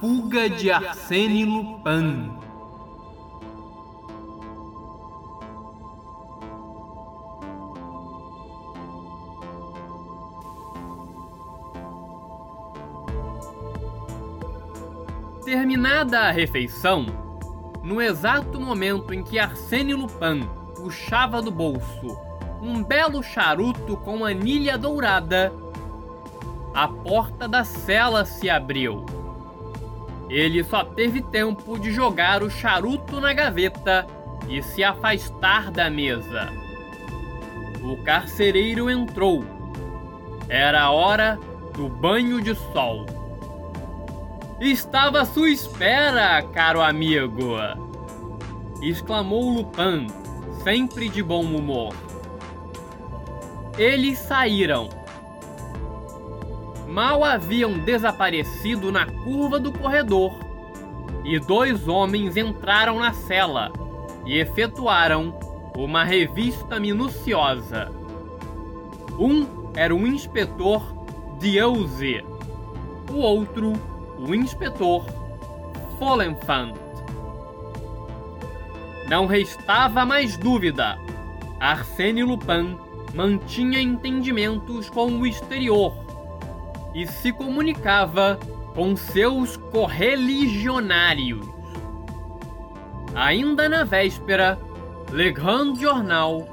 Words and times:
Fuga 0.00 0.48
de 0.48 0.70
Arsène 0.70 1.44
Lupin. 1.44 2.30
Terminada 15.44 16.20
a 16.20 16.30
refeição, 16.30 17.04
no 17.82 18.00
exato 18.00 18.58
momento 18.58 19.12
em 19.12 19.22
que 19.22 19.38
Arsène 19.38 19.92
Lupin 19.92 20.48
puxava 20.74 21.42
do 21.42 21.50
bolso 21.50 22.16
um 22.62 22.82
belo 22.82 23.22
charuto 23.22 23.96
com 23.96 24.24
anilha 24.24 24.76
dourada, 24.76 25.52
a 26.74 26.86
porta 26.86 27.48
da 27.48 27.64
cela 27.64 28.24
se 28.24 28.50
abriu. 28.50 29.19
Ele 30.30 30.62
só 30.62 30.84
teve 30.84 31.20
tempo 31.20 31.76
de 31.76 31.92
jogar 31.92 32.42
o 32.42 32.48
charuto 32.48 33.20
na 33.20 33.32
gaveta 33.32 34.06
e 34.48 34.62
se 34.62 34.84
afastar 34.84 35.72
da 35.72 35.90
mesa. 35.90 36.52
O 37.82 37.96
carcereiro 38.04 38.88
entrou. 38.88 39.44
Era 40.48 40.82
a 40.82 40.90
hora 40.92 41.36
do 41.74 41.88
banho 41.88 42.40
de 42.40 42.54
sol. 42.54 43.04
Estava 44.60 45.22
à 45.22 45.24
sua 45.24 45.50
espera, 45.50 46.42
caro 46.42 46.80
amigo! 46.80 47.56
exclamou 48.82 49.50
Lupin, 49.50 50.06
sempre 50.62 51.08
de 51.08 51.22
bom 51.22 51.42
humor. 51.42 51.94
Eles 53.76 54.18
saíram. 54.18 54.99
Mal 56.90 57.22
haviam 57.22 57.78
desaparecido 57.78 58.90
na 58.90 59.06
curva 59.06 59.60
do 59.60 59.70
corredor 59.70 60.34
e 61.24 61.38
dois 61.38 61.86
homens 61.86 62.36
entraram 62.36 62.98
na 62.98 63.12
cela 63.12 63.70
e 64.26 64.36
efetuaram 64.36 65.38
uma 65.76 66.02
revista 66.02 66.80
minuciosa. 66.80 67.92
Um 69.16 69.46
era 69.76 69.94
o 69.94 70.04
inspetor 70.04 70.82
Dieuze, 71.38 72.24
o 73.08 73.18
outro, 73.18 73.72
o 74.18 74.34
inspetor 74.34 75.06
Folenfant. 75.96 76.74
Não 79.08 79.26
restava 79.26 80.04
mais 80.04 80.36
dúvida. 80.36 80.98
Arsène 81.60 82.24
Lupin 82.24 82.76
mantinha 83.14 83.80
entendimentos 83.80 84.90
com 84.90 85.06
o 85.06 85.26
exterior 85.26 86.09
e 86.94 87.06
se 87.06 87.32
comunicava 87.32 88.38
com 88.74 88.96
seus 88.96 89.56
correligionários. 89.56 91.46
Ainda 93.14 93.68
na 93.68 93.84
véspera, 93.84 94.58
Le 95.10 95.32
Grand 95.32 95.74
Journal 95.74 96.46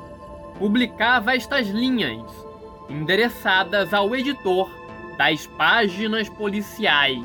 publicava 0.57 1.35
estas 1.35 1.67
linhas, 1.67 2.23
endereçadas 2.89 3.93
ao 3.93 4.15
editor 4.15 4.69
das 5.17 5.45
páginas 5.45 6.27
policiais. 6.29 7.23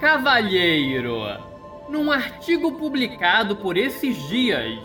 Cavalheiro, 0.00 1.22
num 1.88 2.10
artigo 2.10 2.72
publicado 2.72 3.56
por 3.56 3.76
esses 3.76 4.16
dias, 4.28 4.80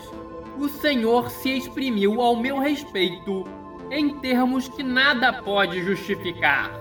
o 0.57 0.69
Senhor 0.69 1.29
se 1.29 1.57
exprimiu 1.57 2.21
ao 2.21 2.35
meu 2.35 2.59
respeito 2.59 3.45
em 3.89 4.19
termos 4.19 4.67
que 4.67 4.83
nada 4.83 5.33
pode 5.33 5.83
justificar. 5.83 6.71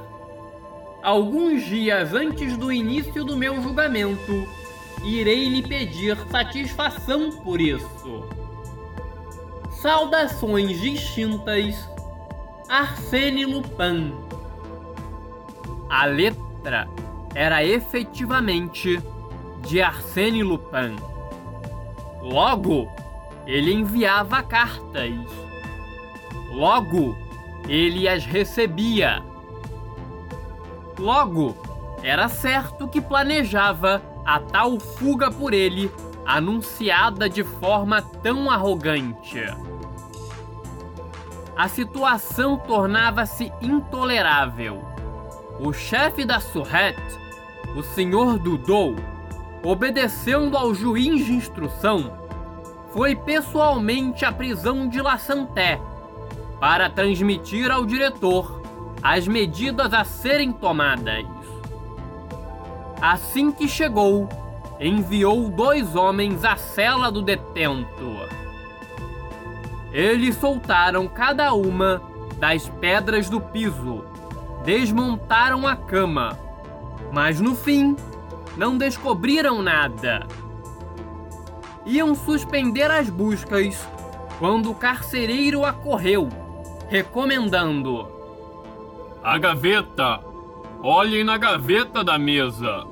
Alguns 1.03 1.65
dias 1.65 2.13
antes 2.15 2.57
do 2.57 2.73
início 2.73 3.25
do 3.25 3.37
meu 3.37 3.63
julgamento, 3.63 4.47
irei 5.05 5.49
lhe 5.49 5.63
pedir 5.63 6.17
satisfação 6.31 7.31
por 7.31 7.61
isso. 7.61 8.29
Saudações 9.71 10.81
distintas, 10.81 11.89
Arsène 12.69 13.45
Lupin. 13.45 14.13
A 15.89 16.07
letra 16.07 16.89
era 17.35 17.65
efetivamente 17.65 19.01
de 19.67 19.81
Arsène 19.81 20.43
Lupin. 20.43 20.97
Logo, 22.21 22.91
ele 23.47 23.73
enviava 23.73 24.43
cartas. 24.43 25.46
Logo, 26.57 27.15
ele 27.69 28.09
as 28.09 28.25
recebia. 28.25 29.23
Logo, 30.99 31.55
era 32.03 32.31
certo 32.31 32.89
que 32.89 32.99
planejava 32.99 34.03
a 34.25 34.41
tal 34.41 34.81
fuga 34.81 35.31
por 35.31 35.53
ele, 35.53 35.93
anunciada 36.25 37.29
de 37.29 37.45
forma 37.45 38.01
tão 38.01 38.51
arrogante. 38.51 39.45
A 41.55 41.69
situação 41.69 42.57
tornava-se 42.57 43.53
intolerável. 43.61 44.83
O 45.61 45.75
chefe 45.75 46.25
da 46.25 46.41
Surrette, 46.41 47.21
o 47.77 47.83
senhor 47.83 48.39
Dudou, 48.39 48.97
obedecendo 49.63 50.57
ao 50.57 50.75
juiz 50.75 51.27
de 51.27 51.35
instrução, 51.35 52.11
foi 52.95 53.15
pessoalmente 53.15 54.25
à 54.25 54.33
prisão 54.33 54.89
de 54.89 55.03
La 55.03 55.19
Santé 55.19 55.79
para 56.61 56.89
transmitir 56.89 57.71
ao 57.71 57.85
diretor 57.85 58.63
as 59.03 59.27
medidas 59.27 59.93
a 59.93 60.05
serem 60.05 60.53
tomadas. 60.53 61.27
Assim 63.01 63.53
que 63.53 63.69
chegou, 63.69 64.29
enviou 64.81 65.49
dois 65.51 65.95
homens 65.95 66.45
à 66.45 66.57
cela 66.57 67.11
do 67.11 67.23
detento. 67.23 68.17
Eles 69.93 70.37
soltaram 70.37 71.07
cada 71.07 71.53
uma 71.53 72.03
das 72.39 72.69
pedras 72.69 73.31
do 73.31 73.41
piso, 73.41 74.05
desmontaram 74.65 75.67
a 75.67 75.77
cama, 75.77 76.39
mas 77.13 77.41
no 77.41 77.55
fim 77.55 77.97
não 78.57 78.77
descobriram 78.77 79.63
nada 79.63 80.27
iam 81.87 82.17
suspender 82.17 82.91
as 82.91 83.09
buscas 83.09 83.89
quando 84.41 84.71
o 84.71 84.75
carcereiro 84.75 85.65
acorreu, 85.65 86.29
recomendando: 86.89 88.09
A 89.23 89.39
gaveta! 89.39 90.21
Olhem 90.83 91.25
na 91.25 91.37
gaveta 91.37 92.05
da 92.05 92.19
mesa! 92.19 92.87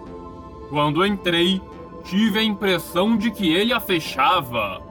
Quando 0.68 1.06
entrei, 1.06 1.62
tive 2.02 2.38
a 2.38 2.42
impressão 2.42 3.16
de 3.16 3.30
que 3.30 3.52
ele 3.52 3.72
a 3.72 3.80
fechava. 3.80 4.82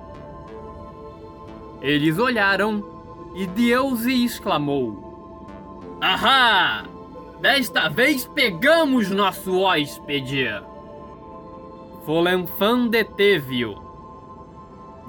Eles 1.81 2.17
olharam 2.17 2.83
e 3.35 3.45
Deus 3.45 4.05
exclamou: 4.05 5.47
Ahá! 5.99 6.85
Desta 7.41 7.89
vez 7.89 8.25
pegamos 8.25 9.09
nosso 9.09 9.59
hóspede! 9.59 10.47
Folenfan 12.05 12.87
deteve-o 12.87 13.83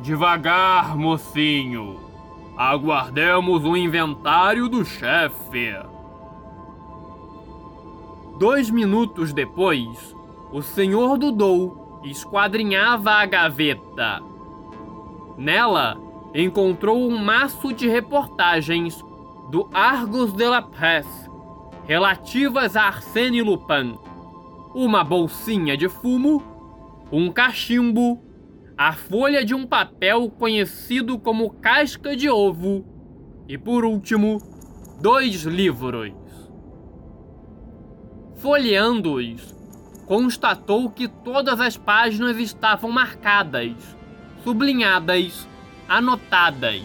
Devagar, 0.00 0.96
mocinho. 0.96 2.03
Aguardemos 2.56 3.64
o 3.64 3.76
inventário 3.76 4.68
do 4.68 4.84
chefe. 4.84 5.74
Dois 8.38 8.70
minutos 8.70 9.32
depois, 9.32 10.14
o 10.52 10.62
senhor 10.62 11.18
Dudou 11.18 12.00
esquadrinhava 12.04 13.12
a 13.12 13.26
gaveta. 13.26 14.20
Nela, 15.36 15.96
encontrou 16.34 17.08
um 17.08 17.18
maço 17.18 17.72
de 17.72 17.88
reportagens 17.88 19.02
do 19.50 19.68
Argos 19.72 20.32
de 20.32 20.46
la 20.46 20.62
Presse 20.62 21.30
relativas 21.86 22.76
a 22.76 22.84
Arsène 22.84 23.42
Lupin, 23.42 23.98
uma 24.74 25.04
bolsinha 25.04 25.76
de 25.76 25.88
fumo 25.88 26.54
um 27.12 27.30
cachimbo, 27.30 28.23
a 28.76 28.92
folha 28.92 29.44
de 29.44 29.54
um 29.54 29.66
papel 29.66 30.28
conhecido 30.30 31.18
como 31.18 31.50
casca 31.50 32.16
de 32.16 32.28
ovo 32.28 32.84
e, 33.48 33.56
por 33.56 33.84
último, 33.84 34.38
dois 35.00 35.44
livros. 35.44 36.12
Folheando-os, 38.36 39.54
constatou 40.06 40.90
que 40.90 41.06
todas 41.06 41.60
as 41.60 41.76
páginas 41.76 42.36
estavam 42.36 42.90
marcadas, 42.90 43.72
sublinhadas, 44.42 45.48
anotadas. 45.88 46.82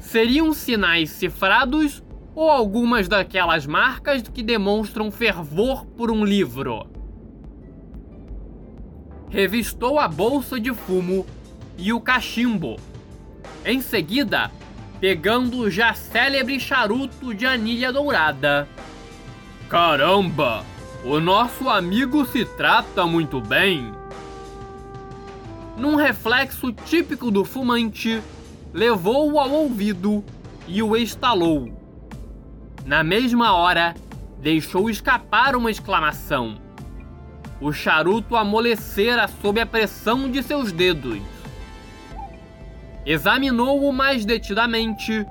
Seriam 0.00 0.52
sinais 0.54 1.10
cifrados 1.10 2.02
ou 2.34 2.50
algumas 2.50 3.06
daquelas 3.06 3.66
marcas 3.66 4.22
que 4.22 4.42
demonstram 4.42 5.10
fervor 5.10 5.84
por 5.84 6.10
um 6.10 6.24
livro? 6.24 6.99
Revistou 9.30 9.98
a 9.98 10.08
bolsa 10.08 10.58
de 10.58 10.74
fumo 10.74 11.24
e 11.78 11.92
o 11.92 12.00
cachimbo. 12.00 12.76
Em 13.64 13.80
seguida, 13.80 14.50
pegando 15.00 15.58
o 15.58 15.70
já 15.70 15.94
célebre 15.94 16.58
charuto 16.58 17.32
de 17.32 17.46
anilha 17.46 17.92
dourada. 17.92 18.68
Caramba! 19.68 20.64
O 21.04 21.18
nosso 21.20 21.68
amigo 21.68 22.26
se 22.26 22.44
trata 22.44 23.06
muito 23.06 23.40
bem. 23.40 23.92
Num 25.78 25.94
reflexo 25.94 26.72
típico 26.72 27.30
do 27.30 27.44
fumante, 27.44 28.20
levou-o 28.74 29.38
ao 29.38 29.50
ouvido 29.50 30.22
e 30.68 30.82
o 30.82 30.94
estalou. 30.96 31.72
Na 32.84 33.02
mesma 33.02 33.54
hora, 33.54 33.94
deixou 34.40 34.90
escapar 34.90 35.56
uma 35.56 35.70
exclamação. 35.70 36.58
O 37.60 37.72
charuto 37.72 38.36
amolecera 38.36 39.28
sob 39.42 39.60
a 39.60 39.66
pressão 39.66 40.30
de 40.30 40.42
seus 40.42 40.72
dedos. 40.72 41.20
Examinou-o 43.04 43.92
mais 43.92 44.24
detidamente 44.24 45.26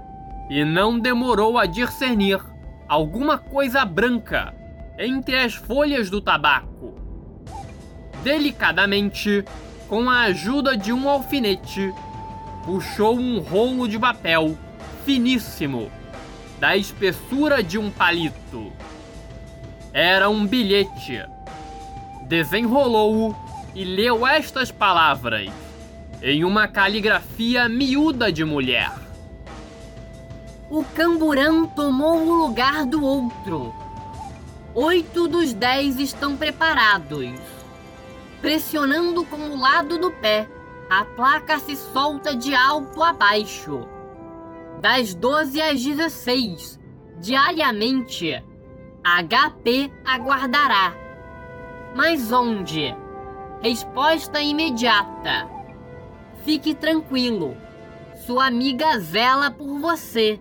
e 0.50 0.64
não 0.64 1.00
demorou 1.00 1.58
a 1.58 1.66
discernir 1.66 2.40
alguma 2.88 3.38
coisa 3.38 3.84
branca 3.84 4.54
entre 4.98 5.38
as 5.38 5.56
folhas 5.56 6.10
do 6.10 6.22
tabaco. 6.22 7.00
Delicadamente, 8.24 9.44
com 9.88 10.10
a 10.10 10.22
ajuda 10.22 10.78
de 10.78 10.92
um 10.92 11.10
alfinete, 11.10 11.94
puxou 12.66 13.18
um 13.18 13.40
rolo 13.40 13.88
de 13.88 13.98
papel 13.98 14.56
finíssimo, 15.06 15.92
da 16.60 16.76
espessura 16.76 17.64
de 17.64 17.78
um 17.80 17.90
palito. 17.90 18.72
Era 19.94 20.30
um 20.30 20.46
bilhete. 20.46 21.24
Desenrolou-o 22.30 23.36
e 23.76 23.84
leu 23.84 24.26
estas 24.26 24.72
palavras, 24.72 25.52
em 26.22 26.46
uma 26.46 26.66
caligrafia 26.70 27.68
miúda 27.68 28.32
de 28.32 28.46
mulher. 28.46 28.94
O 30.70 30.86
camburão 30.86 31.68
tomou 31.68 32.26
o 32.26 32.34
lugar 32.46 32.86
do 32.86 33.04
outro 33.04 33.74
Oito 34.76 35.28
dos 35.28 35.52
dez 35.52 35.98
estão 35.98 36.38
preparados. 36.38 37.34
Pressionando 38.40 39.26
com 39.26 39.38
o 39.38 39.60
lado 39.60 39.98
do 39.98 40.12
pé, 40.12 40.48
a 40.88 41.04
placa 41.04 41.58
se 41.58 41.76
solta 41.76 42.36
de 42.36 42.54
alto 42.54 43.02
a 43.02 43.12
baixo. 43.12 43.88
Das 44.80 45.16
12 45.16 45.60
às 45.60 45.84
16, 45.84 46.80
diariamente, 47.20 48.42
HP 49.04 49.92
aguardará. 50.06 51.09
Mas 51.96 52.32
onde? 52.32 52.96
Resposta 53.62 54.42
imediata. 54.42 55.50
Fique 56.46 56.74
tranquilo. 56.74 57.58
Sua 58.26 58.48
amiga 58.48 59.00
zela 59.00 59.52
por 59.52 59.80
você. 59.80 60.40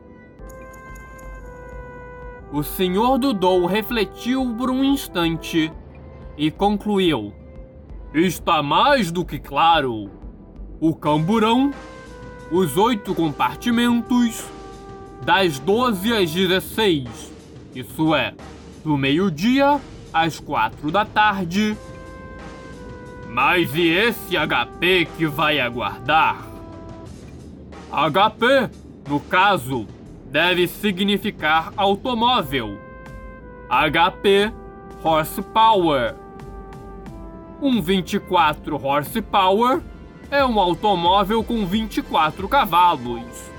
O 2.52 2.62
senhor 2.62 3.18
Dudou 3.18 3.66
refletiu 3.66 4.54
por 4.56 4.70
um 4.70 4.82
instante 4.84 5.72
e 6.36 6.50
concluiu: 6.50 7.32
Está 8.14 8.62
mais 8.62 9.10
do 9.10 9.24
que 9.24 9.38
claro. 9.38 10.10
O 10.80 10.94
camburão, 10.94 11.72
os 12.50 12.76
oito 12.76 13.14
compartimentos, 13.14 14.44
das 15.24 15.58
12 15.58 16.12
às 16.12 16.30
16, 16.30 17.32
isso 17.74 18.14
é, 18.14 18.32
do 18.84 18.96
meio-dia 18.96 19.80
às 20.12 20.40
quatro 20.40 20.90
da 20.90 21.04
tarde. 21.04 21.76
Mas 23.28 23.74
e 23.74 23.88
esse 23.88 24.36
HP 24.36 25.06
que 25.16 25.26
vai 25.26 25.60
aguardar? 25.60 26.46
HP, 27.90 28.70
no 29.08 29.20
caso, 29.20 29.86
deve 30.30 30.66
significar 30.66 31.72
automóvel. 31.76 32.78
HP 33.68 34.52
horsepower. 35.02 36.14
Um 37.60 37.82
24 37.82 38.76
horsepower 38.84 39.82
é 40.30 40.44
um 40.44 40.58
automóvel 40.58 41.42
com 41.42 41.66
24 41.66 42.48
cavalos. 42.48 43.50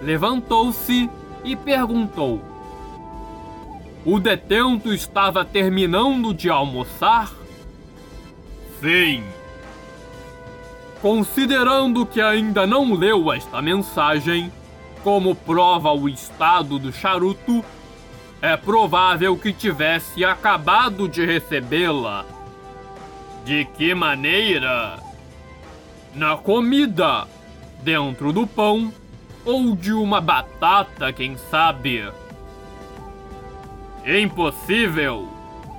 Levantou-se 0.00 1.10
e 1.44 1.56
perguntou: 1.56 2.51
O 4.04 4.18
detento 4.18 4.92
estava 4.92 5.44
terminando 5.44 6.34
de 6.34 6.50
almoçar? 6.50 7.32
Sim. 8.80 9.22
Considerando 11.00 12.04
que 12.04 12.20
ainda 12.20 12.66
não 12.66 12.94
leu 12.94 13.32
esta 13.32 13.62
mensagem, 13.62 14.52
como 15.04 15.36
prova 15.36 15.92
o 15.92 16.08
estado 16.08 16.80
do 16.80 16.92
charuto, 16.92 17.64
é 18.40 18.56
provável 18.56 19.36
que 19.36 19.52
tivesse 19.52 20.24
acabado 20.24 21.08
de 21.08 21.24
recebê-la. 21.24 22.24
De 23.44 23.64
que 23.76 23.94
maneira? 23.94 24.98
Na 26.12 26.36
comida, 26.36 27.28
dentro 27.82 28.32
do 28.32 28.48
pão 28.48 28.92
ou 29.44 29.76
de 29.76 29.92
uma 29.92 30.20
batata, 30.20 31.12
quem 31.12 31.36
sabe? 31.50 32.04
Impossível! 34.04 35.28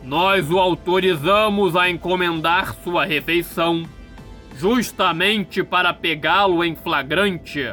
Nós 0.02 0.50
o 0.50 0.58
autorizamos 0.58 1.76
a 1.76 1.90
encomendar 1.90 2.74
sua 2.76 3.06
refeição 3.06 3.84
justamente 4.56 5.64
para 5.64 5.94
pegá-lo 5.94 6.64
em 6.64 6.76
flagrante 6.76 7.64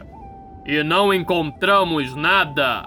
e 0.67 0.83
não 0.83 1.13
encontramos 1.15 2.15
nada. 2.15 2.85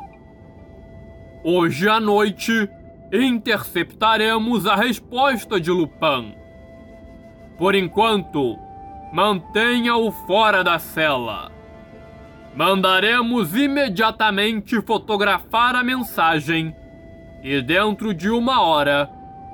Hoje 1.43 1.87
à 1.87 1.99
noite 1.99 2.69
interceptaremos 3.11 4.65
a 4.65 4.75
resposta 4.75 5.59
de 5.59 5.71
Lupin. 5.71 6.35
Por 7.57 7.75
enquanto, 7.75 8.57
mantenha-o 9.13 10.11
fora 10.11 10.63
da 10.63 10.79
cela. 10.79 11.51
Mandaremos 12.55 13.55
imediatamente 13.55 14.81
fotografar 14.81 15.75
a 15.75 15.83
mensagem 15.83 16.75
e 17.43 17.61
dentro 17.61 18.13
de 18.13 18.29
uma 18.29 18.61
hora 18.61 19.09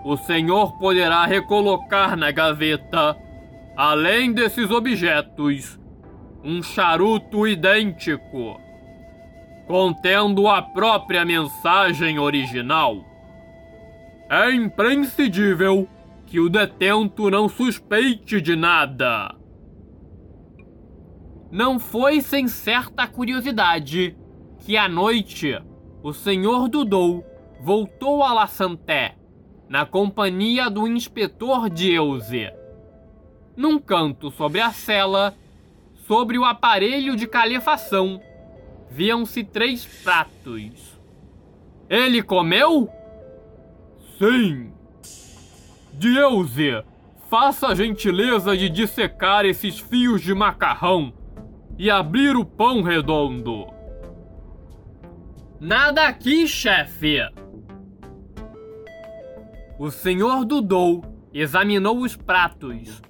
o 0.05 0.15
senhor 0.15 0.77
poderá 0.77 1.25
recolocar 1.25 2.15
na 2.15 2.31
gaveta, 2.31 3.17
além 3.75 4.31
desses 4.31 4.69
objetos, 4.69 5.79
um 6.43 6.63
charuto 6.63 7.47
idêntico, 7.47 8.61
contendo 9.67 10.47
a 10.47 10.61
própria 10.61 11.25
mensagem 11.25 12.19
original. 12.19 13.03
É 14.29 14.53
imprescindível 14.53 15.87
que 16.25 16.39
o 16.39 16.47
detento 16.47 17.29
não 17.29 17.49
suspeite 17.49 18.39
de 18.39 18.55
nada. 18.55 19.35
Não 21.51 21.79
foi 21.79 22.21
sem 22.21 22.47
certa 22.47 23.07
curiosidade 23.07 24.15
que 24.59 24.77
à 24.77 24.87
noite 24.87 25.59
o 26.03 26.13
senhor 26.13 26.69
Dudou 26.69 27.25
voltou 27.61 28.23
a 28.23 28.33
La 28.33 28.47
Santé, 28.47 29.15
na 29.67 29.85
companhia 29.85 30.69
do 30.69 30.87
inspetor 30.87 31.69
Dieuze. 31.69 32.51
Num 33.55 33.77
canto 33.77 34.31
sobre 34.31 34.61
a 34.61 34.71
cela 34.71 35.35
Sobre 36.09 36.39
o 36.39 36.43
aparelho 36.43 37.15
de 37.15 37.27
calefação, 37.27 38.19
viam-se 38.89 39.43
três 39.43 39.85
pratos. 39.85 40.99
Ele 41.87 42.23
comeu? 42.23 42.89
Sim. 44.17 44.73
Dieuze, 45.93 46.83
faça 47.29 47.67
a 47.67 47.75
gentileza 47.75 48.57
de 48.57 48.69
dissecar 48.69 49.45
esses 49.45 49.79
fios 49.79 50.19
de 50.21 50.33
macarrão 50.33 51.13
e 51.77 51.91
abrir 51.91 52.35
o 52.35 52.43
pão 52.43 52.81
redondo. 52.81 53.67
Nada 55.59 56.07
aqui, 56.07 56.47
chefe. 56.47 57.19
O 59.79 59.89
senhor 59.89 60.43
Dudou 60.43 61.05
examinou 61.33 61.99
os 61.99 62.13
pratos, 62.13 63.01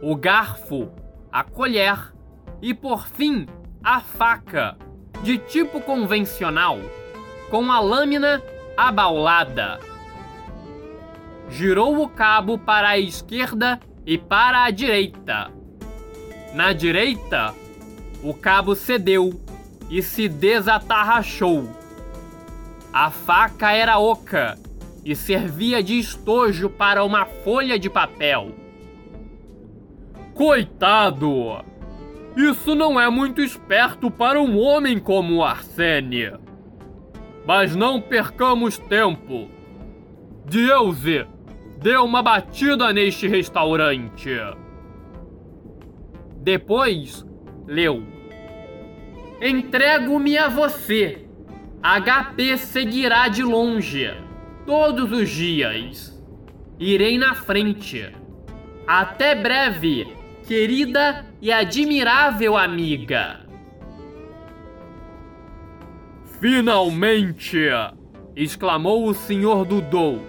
o 0.00 0.14
garfo, 0.14 0.88
a 1.32 1.42
colher 1.42 2.14
e, 2.62 2.72
por 2.72 3.08
fim, 3.08 3.48
a 3.82 3.98
faca, 3.98 4.76
de 5.24 5.36
tipo 5.36 5.80
convencional, 5.80 6.78
com 7.50 7.72
a 7.72 7.80
lâmina 7.80 8.40
abaulada. 8.76 9.80
Girou 11.48 12.00
o 12.00 12.08
cabo 12.08 12.56
para 12.56 12.90
a 12.90 12.98
esquerda 13.00 13.80
e 14.06 14.16
para 14.16 14.62
a 14.62 14.70
direita. 14.70 15.50
Na 16.54 16.72
direita, 16.72 17.52
o 18.22 18.32
cabo 18.32 18.76
cedeu 18.76 19.40
e 19.90 20.00
se 20.00 20.28
desatarrachou. 20.28 21.68
A 22.92 23.10
faca 23.10 23.72
era 23.72 23.98
oca 23.98 24.56
e 25.04 25.14
servia 25.14 25.82
de 25.82 25.98
estojo 25.98 26.68
para 26.68 27.04
uma 27.04 27.24
folha 27.24 27.78
de 27.78 27.88
papel. 27.88 28.54
Coitado! 30.34 31.64
Isso 32.36 32.74
não 32.74 32.98
é 33.00 33.10
muito 33.10 33.40
esperto 33.40 34.10
para 34.10 34.40
um 34.40 34.58
homem 34.58 34.98
como 34.98 35.42
Arsene. 35.42 36.32
Mas 37.44 37.74
não 37.74 38.00
percamos 38.00 38.78
tempo. 38.78 39.48
Dieuze, 40.46 41.26
dê 41.78 41.96
uma 41.96 42.22
batida 42.22 42.92
neste 42.92 43.26
restaurante. 43.26 44.30
Depois, 46.36 47.26
leu: 47.66 48.02
Entrego-me 49.40 50.38
a 50.38 50.48
você. 50.48 51.26
HP 51.82 52.58
seguirá 52.58 53.28
de 53.28 53.42
longe, 53.42 54.10
todos 54.66 55.12
os 55.12 55.28
dias. 55.28 56.18
Irei 56.78 57.18
na 57.18 57.34
frente. 57.34 58.10
Até 58.86 59.34
breve, 59.34 60.16
querida 60.46 61.26
e 61.40 61.52
admirável 61.52 62.56
amiga. 62.56 63.40
Finalmente! 66.40 67.68
exclamou 68.34 69.06
o 69.06 69.12
senhor 69.12 69.66
Dudou, 69.66 70.20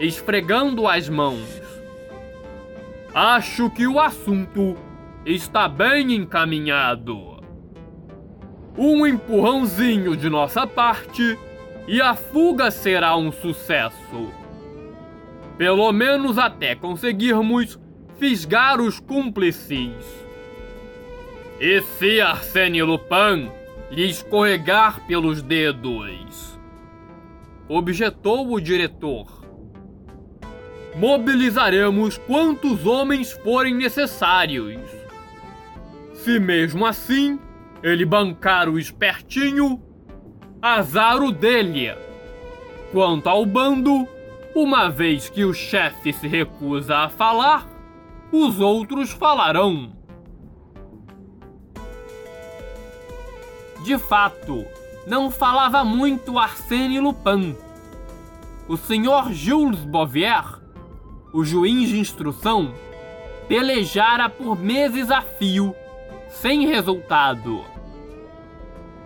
esfregando 0.00 0.86
as 0.86 1.08
mãos. 1.08 1.60
Acho 3.12 3.68
que 3.70 3.86
o 3.86 4.00
assunto 4.00 4.76
está 5.26 5.68
bem 5.68 6.14
encaminhado. 6.14 7.42
Um 8.76 9.06
empurrãozinho 9.06 10.16
de 10.16 10.30
nossa 10.30 10.66
parte 10.66 11.38
e 11.88 12.02
a 12.02 12.14
fuga 12.14 12.70
será 12.70 13.16
um 13.16 13.32
sucesso. 13.32 14.30
Pelo 15.56 15.90
menos 15.90 16.36
até 16.36 16.74
conseguirmos 16.74 17.78
fisgar 18.18 18.78
os 18.78 19.00
cúmplices. 19.00 20.04
E 21.58 21.80
se 21.80 22.20
Arsène 22.20 22.82
Lupin 22.82 23.50
lhe 23.90 24.06
escorregar 24.06 25.06
pelos 25.06 25.40
dedos? 25.40 26.60
Objetou 27.66 28.52
o 28.52 28.60
diretor. 28.60 29.44
Mobilizaremos 30.94 32.18
quantos 32.18 32.84
homens 32.84 33.32
forem 33.32 33.74
necessários. 33.74 34.78
Se 36.12 36.38
mesmo 36.38 36.84
assim 36.84 37.40
ele 37.82 38.04
bancar 38.04 38.68
o 38.68 38.78
espertinho, 38.78 39.82
azar 40.60 41.22
o 41.22 41.30
dele. 41.30 41.94
Quanto 42.92 43.28
ao 43.28 43.44
bando, 43.46 44.08
uma 44.54 44.88
vez 44.88 45.28
que 45.28 45.44
o 45.44 45.54
chefe 45.54 46.12
se 46.12 46.26
recusa 46.26 46.96
a 46.96 47.08
falar, 47.08 47.66
os 48.32 48.60
outros 48.60 49.10
falarão. 49.10 49.92
De 53.84 53.96
fato, 53.98 54.64
não 55.06 55.30
falava 55.30 55.84
muito 55.84 56.38
Arsène 56.38 57.00
Lupin. 57.00 57.56
O 58.66 58.76
senhor 58.76 59.32
Jules 59.32 59.84
Bouvier, 59.84 60.44
o 61.32 61.44
juiz 61.44 61.88
de 61.88 61.98
instrução, 61.98 62.74
pelejara 63.46 64.28
por 64.28 64.58
meses 64.58 65.10
a 65.10 65.22
fio, 65.22 65.74
sem 66.28 66.66
resultado. 66.66 67.64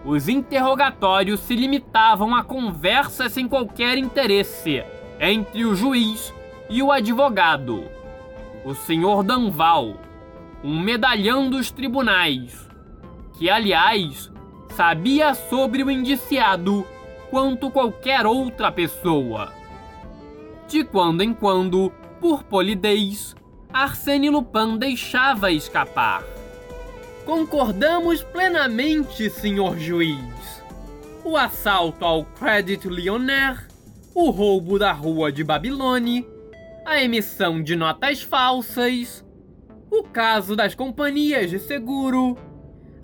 Os 0.04 0.28
interrogatórios 0.28 1.40
se 1.40 1.54
limitavam 1.54 2.34
a 2.34 2.42
conversas 2.42 3.32
sem 3.32 3.46
qualquer 3.46 3.96
interesse 3.96 4.84
entre 5.20 5.64
o 5.64 5.76
juiz 5.76 6.34
e 6.68 6.82
o 6.82 6.90
advogado, 6.90 7.84
o 8.64 8.74
senhor 8.74 9.22
Danval, 9.22 9.94
um 10.64 10.80
medalhão 10.80 11.48
dos 11.48 11.70
tribunais, 11.70 12.68
que, 13.38 13.48
aliás, 13.48 14.32
sabia 14.70 15.34
sobre 15.34 15.84
o 15.84 15.90
indiciado 15.90 16.84
quanto 17.30 17.70
qualquer 17.70 18.26
outra 18.26 18.72
pessoa. 18.72 19.52
De 20.66 20.82
quando 20.82 21.22
em 21.22 21.32
quando, 21.32 21.92
por 22.20 22.42
polidez, 22.42 23.36
Arsène 23.72 24.30
Lupin 24.30 24.76
deixava 24.76 25.52
escapar. 25.52 26.22
Concordamos 27.24 28.20
plenamente, 28.24 29.30
senhor 29.30 29.78
juiz. 29.78 30.62
O 31.24 31.36
assalto 31.36 32.04
ao 32.04 32.24
Credit 32.24 32.88
Lyonnais, 32.88 33.60
o 34.12 34.28
roubo 34.30 34.76
da 34.76 34.90
rua 34.90 35.30
de 35.30 35.44
Babilônia, 35.44 36.26
a 36.84 37.00
emissão 37.00 37.62
de 37.62 37.76
notas 37.76 38.22
falsas, 38.22 39.24
o 39.88 40.02
caso 40.02 40.56
das 40.56 40.74
companhias 40.74 41.48
de 41.48 41.60
seguro, 41.60 42.36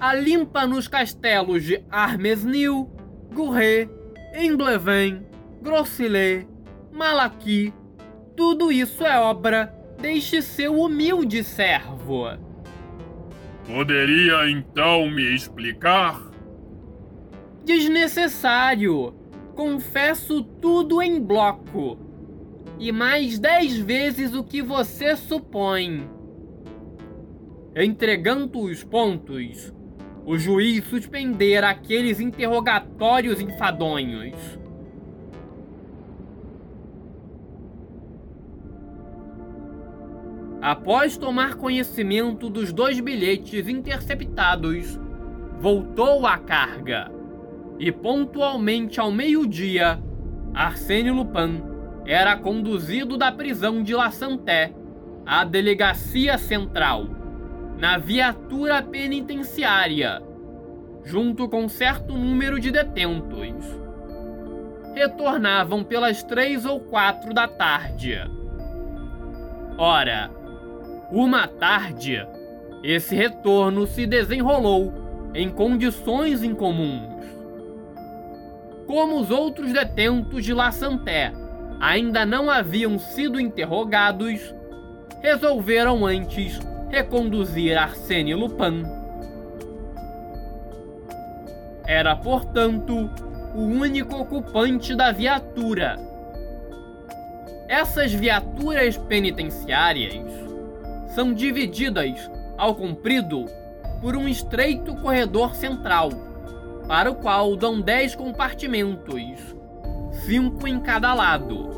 a 0.00 0.14
limpa 0.14 0.66
nos 0.66 0.88
castelos 0.88 1.62
de 1.62 1.84
Armesnil, 1.88 2.90
Gourret, 3.32 3.88
Embleven, 4.34 5.24
Grossillet, 5.62 6.44
Malaqui. 6.90 7.72
Tudo 8.36 8.72
isso 8.72 9.04
é 9.06 9.16
obra 9.16 9.72
deste 10.00 10.42
seu 10.42 10.80
humilde 10.80 11.44
servo. 11.44 12.47
Poderia 13.68 14.50
então 14.50 15.10
me 15.10 15.34
explicar? 15.34 16.30
Desnecessário. 17.66 19.14
Confesso 19.54 20.42
tudo 20.42 21.02
em 21.02 21.20
bloco. 21.20 21.98
E 22.78 22.90
mais 22.90 23.38
dez 23.38 23.76
vezes 23.76 24.32
o 24.32 24.42
que 24.42 24.62
você 24.62 25.14
supõe. 25.16 26.08
Entregando 27.76 28.58
os 28.58 28.82
pontos, 28.82 29.70
o 30.24 30.38
juiz 30.38 30.82
suspendera 30.86 31.68
aqueles 31.68 32.20
interrogatórios 32.20 33.38
enfadonhos. 33.38 34.57
Após 40.60 41.16
tomar 41.16 41.54
conhecimento 41.54 42.50
dos 42.50 42.72
dois 42.72 42.98
bilhetes 42.98 43.68
interceptados, 43.68 44.98
voltou 45.60 46.26
à 46.26 46.36
carga. 46.36 47.10
E 47.78 47.92
pontualmente 47.92 48.98
ao 48.98 49.12
meio-dia, 49.12 50.02
Arsène 50.52 51.12
Lupin 51.12 51.62
era 52.04 52.36
conduzido 52.36 53.16
da 53.16 53.30
prisão 53.30 53.82
de 53.82 53.94
La 53.94 54.10
Santé 54.10 54.74
à 55.24 55.44
delegacia 55.44 56.36
central 56.38 57.06
na 57.78 57.96
viatura 57.96 58.82
penitenciária, 58.82 60.20
junto 61.04 61.48
com 61.48 61.68
certo 61.68 62.14
número 62.14 62.58
de 62.58 62.72
detentos. 62.72 63.54
Retornavam 64.92 65.84
pelas 65.84 66.24
três 66.24 66.64
ou 66.64 66.80
quatro 66.80 67.32
da 67.32 67.46
tarde. 67.46 68.18
Ora, 69.76 70.28
uma 71.10 71.48
tarde, 71.48 72.26
esse 72.82 73.14
retorno 73.14 73.86
se 73.86 74.06
desenrolou 74.06 74.92
em 75.34 75.48
condições 75.48 76.42
incomuns. 76.42 77.24
Como 78.86 79.20
os 79.20 79.30
outros 79.30 79.72
detentos 79.72 80.44
de 80.44 80.52
La 80.52 80.70
Santé 80.70 81.32
ainda 81.80 82.26
não 82.26 82.50
haviam 82.50 82.98
sido 82.98 83.40
interrogados, 83.40 84.54
resolveram 85.20 86.04
antes 86.04 86.60
reconduzir 86.90 87.76
Arsène 87.76 88.34
Lupin. 88.34 88.82
Era, 91.86 92.14
portanto, 92.16 93.10
o 93.54 93.62
único 93.62 94.14
ocupante 94.14 94.94
da 94.94 95.10
viatura. 95.10 95.96
Essas 97.66 98.12
viaturas 98.12 98.96
penitenciárias 98.96 100.47
são 101.08 101.32
divididas, 101.32 102.30
ao 102.56 102.74
comprido, 102.74 103.46
por 104.00 104.16
um 104.16 104.28
estreito 104.28 104.94
corredor 104.96 105.54
central, 105.54 106.10
para 106.86 107.10
o 107.10 107.14
qual 107.14 107.56
dão 107.56 107.80
dez 107.80 108.14
compartimentos, 108.14 109.56
cinco 110.24 110.66
em 110.66 110.80
cada 110.80 111.12
lado. 111.14 111.68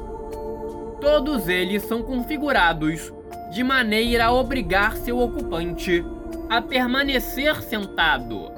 Todos 1.00 1.48
eles 1.48 1.82
são 1.84 2.02
configurados 2.02 3.12
de 3.50 3.64
maneira 3.64 4.26
a 4.26 4.32
obrigar 4.32 4.96
seu 4.96 5.18
ocupante 5.18 6.04
a 6.48 6.60
permanecer 6.60 7.62
sentado. 7.62 8.50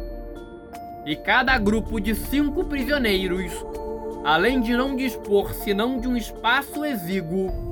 E 1.05 1.15
cada 1.15 1.59
grupo 1.59 2.01
de 2.01 2.15
cinco 2.15 2.65
prisioneiros, 2.65 3.53
além 4.25 4.61
de 4.61 4.77
não 4.77 4.97
dispor 4.97 5.53
senão 5.53 5.99
de 5.99 6.09
um 6.09 6.17
espaço 6.17 6.85
exíguo, 6.85 7.72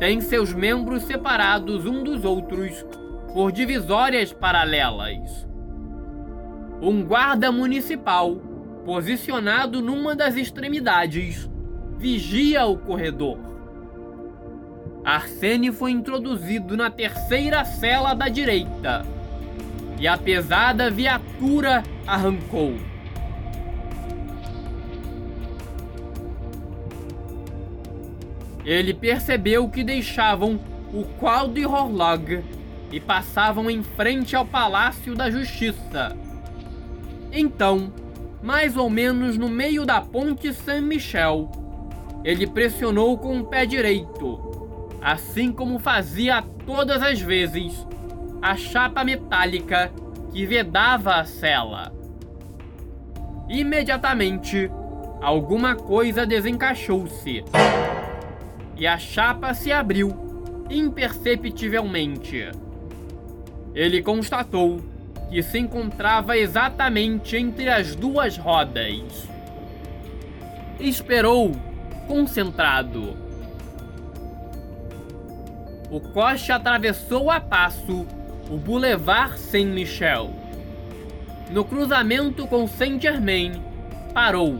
tem 0.00 0.18
seus 0.22 0.50
membros 0.54 1.02
separados 1.02 1.84
um 1.84 2.02
dos 2.02 2.24
outros 2.24 2.84
por 3.34 3.52
divisórias 3.52 4.32
paralelas. 4.32 5.46
Um 6.80 7.04
guarda 7.04 7.52
municipal, 7.52 8.36
posicionado 8.86 9.82
numa 9.82 10.16
das 10.16 10.36
extremidades, 10.36 11.50
vigia 11.98 12.64
o 12.64 12.78
corredor. 12.78 13.38
Arsene 15.04 15.70
foi 15.70 15.90
introduzido 15.90 16.78
na 16.78 16.90
terceira 16.90 17.62
cela 17.66 18.14
da 18.14 18.28
direita 18.28 19.04
e 19.98 20.08
a 20.08 20.16
pesada 20.16 20.90
viatura 20.90 21.82
arrancou. 22.06 22.89
Ele 28.64 28.92
percebeu 28.92 29.68
que 29.68 29.82
deixavam 29.82 30.60
o 30.92 31.04
qual 31.18 31.48
de 31.48 31.64
Horlog 31.64 32.42
e 32.92 33.00
passavam 33.00 33.70
em 33.70 33.82
frente 33.82 34.34
ao 34.34 34.44
Palácio 34.44 35.14
da 35.14 35.30
Justiça. 35.30 36.16
Então, 37.32 37.92
mais 38.42 38.76
ou 38.76 38.90
menos 38.90 39.38
no 39.38 39.48
meio 39.48 39.86
da 39.86 40.00
ponte 40.00 40.52
Saint-Michel, 40.52 41.50
ele 42.24 42.46
pressionou 42.46 43.16
com 43.16 43.38
o 43.38 43.44
pé 43.44 43.64
direito, 43.64 44.98
assim 45.00 45.52
como 45.52 45.78
fazia 45.78 46.42
todas 46.66 47.02
as 47.02 47.20
vezes, 47.20 47.86
a 48.42 48.56
chapa 48.56 49.04
metálica 49.04 49.92
que 50.32 50.44
vedava 50.44 51.16
a 51.16 51.24
cela. 51.24 51.92
Imediatamente, 53.48 54.70
alguma 55.20 55.74
coisa 55.74 56.26
desencaixou-se 56.26 57.44
e 58.80 58.86
a 58.86 58.98
chapa 58.98 59.52
se 59.52 59.70
abriu 59.70 60.64
imperceptivelmente. 60.70 62.48
Ele 63.74 64.02
constatou 64.02 64.80
que 65.28 65.42
se 65.42 65.58
encontrava 65.58 66.38
exatamente 66.38 67.36
entre 67.36 67.68
as 67.68 67.94
duas 67.94 68.38
rodas. 68.38 69.28
Esperou, 70.80 71.54
concentrado. 72.08 73.18
O 75.90 76.00
coche 76.00 76.50
atravessou 76.50 77.30
a 77.30 77.38
passo 77.38 78.06
o 78.48 78.56
Boulevard 78.56 79.38
Saint-Michel. 79.38 80.30
No 81.50 81.66
cruzamento 81.66 82.46
com 82.46 82.66
Saint-Germain, 82.66 83.62
parou. 84.14 84.58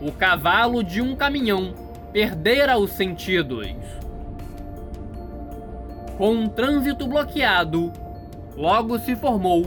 O 0.00 0.10
cavalo 0.12 0.82
de 0.82 1.02
um 1.02 1.14
caminhão 1.14 1.87
perdera 2.12 2.78
os 2.78 2.92
sentidos. 2.92 3.68
Com 6.16 6.32
um 6.32 6.48
trânsito 6.48 7.06
bloqueado, 7.06 7.92
logo 8.56 8.98
se 8.98 9.14
formou 9.14 9.64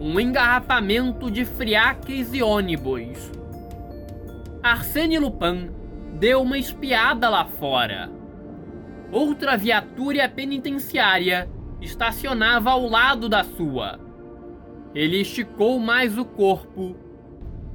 um 0.00 0.18
engarrafamento 0.18 1.30
de 1.30 1.44
friaques 1.44 2.32
e 2.32 2.42
ônibus. 2.42 3.30
Arsène 4.62 5.18
Lupin 5.18 5.70
deu 6.18 6.42
uma 6.42 6.58
espiada 6.58 7.28
lá 7.28 7.44
fora. 7.44 8.10
Outra 9.12 9.56
viatura 9.56 10.28
penitenciária 10.28 11.48
estacionava 11.80 12.70
ao 12.70 12.88
lado 12.88 13.28
da 13.28 13.44
sua. 13.44 14.00
Ele 14.94 15.20
esticou 15.20 15.78
mais 15.78 16.18
o 16.18 16.24
corpo, 16.24 16.96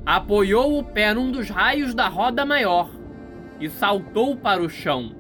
apoiou 0.06 0.78
o 0.80 0.84
pé 0.84 1.14
num 1.14 1.32
dos 1.32 1.50
raios 1.50 1.94
da 1.94 2.08
roda 2.08 2.46
maior 2.46 2.99
e 3.60 3.70
saltou 3.70 4.36
para 4.36 4.62
o 4.62 4.70
chão. 4.70 5.16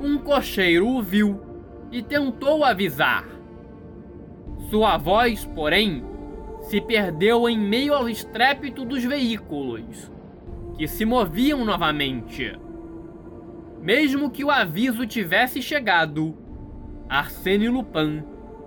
Um 0.00 0.18
cocheiro 0.18 0.88
o 0.88 1.02
viu 1.02 1.40
e 1.92 2.02
tentou 2.02 2.64
avisar. 2.64 3.28
Sua 4.70 4.96
voz, 4.96 5.44
porém, 5.44 6.04
se 6.62 6.80
perdeu 6.80 7.48
em 7.48 7.58
meio 7.58 7.94
ao 7.94 8.08
estrépito 8.08 8.84
dos 8.84 9.04
veículos, 9.04 10.10
que 10.76 10.86
se 10.86 11.04
moviam 11.04 11.64
novamente. 11.64 12.58
Mesmo 13.82 14.30
que 14.30 14.44
o 14.44 14.50
aviso 14.50 15.06
tivesse 15.06 15.60
chegado, 15.60 16.36
Arsène 17.08 17.68
Lupin 17.68 18.22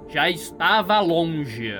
já 0.09 0.29
estava 0.29 0.99
longe. 0.99 1.73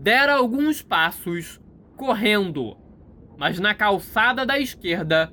Dera 0.00 0.36
alguns 0.36 0.80
passos, 0.80 1.60
correndo, 1.94 2.74
mas 3.36 3.60
na 3.60 3.74
calçada 3.74 4.46
da 4.46 4.58
esquerda 4.58 5.30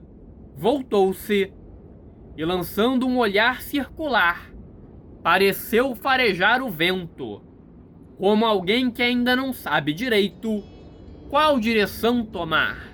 voltou-se 0.57 1.53
e, 2.35 2.43
lançando 2.43 3.07
um 3.07 3.17
olhar 3.17 3.61
circular, 3.61 4.51
pareceu 5.23 5.95
farejar 5.95 6.61
o 6.61 6.69
vento, 6.69 7.41
como 8.17 8.45
alguém 8.45 8.91
que 8.91 9.01
ainda 9.01 9.37
não 9.37 9.53
sabe 9.53 9.93
direito 9.93 10.61
qual 11.29 11.61
direção 11.61 12.25
tomar. 12.25 12.89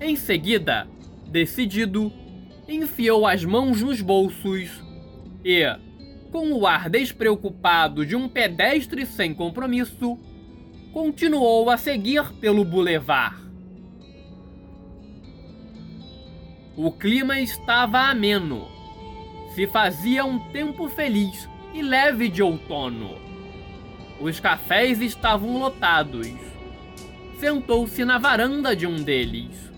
Em 0.00 0.16
seguida, 0.16 0.88
decidido, 1.28 2.12
enfiou 2.66 3.28
as 3.28 3.44
mãos 3.44 3.80
nos 3.80 4.00
bolsos 4.00 4.82
e, 5.44 5.64
com 6.30 6.52
o 6.52 6.66
ar 6.66 6.88
despreocupado 6.88 8.04
de 8.04 8.16
um 8.16 8.28
pedestre 8.28 9.04
sem 9.04 9.34
compromisso, 9.34 10.18
continuou 10.92 11.70
a 11.70 11.76
seguir 11.76 12.32
pelo 12.34 12.64
bulevar. 12.64 13.40
O 16.76 16.90
clima 16.92 17.40
estava 17.40 18.00
ameno. 18.00 18.68
Se 19.54 19.66
fazia 19.66 20.24
um 20.24 20.38
tempo 20.50 20.88
feliz 20.88 21.48
e 21.74 21.82
leve 21.82 22.28
de 22.28 22.42
outono. 22.42 23.18
Os 24.20 24.38
cafés 24.38 25.00
estavam 25.00 25.58
lotados. 25.58 26.28
Sentou-se 27.38 28.04
na 28.04 28.18
varanda 28.18 28.74
de 28.76 28.86
um 28.86 28.96
deles 28.96 29.70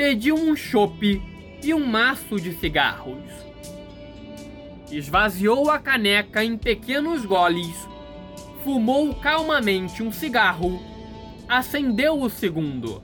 pediu 0.00 0.34
um 0.34 0.56
chope 0.56 1.22
e 1.62 1.74
um 1.74 1.84
maço 1.84 2.36
de 2.36 2.54
cigarros. 2.54 3.22
Esvaziou 4.90 5.70
a 5.70 5.78
caneca 5.78 6.42
em 6.42 6.56
pequenos 6.56 7.24
goles, 7.24 7.88
fumou 8.64 9.14
calmamente 9.14 10.02
um 10.02 10.10
cigarro, 10.10 10.82
acendeu 11.48 12.20
o 12.20 12.28
segundo. 12.28 13.00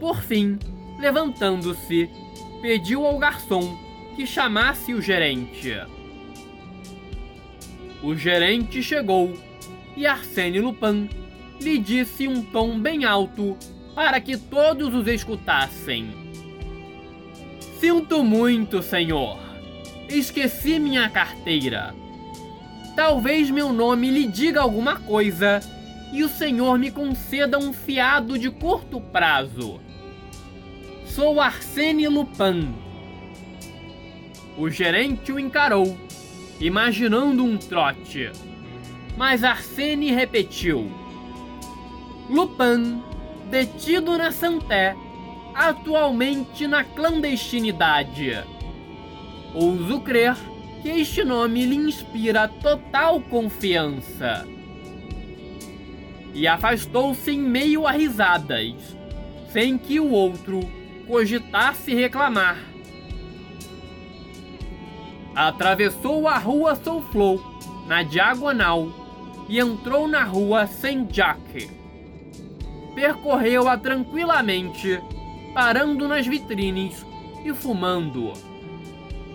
Por 0.00 0.22
fim, 0.22 0.58
levantando-se, 0.98 2.08
pediu 2.62 3.06
ao 3.06 3.18
garçom 3.18 3.78
que 4.16 4.26
chamasse 4.26 4.94
o 4.94 5.02
gerente. 5.02 5.74
O 8.02 8.14
gerente 8.14 8.82
chegou 8.82 9.34
e 9.96 10.06
Arsène 10.06 10.60
Lupin 10.60 11.10
lhe 11.60 11.78
disse 11.78 12.26
um 12.26 12.42
tom 12.42 12.78
bem 12.80 13.04
alto 13.04 13.56
para 13.94 14.20
que 14.20 14.36
todos 14.36 14.94
os 14.94 15.06
escutassem. 15.06 16.08
Sinto 17.78 18.24
muito, 18.24 18.82
senhor. 18.82 19.47
Esqueci 20.08 20.78
minha 20.78 21.08
carteira. 21.10 21.94
Talvez 22.96 23.50
meu 23.50 23.72
nome 23.72 24.10
lhe 24.10 24.26
diga 24.26 24.62
alguma 24.62 24.96
coisa 24.96 25.60
e 26.10 26.24
o 26.24 26.28
senhor 26.28 26.78
me 26.78 26.90
conceda 26.90 27.58
um 27.58 27.74
fiado 27.74 28.38
de 28.38 28.50
curto 28.50 29.00
prazo. 29.00 29.78
Sou 31.04 31.40
Arsène 31.40 32.08
Lupin. 32.08 32.74
O 34.56 34.70
gerente 34.70 35.30
o 35.30 35.38
encarou, 35.38 35.96
imaginando 36.58 37.44
um 37.44 37.58
trote. 37.58 38.32
Mas 39.14 39.44
Arsène 39.44 40.10
repetiu: 40.10 40.90
Lupin 42.30 43.02
detido 43.50 44.16
na 44.16 44.32
Santé, 44.32 44.96
atualmente 45.54 46.66
na 46.66 46.82
clandestinidade. 46.82 48.57
Ouso 49.54 50.00
crer 50.00 50.36
que 50.82 50.88
este 50.88 51.24
nome 51.24 51.64
lhe 51.64 51.76
inspira 51.76 52.48
total 52.48 53.20
confiança. 53.20 54.46
E 56.34 56.46
afastou-se 56.46 57.30
em 57.30 57.40
meio 57.40 57.86
a 57.86 57.90
risadas, 57.90 58.96
sem 59.50 59.76
que 59.78 59.98
o 59.98 60.10
outro 60.10 60.60
cogitasse 61.06 61.94
reclamar. 61.94 62.58
Atravessou 65.34 66.28
a 66.28 66.36
rua 66.36 66.76
Souflou, 66.76 67.42
na 67.86 68.02
diagonal, 68.02 68.88
e 69.48 69.58
entrou 69.58 70.06
na 70.06 70.22
rua 70.22 70.66
Saint-Jacques. 70.66 71.70
Percorreu-a 72.94 73.76
tranquilamente, 73.78 75.00
parando 75.54 76.06
nas 76.06 76.26
vitrines 76.26 77.04
e 77.44 77.54
fumando. 77.54 78.32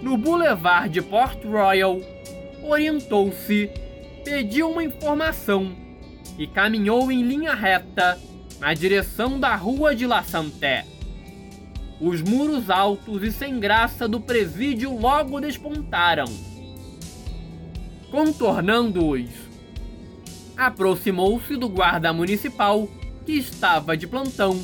No 0.03 0.17
Boulevard 0.17 0.89
de 0.89 1.01
Port 1.01 1.41
Royal, 1.45 2.01
orientou-se, 2.61 3.71
pediu 4.25 4.69
uma 4.69 4.83
informação 4.83 5.73
e 6.37 6.45
caminhou 6.45 7.09
em 7.09 7.23
linha 7.23 7.53
reta 7.53 8.19
na 8.59 8.73
direção 8.73 9.39
da 9.39 9.55
Rua 9.55 9.95
de 9.95 10.05
La 10.05 10.21
Santé. 10.21 10.85
Os 12.01 12.21
muros 12.21 12.69
altos 12.69 13.23
e 13.23 13.31
sem 13.31 13.61
graça 13.61 14.05
do 14.05 14.19
presídio 14.19 14.93
logo 14.93 15.39
despontaram. 15.39 16.25
Contornando-os, 18.11 19.29
aproximou-se 20.57 21.55
do 21.55 21.69
guarda 21.69 22.11
municipal 22.11 22.89
que 23.25 23.37
estava 23.37 23.95
de 23.95 24.05
plantão 24.05 24.61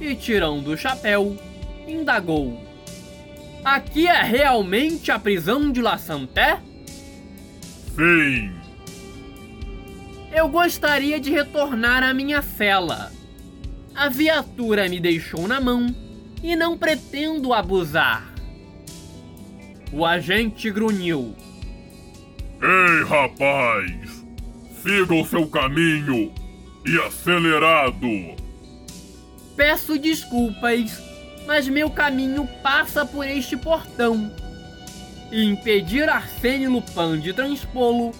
e, 0.00 0.14
tirando 0.14 0.68
o 0.68 0.76
chapéu, 0.76 1.36
indagou: 1.86 2.63
Aqui 3.64 4.06
é 4.06 4.22
realmente 4.22 5.10
a 5.10 5.18
prisão 5.18 5.72
de 5.72 5.80
La 5.80 5.96
Santé? 5.96 6.60
Sim. 7.96 8.52
Eu 10.30 10.48
gostaria 10.48 11.18
de 11.18 11.30
retornar 11.30 12.02
à 12.02 12.12
minha 12.12 12.42
cela. 12.42 13.10
A 13.94 14.08
viatura 14.08 14.88
me 14.88 15.00
deixou 15.00 15.48
na 15.48 15.60
mão 15.60 15.94
e 16.42 16.54
não 16.54 16.76
pretendo 16.76 17.54
abusar. 17.54 18.34
O 19.90 20.04
agente 20.04 20.70
grunhiu. 20.70 21.34
Ei, 22.60 23.04
rapaz! 23.04 24.24
Siga 24.82 25.14
o 25.14 25.24
seu 25.24 25.46
caminho 25.46 26.30
e 26.84 26.98
acelerado! 26.98 28.34
Peço 29.56 29.98
desculpas, 29.98 31.00
mas 31.46 31.68
meu 31.68 31.90
caminho 31.90 32.48
passa 32.62 33.04
por 33.04 33.26
este 33.26 33.56
portão. 33.56 34.30
E 35.30 35.44
impedir 35.44 36.08
Arsênio 36.08 36.70
Lupin 36.70 37.18
de 37.20 37.32
transpô-lo 37.32 38.12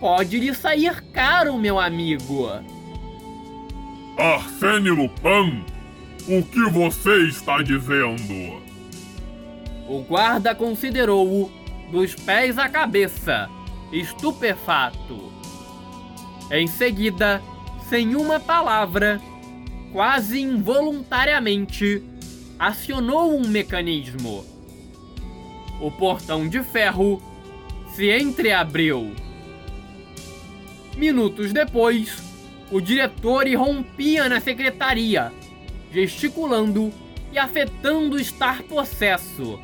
pode 0.00 0.38
lhe 0.38 0.54
sair 0.54 1.02
caro, 1.12 1.58
meu 1.58 1.78
amigo. 1.78 2.48
Arsênio 4.16 4.94
Lupin? 4.94 5.64
O 6.26 6.42
que 6.42 6.70
você 6.70 7.28
está 7.28 7.60
dizendo? 7.60 8.62
O 9.86 10.00
guarda 10.00 10.54
considerou-o 10.54 11.50
dos 11.90 12.14
pés 12.14 12.58
à 12.58 12.68
cabeça, 12.68 13.48
estupefato. 13.92 15.32
Em 16.50 16.66
seguida, 16.66 17.42
sem 17.90 18.16
uma 18.16 18.40
palavra, 18.40 19.20
quase 19.92 20.40
involuntariamente, 20.40 22.02
acionou 22.58 23.36
um 23.36 23.46
mecanismo. 23.48 24.44
O 25.80 25.90
portão 25.90 26.48
de 26.48 26.62
ferro 26.62 27.22
se 27.94 28.10
entreabriu. 28.16 29.14
Minutos 30.96 31.52
depois, 31.52 32.22
o 32.70 32.80
diretor 32.80 33.46
irrompia 33.46 34.28
na 34.28 34.40
secretaria, 34.40 35.32
gesticulando 35.92 36.92
e 37.32 37.38
afetando 37.38 38.18
estar 38.18 38.62
possesso. 38.62 39.60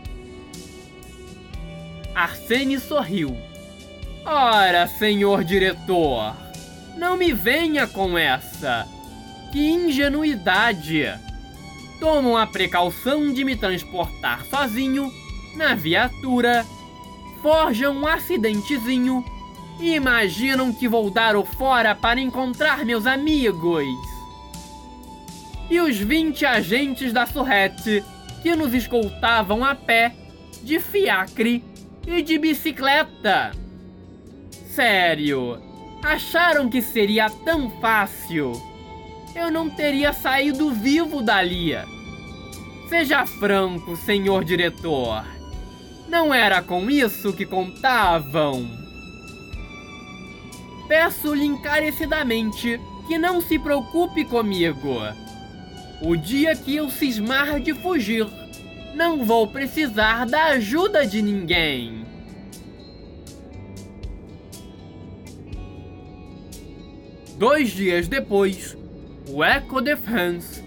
Arsene 2.14 2.78
sorriu. 2.78 3.36
Ora, 4.24 4.86
senhor 4.86 5.44
diretor, 5.44 6.36
não 6.96 7.16
me 7.16 7.32
venha 7.32 7.86
com 7.86 8.18
essa. 8.18 8.86
Que 9.52 9.70
ingenuidade! 9.70 11.29
Tomam 12.00 12.36
a 12.36 12.46
precaução 12.46 13.32
de 13.32 13.44
me 13.44 13.54
transportar 13.54 14.44
sozinho 14.46 15.12
na 15.54 15.74
viatura, 15.74 16.66
forjam 17.42 17.94
um 17.94 18.06
acidentezinho 18.06 19.24
e 19.78 19.94
imaginam 19.94 20.72
que 20.72 20.88
vou 20.88 21.10
dar 21.10 21.36
o 21.36 21.44
fora 21.44 21.94
para 21.94 22.20
encontrar 22.20 22.84
meus 22.84 23.06
amigos. 23.06 23.84
E 25.68 25.78
os 25.80 25.96
20 25.98 26.44
agentes 26.46 27.12
da 27.12 27.26
Surrete 27.26 28.02
que 28.42 28.54
nos 28.56 28.72
escoltavam 28.74 29.64
a 29.64 29.74
pé, 29.74 30.14
de 30.62 30.80
fiacre 30.80 31.64
e 32.06 32.22
de 32.22 32.38
bicicleta. 32.38 33.52
Sério, 34.66 35.60
acharam 36.02 36.68
que 36.68 36.80
seria 36.80 37.28
tão 37.28 37.70
fácil? 37.80 38.69
Eu 39.34 39.50
não 39.50 39.70
teria 39.70 40.12
saído 40.12 40.70
vivo 40.72 41.22
dali. 41.22 41.72
Seja 42.88 43.24
franco, 43.26 43.96
senhor 43.96 44.44
diretor. 44.44 45.24
Não 46.08 46.34
era 46.34 46.60
com 46.60 46.90
isso 46.90 47.32
que 47.32 47.46
contavam? 47.46 48.68
Peço-lhe 50.88 51.44
encarecidamente 51.44 52.80
que 53.06 53.16
não 53.16 53.40
se 53.40 53.58
preocupe 53.60 54.24
comigo. 54.24 54.98
O 56.02 56.16
dia 56.16 56.56
que 56.56 56.74
eu 56.74 56.90
cismar 56.90 57.60
de 57.60 57.72
fugir, 57.74 58.26
não 58.94 59.24
vou 59.24 59.46
precisar 59.46 60.26
da 60.26 60.46
ajuda 60.46 61.06
de 61.06 61.22
ninguém. 61.22 62.04
Dois 67.36 67.70
dias 67.70 68.08
depois, 68.08 68.76
o 69.32 69.44
Echo 69.44 69.80
de 69.80 69.96
France, 69.96 70.64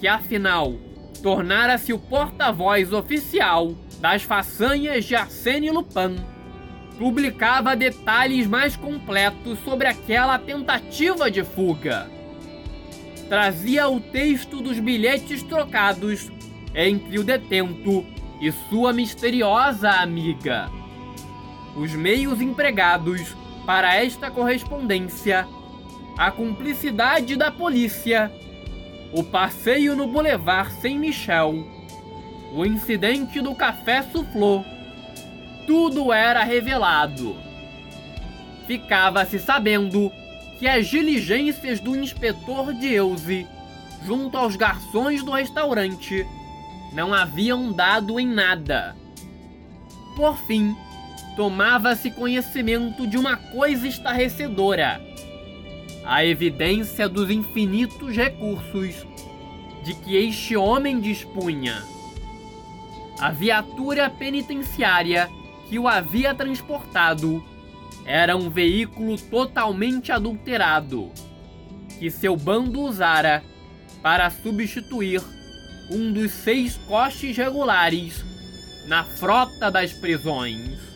que 0.00 0.08
afinal 0.08 0.74
tornara-se 1.22 1.92
o 1.92 1.98
porta-voz 1.98 2.92
oficial 2.92 3.74
das 4.00 4.22
façanhas 4.22 5.04
de 5.04 5.14
Arsène 5.14 5.70
Lupin, 5.70 6.16
publicava 6.98 7.74
detalhes 7.74 8.46
mais 8.46 8.76
completos 8.76 9.58
sobre 9.60 9.86
aquela 9.86 10.38
tentativa 10.38 11.30
de 11.30 11.42
fuga. 11.44 12.10
Trazia 13.28 13.88
o 13.88 14.00
texto 14.00 14.60
dos 14.60 14.78
bilhetes 14.78 15.42
trocados 15.42 16.30
entre 16.74 17.18
o 17.18 17.24
detento 17.24 18.04
e 18.40 18.52
sua 18.68 18.92
misteriosa 18.92 19.90
amiga. 19.90 20.68
Os 21.76 21.92
meios 21.92 22.40
empregados 22.40 23.34
para 23.64 23.96
esta 23.96 24.30
correspondência, 24.30 25.48
a 26.16 26.30
cumplicidade 26.30 27.36
da 27.36 27.50
polícia, 27.50 28.30
o 29.12 29.22
passeio 29.22 29.96
no 29.96 30.06
Boulevard 30.06 30.72
Saint-Michel, 30.80 31.66
o 32.52 32.64
incidente 32.64 33.40
do 33.40 33.54
café 33.54 34.02
Soufflot, 34.02 34.64
tudo 35.66 36.12
era 36.12 36.44
revelado. 36.44 37.36
Ficava-se 38.66 39.38
sabendo 39.38 40.10
que 40.58 40.68
as 40.68 40.86
diligências 40.86 41.80
do 41.80 41.96
inspetor 41.96 42.72
Dieuze, 42.74 43.46
junto 44.06 44.36
aos 44.36 44.56
garçons 44.56 45.22
do 45.22 45.32
restaurante, 45.32 46.26
não 46.92 47.12
haviam 47.12 47.72
dado 47.72 48.20
em 48.20 48.26
nada. 48.26 48.94
Por 50.14 50.36
fim, 50.46 50.76
tomava-se 51.34 52.10
conhecimento 52.12 53.04
de 53.06 53.18
uma 53.18 53.36
coisa 53.36 53.88
estarrecedora: 53.88 55.00
a 56.04 56.24
evidência 56.24 57.08
dos 57.08 57.30
infinitos 57.30 58.14
recursos 58.16 59.06
de 59.84 59.94
que 59.94 60.16
este 60.16 60.56
homem 60.56 61.00
dispunha. 61.00 61.82
A 63.18 63.30
viatura 63.30 64.10
penitenciária 64.10 65.30
que 65.68 65.78
o 65.78 65.88
havia 65.88 66.34
transportado 66.34 67.42
era 68.04 68.36
um 68.36 68.50
veículo 68.50 69.16
totalmente 69.16 70.12
adulterado, 70.12 71.10
que 71.98 72.10
seu 72.10 72.36
bando 72.36 72.80
usara 72.80 73.42
para 74.02 74.28
substituir 74.28 75.22
um 75.90 76.12
dos 76.12 76.32
seis 76.32 76.76
costes 76.86 77.36
regulares 77.36 78.24
na 78.86 79.04
frota 79.04 79.70
das 79.70 79.92
prisões. 79.92 80.93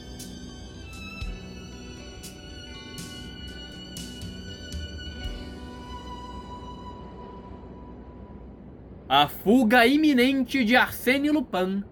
A 9.09 9.27
fuga 9.27 9.87
iminente 9.87 10.63
de 10.63 10.77
Arsène 10.77 11.31
Lupin 11.31 11.83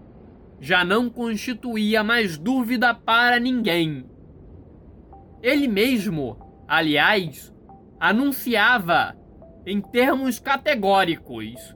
já 0.60 0.84
não 0.84 1.08
constituía 1.08 2.04
mais 2.04 2.36
dúvida 2.36 2.92
para 2.92 3.40
ninguém. 3.40 4.04
Ele 5.42 5.66
mesmo, 5.66 6.36
aliás, 6.68 7.50
anunciava 7.98 9.16
em 9.64 9.80
termos 9.80 10.38
categóricos. 10.38 11.74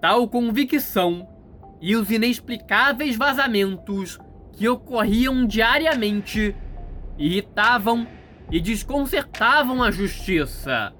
Tal 0.00 0.28
convicção 0.28 1.28
e 1.80 1.94
os 1.94 2.10
inexplicáveis 2.10 3.16
vazamentos 3.16 4.18
que 4.52 4.68
ocorriam 4.68 5.46
diariamente 5.46 6.56
irritavam 7.16 8.04
e 8.50 8.60
desconcertavam 8.60 9.80
a 9.80 9.92
justiça. 9.92 10.92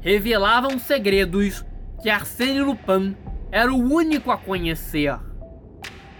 Revelavam 0.00 0.78
segredos 0.78 1.64
que 2.02 2.08
Arsène 2.08 2.60
Lupin 2.60 3.16
era 3.52 3.72
o 3.72 3.92
único 3.92 4.30
a 4.30 4.36
conhecer 4.38 5.18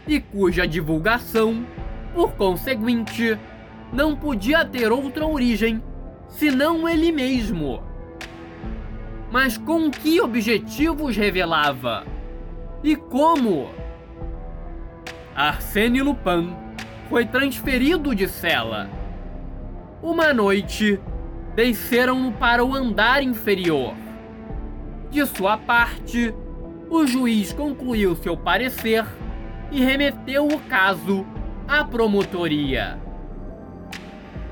e 0.06 0.20
cuja 0.20 0.66
divulgação, 0.66 1.64
por 2.12 2.32
conseguinte, 2.32 3.38
não 3.92 4.16
podia 4.16 4.64
ter 4.64 4.90
outra 4.90 5.26
origem 5.26 5.82
senão 6.28 6.88
ele 6.88 7.12
mesmo. 7.12 7.82
Mas 9.30 9.56
com 9.56 9.90
que 9.90 10.20
objetivos 10.20 11.16
revelava? 11.16 12.04
E 12.82 12.96
como? 12.96 13.70
Arsène 15.34 16.02
Lupin 16.02 16.56
foi 17.08 17.26
transferido 17.26 18.14
de 18.14 18.26
cela. 18.28 18.90
Uma 20.02 20.34
noite, 20.34 21.00
desceram-no 21.60 22.32
para 22.32 22.64
o 22.64 22.74
andar 22.74 23.22
inferior. 23.22 23.94
De 25.10 25.26
sua 25.26 25.58
parte, 25.58 26.34
o 26.88 27.06
juiz 27.06 27.52
concluiu 27.52 28.16
seu 28.16 28.34
parecer 28.34 29.04
e 29.70 29.84
remeteu 29.84 30.48
o 30.48 30.58
caso 30.60 31.26
à 31.68 31.84
promotoria. 31.84 32.98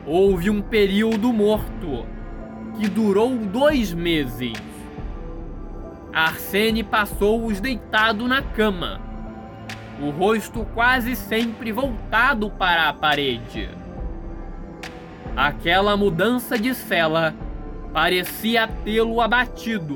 Houve 0.07 0.51
um 0.51 0.61
período 0.61 1.33
morto 1.33 2.05
que 2.79 2.87
durou 2.87 3.39
dois 3.39 3.95
meses. 3.95 4.53
Arsene 6.13 6.85
passou-os 6.85 7.59
deitado 7.59 8.29
na 8.29 8.43
cama, 8.43 9.01
o 9.99 10.11
rosto 10.11 10.63
quase 10.75 11.17
sempre 11.17 11.73
voltado 11.73 12.51
para 12.51 12.87
a 12.87 12.93
parede. 12.93 13.78
Aquela 15.39 15.97
mudança 15.97 16.59
de 16.59 16.75
cela 16.75 17.33
parecia 17.93 18.67
tê-lo 18.85 19.21
abatido. 19.21 19.95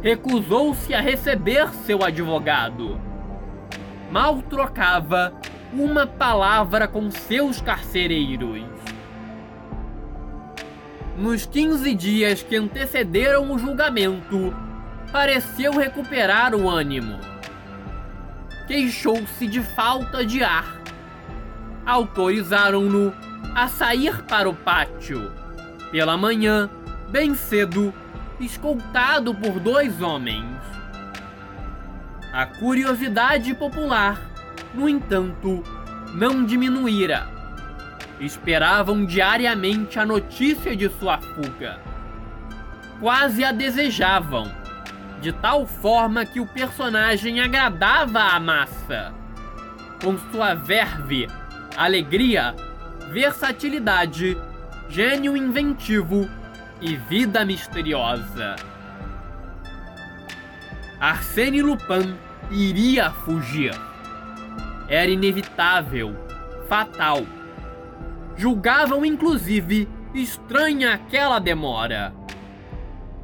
Recusou-se 0.00 0.94
a 0.94 1.00
receber 1.00 1.68
seu 1.84 2.04
advogado. 2.04 2.96
Mal 4.08 4.40
trocava 4.42 5.32
uma 5.72 6.06
palavra 6.06 6.86
com 6.86 7.10
seus 7.10 7.60
carcereiros. 7.60 8.62
Nos 11.16 11.44
15 11.44 11.92
dias 11.92 12.40
que 12.40 12.54
antecederam 12.54 13.50
o 13.50 13.58
julgamento, 13.58 14.54
pareceu 15.10 15.72
recuperar 15.72 16.54
o 16.54 16.70
ânimo. 16.70 17.18
Queixou-se 18.68 19.44
de 19.48 19.60
falta 19.60 20.24
de 20.24 20.44
ar. 20.44 20.78
Autorizaram-no 21.84 23.12
a 23.54 23.68
sair 23.68 24.22
para 24.24 24.48
o 24.48 24.54
pátio. 24.54 25.32
Pela 25.90 26.16
manhã, 26.16 26.68
bem 27.08 27.34
cedo, 27.34 27.92
escoltado 28.40 29.34
por 29.34 29.58
dois 29.58 30.00
homens. 30.00 30.58
A 32.32 32.46
curiosidade 32.46 33.54
popular, 33.54 34.20
no 34.74 34.88
entanto, 34.88 35.62
não 36.14 36.44
diminuíra. 36.44 37.26
Esperavam 38.20 39.06
diariamente 39.06 39.98
a 39.98 40.04
notícia 40.04 40.76
de 40.76 40.88
sua 40.88 41.18
fuga. 41.18 41.80
Quase 43.00 43.44
a 43.44 43.52
desejavam, 43.52 44.52
de 45.20 45.32
tal 45.32 45.66
forma 45.66 46.26
que 46.26 46.40
o 46.40 46.46
personagem 46.46 47.40
agradava 47.40 48.20
à 48.20 48.38
massa. 48.38 49.12
Com 50.02 50.18
sua 50.30 50.54
verve, 50.54 51.28
alegria, 51.76 52.54
versatilidade, 53.10 54.36
gênio 54.88 55.36
inventivo 55.36 56.28
e 56.80 56.96
vida 56.96 57.44
misteriosa. 57.44 58.56
Arsène 61.00 61.62
Lupin 61.62 62.16
iria 62.50 63.10
fugir. 63.10 63.72
Era 64.88 65.10
inevitável, 65.10 66.14
fatal. 66.68 67.22
Julgavam 68.36 69.04
inclusive 69.04 69.88
estranha 70.14 70.94
aquela 70.94 71.38
demora. 71.38 72.12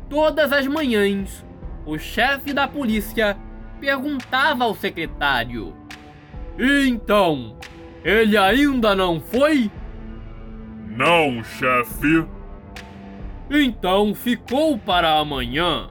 Todas 0.08 0.52
as 0.52 0.66
manhãs, 0.66 1.44
o 1.86 1.98
chefe 1.98 2.52
da 2.52 2.66
polícia 2.66 3.36
perguntava 3.80 4.64
ao 4.64 4.74
secretário: 4.74 5.74
Então, 6.58 7.56
ele 8.04 8.36
ainda 8.36 8.94
não 8.94 9.18
foi? 9.18 9.70
Não, 10.88 11.42
chefe. 11.42 12.26
Então 13.50 14.14
ficou 14.14 14.78
para 14.78 15.18
amanhã. 15.18 15.88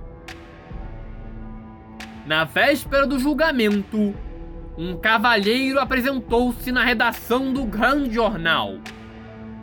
Na 2.26 2.46
véspera 2.46 3.06
do 3.06 3.20
julgamento, 3.20 4.14
um 4.78 4.96
cavalheiro 4.96 5.80
apresentou-se 5.80 6.72
na 6.72 6.84
redação 6.84 7.52
do 7.52 7.66
Grande 7.66 8.14
Jornal. 8.14 8.76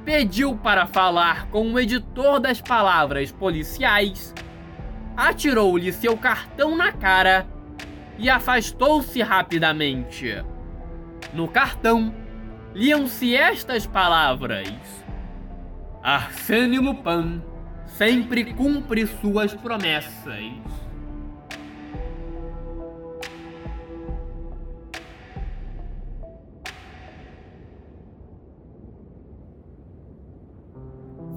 Pediu 0.05 0.57
para 0.57 0.87
falar 0.87 1.47
com 1.47 1.73
o 1.73 1.79
editor 1.79 2.41
das 2.41 2.61
palavras 2.61 3.31
policiais, 3.33 4.35
atirou-lhe 5.17 5.93
seu 5.93 6.17
cartão 6.17 6.77
na 6.77 6.93
cara 6.93 7.47
e 8.19 8.29
afastou-se 8.29 9.23
rapidamente. 9.23 10.45
No 11.33 11.49
cartão, 11.49 12.15
liam-se 12.75 13.35
estas 13.35 13.87
palavras: 13.87 14.69
Arsène 16.03 16.79
Lupin 16.79 17.43
sempre 17.87 18.53
cumpre 18.55 19.07
suas 19.07 19.55
promessas. 19.55 20.45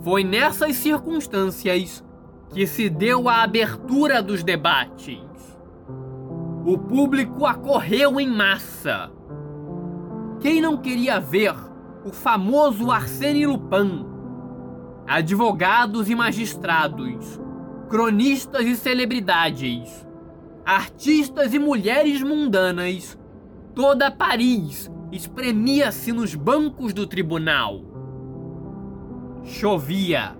Foi 0.03 0.21
nessas 0.21 0.75
circunstâncias 0.75 2.03
que 2.53 2.67
se 2.67 2.89
deu 2.89 3.29
a 3.29 3.41
abertura 3.41 4.21
dos 4.21 4.43
debates. 4.43 5.21
O 6.65 6.77
público 6.77 7.45
acorreu 7.45 8.19
em 8.19 8.27
massa 8.27 9.12
quem 10.43 10.59
não 10.59 10.75
queria 10.75 11.21
ver 11.21 11.55
o 12.03 12.11
famoso 12.11 12.91
Arsène 12.91 13.47
Lupin? 13.47 14.05
Advogados 15.07 16.09
e 16.09 16.15
magistrados, 16.15 17.39
cronistas 17.87 18.65
e 18.65 18.75
celebridades, 18.75 20.05
artistas 20.65 21.53
e 21.53 21.59
mulheres 21.59 22.21
mundanas, 22.21 23.17
toda 23.73 24.11
Paris 24.11 24.91
espremia-se 25.13 26.11
nos 26.11 26.35
bancos 26.35 26.93
do 26.93 27.07
tribunal. 27.07 27.79
Chovia, 29.45 30.35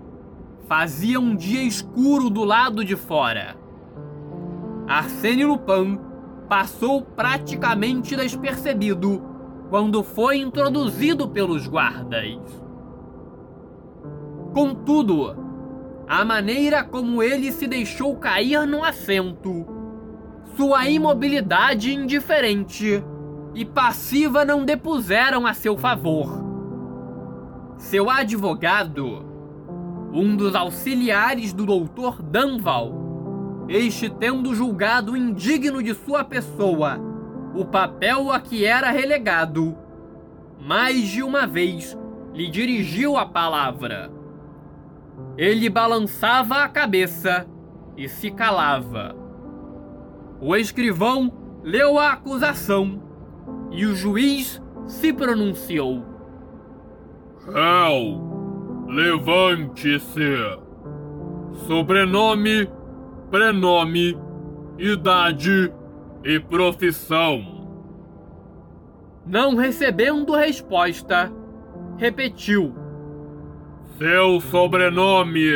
fazia 0.68 1.18
um 1.18 1.34
dia 1.34 1.62
escuro 1.62 2.28
do 2.28 2.44
lado 2.44 2.84
de 2.84 2.94
fora. 2.94 3.56
Arsène 4.86 5.46
Lupin 5.46 5.98
passou 6.46 7.00
praticamente 7.00 8.14
despercebido 8.14 9.33
quando 9.74 10.04
foi 10.04 10.36
introduzido 10.38 11.26
pelos 11.26 11.66
guardas. 11.66 12.38
Contudo, 14.52 15.36
a 16.06 16.24
maneira 16.24 16.84
como 16.84 17.20
ele 17.20 17.50
se 17.50 17.66
deixou 17.66 18.14
cair 18.14 18.68
no 18.68 18.84
assento, 18.84 19.66
sua 20.56 20.88
imobilidade 20.88 21.92
indiferente 21.92 23.02
e 23.52 23.64
passiva 23.64 24.44
não 24.44 24.64
depuseram 24.64 25.44
a 25.44 25.52
seu 25.52 25.76
favor. 25.76 26.30
Seu 27.76 28.08
advogado, 28.08 29.26
um 30.12 30.36
dos 30.36 30.54
auxiliares 30.54 31.52
do 31.52 31.66
doutor 31.66 32.22
Danval, 32.22 33.66
este 33.68 34.08
tendo 34.08 34.54
julgado 34.54 35.16
indigno 35.16 35.82
de 35.82 35.94
sua 35.94 36.22
pessoa 36.22 37.12
o 37.54 37.64
papel 37.64 38.32
a 38.32 38.40
que 38.40 38.64
era 38.64 38.90
relegado, 38.90 39.76
mais 40.60 41.08
de 41.08 41.22
uma 41.22 41.46
vez 41.46 41.96
lhe 42.32 42.50
dirigiu 42.50 43.16
a 43.16 43.24
palavra. 43.24 44.10
Ele 45.38 45.70
balançava 45.70 46.56
a 46.56 46.68
cabeça 46.68 47.46
e 47.96 48.08
se 48.08 48.30
calava. 48.30 49.14
O 50.40 50.56
escrivão 50.56 51.32
leu 51.62 51.98
a 51.98 52.12
acusação 52.12 53.00
e 53.70 53.86
o 53.86 53.94
juiz 53.94 54.60
se 54.86 55.12
pronunciou. 55.12 56.04
Réu, 57.46 58.84
levante-se. 58.88 60.58
Sobrenome, 61.66 62.68
prenome, 63.30 64.18
idade 64.76 65.72
e 66.24 66.40
profissão. 66.40 67.68
Não 69.26 69.56
recebendo 69.56 70.34
resposta, 70.34 71.30
repetiu: 71.98 72.74
Seu 73.98 74.40
sobrenome. 74.40 75.52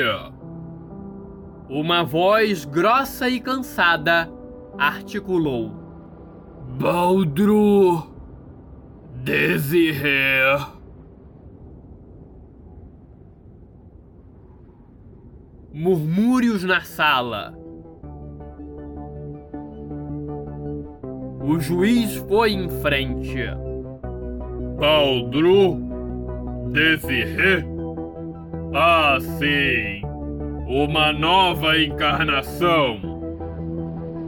Uma 1.68 2.02
voz 2.02 2.64
grossa 2.64 3.28
e 3.28 3.40
cansada 3.40 4.31
articulou: 4.78 5.70
Baldro 6.78 8.07
Desiré. 9.22 10.59
Murmúrios 15.72 16.64
na 16.64 16.81
sala. 16.81 17.67
O 21.48 21.58
juiz 21.58 22.14
foi 22.28 22.52
em 22.52 22.68
frente. 22.68 23.38
Baldro 24.78 25.80
Desiré? 26.72 27.64
Ah, 28.74 29.16
sim. 29.18 30.02
Uma 30.68 31.11
nova 31.11 31.78
encarnação. 31.78 32.98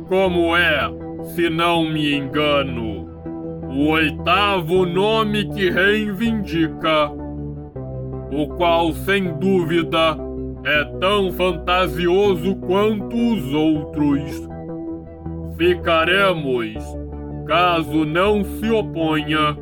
Como 0.08 0.56
é, 0.56 0.90
se 1.34 1.50
não 1.50 1.84
me 1.84 2.14
engano, 2.14 3.06
o 3.68 3.90
oitavo 3.90 4.86
nome 4.86 5.44
que 5.50 5.68
reivindica, 5.68 7.10
o 8.32 8.48
qual, 8.56 8.94
sem 8.94 9.34
dúvida, 9.34 10.16
é 10.64 10.84
tão 10.98 11.30
fantasioso 11.32 12.56
quanto 12.56 13.14
os 13.14 13.52
outros. 13.52 14.48
Ficaremos, 15.58 16.99
caso 17.50 18.04
não 18.04 18.44
se 18.44 18.70
oponha, 18.70 19.58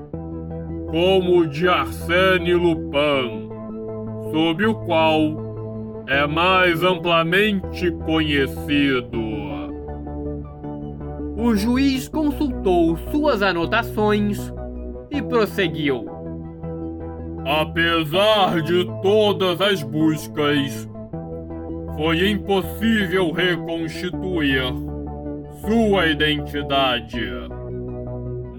como 0.91 1.39
o 1.39 1.47
de 1.47 1.67
Arsène 1.67 2.53
Lupin, 2.53 3.49
sob 4.31 4.67
o 4.67 4.75
qual 4.75 6.05
é 6.07 6.27
mais 6.27 6.83
amplamente 6.83 7.91
conhecido. 8.05 9.19
O 11.35 11.57
juiz 11.57 12.07
consultou 12.09 12.99
suas 13.11 13.41
anotações 13.41 14.53
e 15.11 15.23
prosseguiu. 15.23 16.05
Apesar 17.47 18.61
de 18.61 18.85
todas 19.01 19.63
as 19.63 19.83
buscas, 19.83 20.87
foi 21.97 22.33
impossível 22.33 23.33
reconstituir 23.33 24.75
sua 25.63 26.07
identidade. 26.09 27.58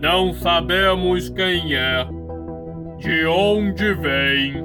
Não 0.02 0.34
sabemos 0.34 1.28
quem 1.28 1.76
é, 1.76 2.08
de 3.00 3.26
onde 3.26 3.94
vem, 3.96 4.64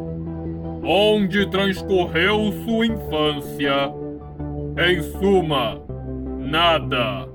onde 0.84 1.50
transcorreu 1.50 2.52
sua 2.64 2.86
infância. 2.86 3.92
Em 4.78 5.02
suma, 5.02 5.82
nada. 6.38 7.26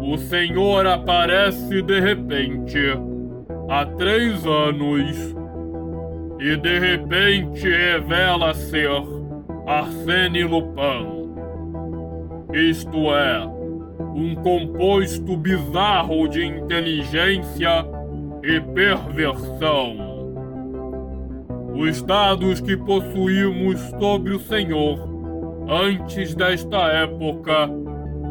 O 0.00 0.16
Senhor 0.16 0.86
aparece 0.86 1.82
de 1.82 1.98
repente, 1.98 2.78
há 3.68 3.84
três 3.86 4.46
anos, 4.46 5.34
e 6.38 6.56
de 6.56 6.78
repente 6.78 7.68
revela 7.68 8.54
ser 8.54 9.02
Arsène 9.66 10.44
Lupin. 10.44 11.24
Isto 12.52 13.12
é, 13.12 13.53
um 14.14 14.36
composto 14.36 15.36
bizarro 15.36 16.28
de 16.28 16.44
inteligência 16.44 17.84
e 18.44 18.60
perversão. 18.60 20.14
Os 21.74 22.00
dados 22.02 22.60
que 22.60 22.76
possuímos 22.76 23.80
sobre 23.98 24.34
o 24.34 24.38
Senhor 24.38 25.00
antes 25.68 26.32
desta 26.34 26.78
época 26.92 27.68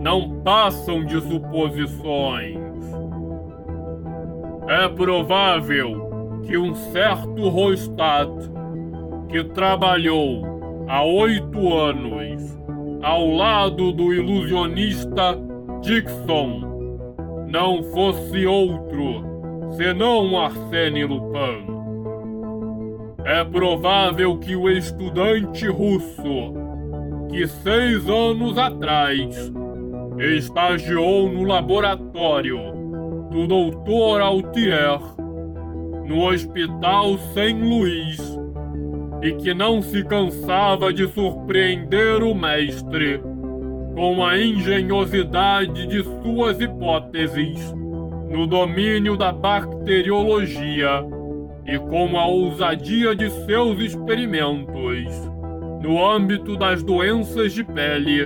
não 0.01 0.41
passam 0.41 1.03
de 1.03 1.19
suposições. 1.19 2.57
É 4.69 4.87
provável 4.87 6.39
que 6.43 6.57
um 6.57 6.73
certo 6.73 7.49
Rostad, 7.49 8.29
que 9.27 9.43
trabalhou 9.43 10.85
há 10.87 11.03
oito 11.03 11.73
anos 11.75 12.57
ao 13.01 13.27
lado 13.27 13.91
do 13.91 14.13
ilusionista 14.13 15.37
Dixon, 15.83 16.61
não 17.49 17.83
fosse 17.83 18.45
outro 18.45 19.21
senão 19.75 20.39
Arsène 20.39 21.03
Lupin. 21.03 21.67
É 23.25 23.43
provável 23.43 24.37
que 24.37 24.55
o 24.55 24.69
estudante 24.69 25.67
russo, 25.67 26.53
que 27.29 27.45
seis 27.47 28.07
anos 28.07 28.57
atrás 28.57 29.51
estagiou 30.19 31.29
no 31.29 31.43
laboratório 31.43 32.59
do 33.29 33.45
Dr. 33.45 34.21
Altier, 34.21 34.99
no 36.07 36.27
Hospital 36.29 37.17
Saint 37.33 37.61
Louis, 37.61 38.39
e 39.21 39.33
que 39.33 39.53
não 39.53 39.81
se 39.81 40.01
cansava 40.05 40.93
de 40.93 41.07
surpreender 41.09 42.23
o 42.23 42.33
mestre 42.33 43.19
com 43.93 44.25
a 44.25 44.39
engenhosidade 44.39 45.87
de 45.87 46.03
suas 46.03 46.59
hipóteses 46.59 47.73
no 48.29 48.47
domínio 48.47 49.15
da 49.15 49.31
bacteriologia 49.31 51.05
e 51.65 51.77
com 51.77 52.17
a 52.17 52.25
ousadia 52.25 53.15
de 53.15 53.29
seus 53.45 53.79
experimentos 53.79 55.31
no 55.81 56.03
âmbito 56.03 56.57
das 56.57 56.81
doenças 56.81 57.53
de 57.53 57.63
pele, 57.63 58.25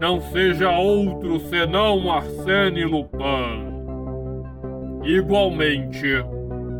não 0.00 0.20
seja 0.20 0.70
outro 0.70 1.40
senão 1.40 2.10
Arsène 2.10 2.84
Lupin. 2.84 3.68
Igualmente, 5.04 6.24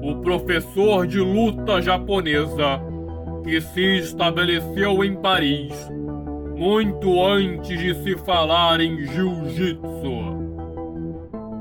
o 0.03 0.16
professor 0.23 1.07
de 1.07 1.18
luta 1.18 1.83
japonesa 1.83 2.81
que 3.44 3.61
se 3.61 3.99
estabeleceu 3.99 5.05
em 5.05 5.16
Paris 5.16 5.75
muito 6.59 7.25
antes 7.25 7.79
de 7.79 7.94
se 8.03 8.16
falar 8.18 8.81
em 8.81 9.07
jiu-jitsu. 9.07 9.79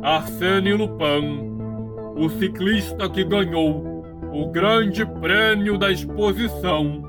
Arsène 0.01 0.73
Lupin, 0.73 1.55
o 2.15 2.27
ciclista 2.29 3.07
que 3.07 3.23
ganhou 3.23 4.03
o 4.33 4.47
grande 4.47 5.05
prêmio 5.05 5.77
da 5.77 5.91
exposição, 5.91 7.03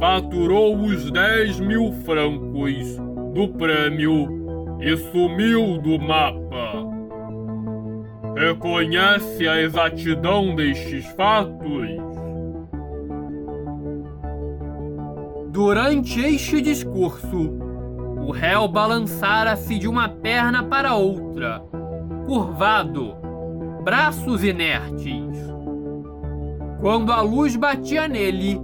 faturou 0.00 0.76
os 0.76 1.08
10 1.10 1.60
mil 1.60 1.92
francos 2.04 2.96
do 3.32 3.46
prêmio 3.56 4.78
e 4.80 4.96
sumiu 4.96 5.78
do 5.78 6.00
mapa. 6.00 6.84
Reconhece 8.36 9.46
a 9.46 9.60
exatidão 9.60 10.56
destes 10.56 11.06
fatos? 11.12 12.07
Durante 15.50 16.20
este 16.20 16.60
discurso, 16.60 17.50
o 18.26 18.30
réu 18.30 18.68
balançara-se 18.68 19.78
de 19.78 19.88
uma 19.88 20.08
perna 20.08 20.62
para 20.62 20.94
outra, 20.94 21.62
curvado, 22.26 23.14
braços 23.82 24.44
inertes. 24.44 25.16
Quando 26.80 27.10
a 27.10 27.22
luz 27.22 27.56
batia 27.56 28.06
nele, 28.06 28.60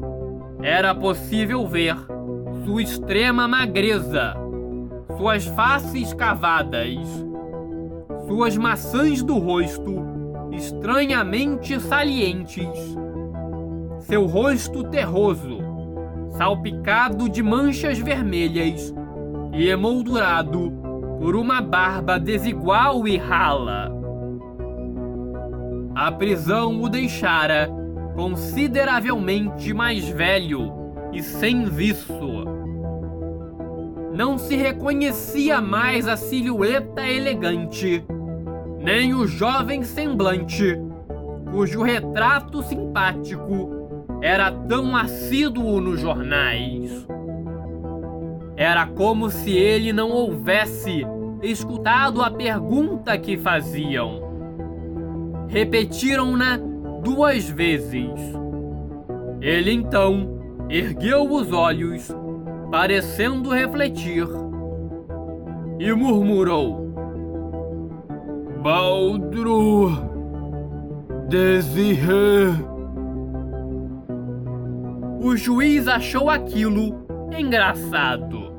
era 0.63 0.95
possível 0.95 1.67
ver 1.67 1.97
sua 2.65 2.83
extrema 2.83 3.49
magreza, 3.49 4.35
suas 5.17 5.47
faces 5.47 6.13
cavadas, 6.13 6.99
suas 8.29 8.57
maçãs 8.59 9.23
do 9.23 9.39
rosto 9.39 10.05
estranhamente 10.53 11.81
salientes, 11.81 12.69
seu 14.01 14.27
rosto 14.27 14.85
terroso, 14.85 15.64
salpicado 16.37 17.29
de 17.29 17.43
manchas 17.43 17.99
vermelhas 17.99 18.93
e 19.53 19.69
emoldurado 19.69 20.73
por 21.21 21.37
uma 21.37 21.61
barba 21.61 22.19
desigual 22.19 23.07
e 23.07 23.17
rala. 23.17 23.93
A 25.95 26.11
prisão 26.11 26.83
o 26.83 26.89
deixara 26.89 27.71
consideravelmente 28.15 29.73
mais 29.73 30.09
velho 30.09 30.73
e 31.13 31.23
sem 31.23 31.67
viço. 31.67 32.45
Não 34.13 34.37
se 34.37 34.57
reconhecia 34.57 35.61
mais 35.61 36.09
a 36.09 36.17
silhueta 36.17 37.07
elegante, 37.07 38.05
nem 38.81 39.15
o 39.15 39.27
jovem 39.27 39.83
semblante, 39.85 40.77
cujo 41.53 41.83
retrato 41.83 42.63
simpático 42.63 43.74
era 44.25 44.51
tão 44.51 44.97
assíduo 44.97 45.83
nos 45.83 46.01
jornais. 46.01 47.07
Era 48.57 48.87
como 48.87 49.29
se 49.29 49.51
ele 49.51 49.93
não 49.93 50.11
houvesse 50.11 51.07
escutado 51.43 52.23
a 52.23 52.31
pergunta 52.31 53.19
que 53.19 53.37
faziam. 53.37 54.23
Repetiram-na 55.47 56.59
duas 57.03 57.47
vezes. 57.51 58.09
Ele 59.43 59.71
então 59.71 60.41
ergueu 60.71 61.31
os 61.31 61.53
olhos, 61.53 62.11
parecendo 62.71 63.51
refletir, 63.51 64.27
e 65.79 65.93
murmurou: 65.93 66.95
Baldro 68.63 69.91
Desirê. 71.29 72.74
O 75.25 75.39
juiz 75.39 75.89
achou 75.89 76.29
aquilo 76.29 77.07
engraçado. 77.35 78.53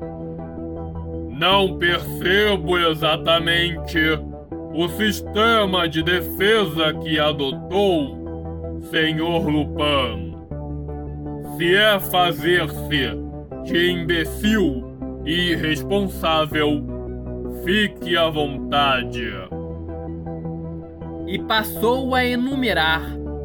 Não 1.30 1.78
percebo 1.78 2.76
exatamente 2.76 4.00
o 4.74 4.88
sistema 4.88 5.88
de 5.88 6.02
defesa 6.02 6.92
que 6.94 7.20
adotou, 7.20 8.80
senhor 8.90 9.48
Lupin. 9.48 10.34
Se 11.56 11.72
é 11.72 12.00
fazer-se 12.00 13.12
de 13.62 13.90
imbecil 13.92 15.22
e 15.24 15.52
irresponsável, 15.52 16.84
fique 17.64 18.16
à 18.16 18.28
vontade. 18.28 19.30
E 21.28 21.38
passou 21.44 22.12
a 22.12 22.24
enumerar 22.24 23.02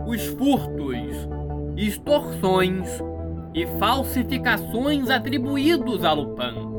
os 0.07 0.25
furtos, 0.25 1.29
extorsões 1.77 2.89
e 3.53 3.65
falsificações 3.79 5.09
atribuídos 5.09 6.03
a 6.05 6.13
Lupin. 6.13 6.69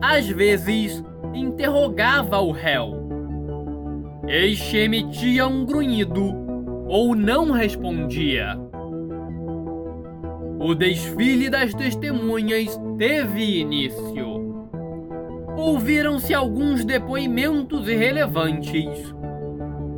Às 0.00 0.28
vezes, 0.28 1.02
interrogava 1.34 2.38
o 2.40 2.52
réu. 2.52 2.94
Este 4.26 4.76
emitia 4.76 5.46
um 5.46 5.64
grunhido 5.64 6.34
ou 6.86 7.14
não 7.14 7.50
respondia. 7.50 8.58
O 10.60 10.74
desfile 10.74 11.48
das 11.48 11.72
testemunhas 11.74 12.78
teve 12.96 13.60
início. 13.60 14.38
Ouviram-se 15.56 16.34
alguns 16.34 16.84
depoimentos 16.84 17.88
irrelevantes, 17.88 19.14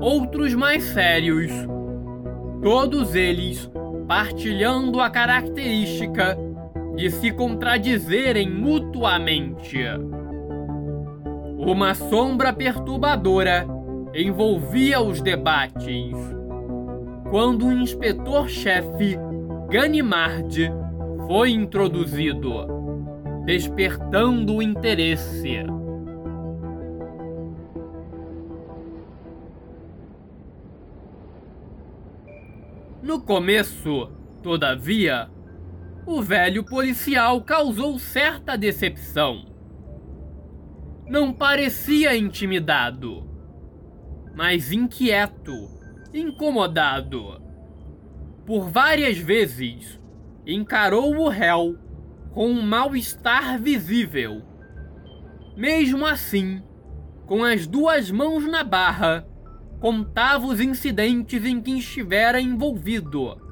outros 0.00 0.54
mais 0.54 0.84
sérios, 0.84 1.50
todos 2.62 3.14
eles 3.14 3.70
partilhando 4.10 5.00
a 5.00 5.08
característica 5.08 6.36
de 6.96 7.12
se 7.12 7.30
contradizerem 7.30 8.50
mutuamente. 8.50 9.78
Uma 11.56 11.94
sombra 11.94 12.52
perturbadora 12.52 13.68
envolvia 14.12 15.00
os 15.00 15.20
debates. 15.20 16.16
Quando 17.30 17.66
o 17.66 17.72
inspetor-chefe 17.72 19.16
Ganimard 19.70 20.72
foi 21.28 21.52
introduzido, 21.52 22.66
despertando 23.44 24.56
o 24.56 24.60
interesse. 24.60 25.58
No 33.10 33.20
começo, 33.20 34.08
todavia, 34.40 35.28
o 36.06 36.22
velho 36.22 36.62
policial 36.62 37.42
causou 37.42 37.98
certa 37.98 38.56
decepção. 38.56 39.46
Não 41.08 41.32
parecia 41.32 42.16
intimidado, 42.16 43.28
mas 44.32 44.70
inquieto, 44.70 45.52
incomodado. 46.14 47.42
Por 48.46 48.68
várias 48.68 49.18
vezes, 49.18 50.00
encarou 50.46 51.16
o 51.16 51.28
réu 51.28 51.76
com 52.30 52.46
um 52.46 52.62
mal-estar 52.62 53.60
visível. 53.60 54.40
Mesmo 55.56 56.06
assim, 56.06 56.62
com 57.26 57.42
as 57.42 57.66
duas 57.66 58.08
mãos 58.08 58.46
na 58.46 58.62
barra, 58.62 59.26
contava 59.80 60.46
os 60.46 60.60
incidentes 60.60 61.44
em 61.44 61.60
que 61.60 61.72
estivera 61.72 62.40
envolvido 62.40 63.50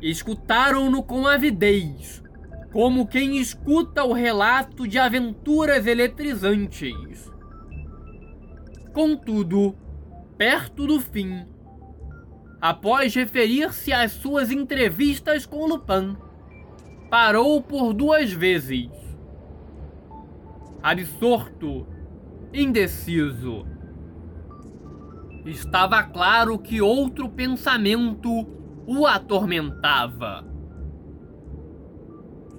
escutaram-no 0.00 1.02
com 1.02 1.26
avidez, 1.26 2.22
como 2.72 3.06
quem 3.06 3.38
escuta 3.38 4.04
o 4.04 4.12
relato 4.12 4.86
de 4.86 4.98
aventuras 4.98 5.86
eletrizantes. 5.86 7.30
Contudo, 8.92 9.76
perto 10.36 10.86
do 10.86 11.00
fim, 11.00 11.46
após 12.60 13.14
referir-se 13.14 13.92
às 13.92 14.12
suas 14.12 14.50
entrevistas 14.50 15.46
com 15.46 15.66
Lupin, 15.66 16.16
parou 17.10 17.62
por 17.62 17.92
duas 17.92 18.32
vezes. 18.32 18.90
Absorto, 20.82 21.86
indeciso. 22.52 23.66
Estava 25.46 26.02
claro 26.02 26.58
que 26.58 26.82
outro 26.82 27.28
pensamento 27.28 28.46
o 28.84 29.06
atormentava. 29.06 30.44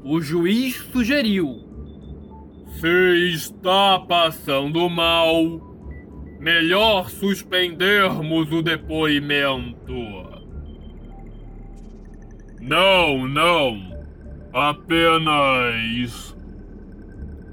O 0.03 0.21
juiz 0.21 0.77
sugeriu: 0.91 1.67
Se 2.79 3.33
está 3.33 3.99
passando 3.99 4.89
mal, 4.89 5.35
melhor 6.39 7.09
suspendermos 7.09 8.51
o 8.53 8.61
depoimento. 8.61 9.93
Não, 12.61 13.27
não. 13.27 13.97
Apenas. 14.53 16.35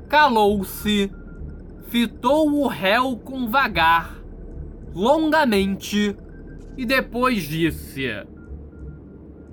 Calou-se, 0.08 1.10
fitou 1.88 2.52
o 2.52 2.68
réu 2.68 3.16
com 3.16 3.48
vagar, 3.48 4.23
longamente, 4.94 6.16
e 6.76 6.86
depois 6.86 7.42
disse: 7.42 8.08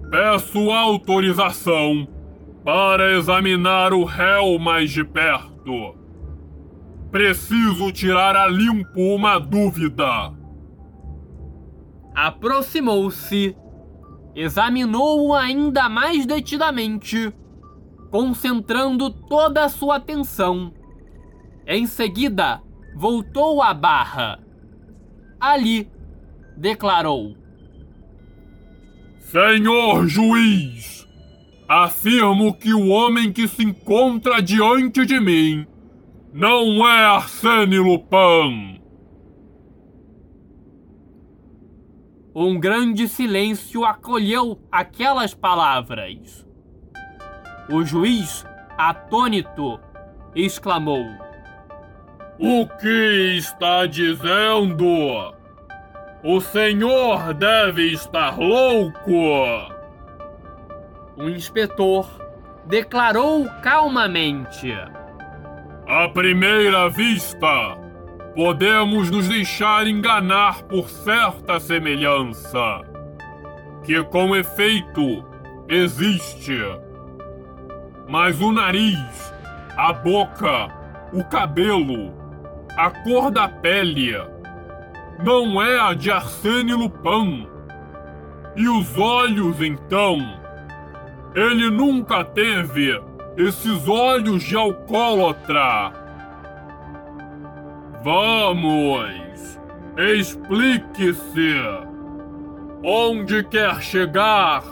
Peço 0.09 0.69
autorização 0.69 2.07
para 2.63 3.17
examinar 3.17 3.93
o 3.93 4.03
réu 4.03 4.59
mais 4.59 4.91
de 4.91 5.03
perto. 5.03 5.95
Preciso 7.11 7.91
tirar 7.91 8.35
a 8.35 8.47
limpo 8.47 9.01
uma 9.15 9.39
dúvida. 9.39 10.33
Aproximou-se, 12.13 13.55
examinou-o 14.35 15.33
ainda 15.33 15.89
mais 15.89 16.25
detidamente, 16.25 17.33
concentrando 18.09 19.09
toda 19.09 19.63
a 19.63 19.69
sua 19.69 19.95
atenção. 19.95 20.73
Em 21.65 21.85
seguida, 21.85 22.61
voltou 22.95 23.61
à 23.61 23.73
barra. 23.73 24.39
Ali, 25.41 25.89
declarou: 26.55 27.35
Senhor 29.19 30.07
juiz, 30.07 31.07
afirmo 31.67 32.53
que 32.53 32.71
o 32.71 32.89
homem 32.89 33.33
que 33.33 33.47
se 33.47 33.63
encontra 33.63 34.39
diante 34.39 35.03
de 35.03 35.19
mim 35.19 35.65
não 36.31 36.87
é 36.87 37.05
Arsène 37.05 37.79
Lupin. 37.79 38.79
Um 42.35 42.59
grande 42.59 43.07
silêncio 43.07 43.83
acolheu 43.83 44.61
aquelas 44.71 45.33
palavras. 45.33 46.47
O 47.67 47.83
juiz, 47.83 48.45
atônito, 48.77 49.79
exclamou: 50.35 51.30
O 52.43 52.65
que 52.65 53.37
está 53.37 53.85
dizendo? 53.85 55.31
O 56.23 56.41
senhor 56.41 57.35
deve 57.35 57.93
estar 57.93 58.35
louco! 58.39 59.71
O 61.15 61.29
inspetor 61.29 62.09
declarou 62.65 63.47
calmamente: 63.61 64.73
À 65.87 66.09
primeira 66.09 66.89
vista, 66.89 67.77
podemos 68.35 69.11
nos 69.11 69.27
deixar 69.27 69.85
enganar 69.85 70.63
por 70.63 70.89
certa 70.89 71.59
semelhança, 71.59 72.81
que 73.83 74.03
com 74.05 74.35
efeito 74.35 75.23
existe. 75.69 76.57
Mas 78.09 78.41
o 78.41 78.51
nariz, 78.51 79.31
a 79.77 79.93
boca, 79.93 80.69
o 81.13 81.23
cabelo, 81.23 82.20
a 82.77 82.89
cor 82.89 83.31
da 83.31 83.47
pele, 83.47 84.15
não 85.23 85.61
é 85.61 85.79
a 85.79 85.93
de 85.93 86.09
Arsênio 86.09 86.77
Lupin. 86.77 87.47
E 88.55 88.67
os 88.67 88.97
olhos, 88.97 89.61
então? 89.61 90.17
Ele 91.35 91.69
nunca 91.69 92.23
teve 92.23 93.01
esses 93.37 93.87
olhos 93.87 94.43
de 94.43 94.55
alcoólatra. 94.55 95.93
Vamos, 98.03 99.59
explique-se. 99.97 101.55
Onde 102.83 103.43
quer 103.43 103.79
chegar 103.81 104.63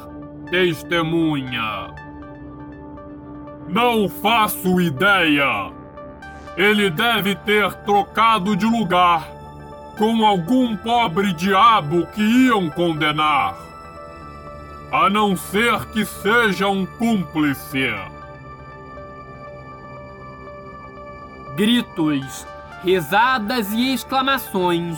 testemunha. 0.50 1.93
Não 3.68 4.10
faço 4.10 4.82
ideia. 4.82 5.79
Ele 6.58 6.89
deve 6.89 7.36
ter 7.36 7.74
trocado 7.86 8.56
de 8.56 8.66
lugar 8.66 9.28
com 9.97 10.26
algum 10.26 10.76
pobre 10.78 11.34
diabo 11.34 12.08
que 12.08 12.22
iam 12.22 12.70
condenar. 12.70 13.56
A 14.91 15.10
não 15.10 15.36
ser 15.36 15.86
que 15.88 16.06
seja 16.06 16.68
um 16.68 16.86
cúmplice. 16.86 17.93
Gritos, 21.56 22.47
risadas 22.82 23.72
e 23.74 23.93
exclamações 23.93 24.97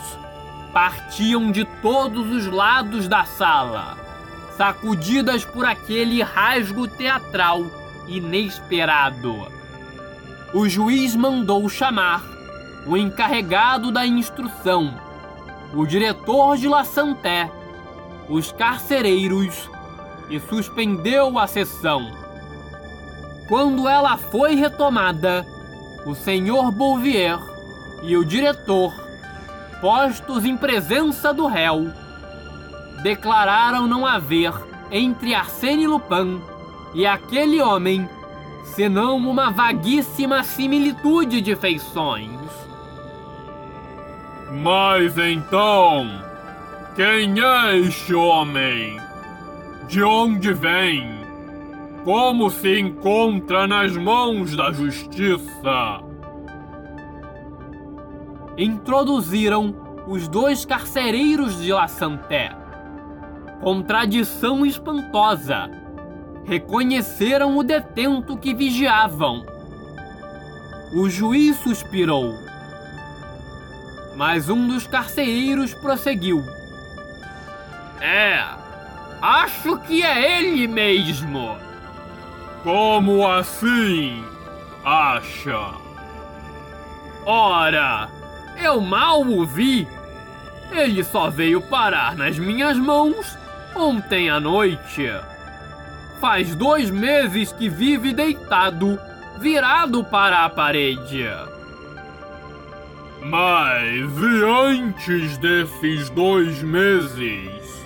partiam 0.71 1.51
de 1.51 1.65
todos 1.65 2.29
os 2.31 2.45
lados 2.45 3.07
da 3.07 3.25
sala, 3.25 3.97
sacudidas 4.55 5.43
por 5.43 5.65
aquele 5.65 6.21
rasgo 6.21 6.87
teatral 6.87 7.65
inesperado. 8.07 9.50
O 10.53 10.67
juiz 10.67 11.15
mandou 11.15 11.69
chamar 11.69 12.21
o 12.85 12.97
encarregado 12.97 13.89
da 13.89 14.05
instrução, 14.05 14.93
o 15.73 15.85
diretor 15.85 16.57
de 16.57 16.67
La 16.67 16.83
Santé, 16.83 17.49
os 18.27 18.51
carcereiros 18.51 19.69
e 20.29 20.41
suspendeu 20.41 21.39
a 21.39 21.47
sessão. 21.47 22.11
Quando 23.47 23.87
ela 23.87 24.17
foi 24.17 24.55
retomada, 24.55 25.45
o 26.05 26.13
senhor 26.13 26.69
Bouvier 26.69 27.39
e 28.03 28.17
o 28.17 28.25
diretor, 28.25 28.93
postos 29.79 30.43
em 30.43 30.57
presença 30.57 31.33
do 31.33 31.47
réu, 31.47 31.93
declararam 33.01 33.87
não 33.87 34.05
haver 34.05 34.53
entre 34.91 35.33
Arsène 35.33 35.87
Lupin 35.87 36.41
e 36.93 37.05
aquele 37.05 37.61
homem 37.61 38.09
senão 38.63 39.17
uma 39.17 39.51
vaguíssima 39.51 40.43
similitude 40.43 41.41
de 41.41 41.55
feições. 41.55 42.39
Mas 44.51 45.17
então, 45.17 46.07
quem 46.95 47.41
é 47.41 47.77
este 47.77 48.13
homem? 48.13 48.99
De 49.87 50.03
onde 50.03 50.53
vem? 50.53 51.21
Como 52.03 52.49
se 52.49 52.79
encontra 52.79 53.67
nas 53.67 53.95
mãos 53.95 54.55
da 54.55 54.71
justiça? 54.71 56.01
Introduziram 58.57 59.73
os 60.07 60.27
dois 60.27 60.65
carcereiros 60.65 61.61
de 61.61 61.71
La 61.71 61.87
Santé. 61.87 62.55
Contradição 63.61 64.65
espantosa. 64.65 65.80
Reconheceram 66.45 67.57
o 67.57 67.63
detento 67.63 68.37
que 68.37 68.53
vigiavam. 68.53 69.45
O 70.93 71.09
juiz 71.09 71.57
suspirou. 71.57 72.35
Mas 74.15 74.49
um 74.49 74.67
dos 74.67 74.85
carcereiros 74.85 75.73
prosseguiu. 75.73 76.43
É, 78.01 78.43
acho 79.21 79.77
que 79.79 80.03
é 80.03 80.39
ele 80.39 80.67
mesmo. 80.67 81.57
Como 82.63 83.27
assim? 83.27 84.23
Acha? 84.83 85.71
Ora, 87.25 88.09
eu 88.61 88.81
mal 88.81 89.21
o 89.21 89.45
vi. 89.45 89.87
Ele 90.71 91.03
só 91.03 91.29
veio 91.29 91.61
parar 91.61 92.15
nas 92.15 92.37
minhas 92.37 92.77
mãos 92.77 93.37
ontem 93.75 94.29
à 94.29 94.39
noite. 94.39 95.09
Faz 96.21 96.53
dois 96.53 96.91
meses 96.91 97.51
que 97.51 97.67
vive 97.67 98.13
deitado, 98.13 98.99
virado 99.39 100.03
para 100.03 100.45
a 100.45 100.49
parede. 100.51 101.27
Mas 103.23 104.11
e 104.19 104.43
antes 104.43 105.39
desses 105.39 106.11
dois 106.11 106.61
meses? 106.61 107.83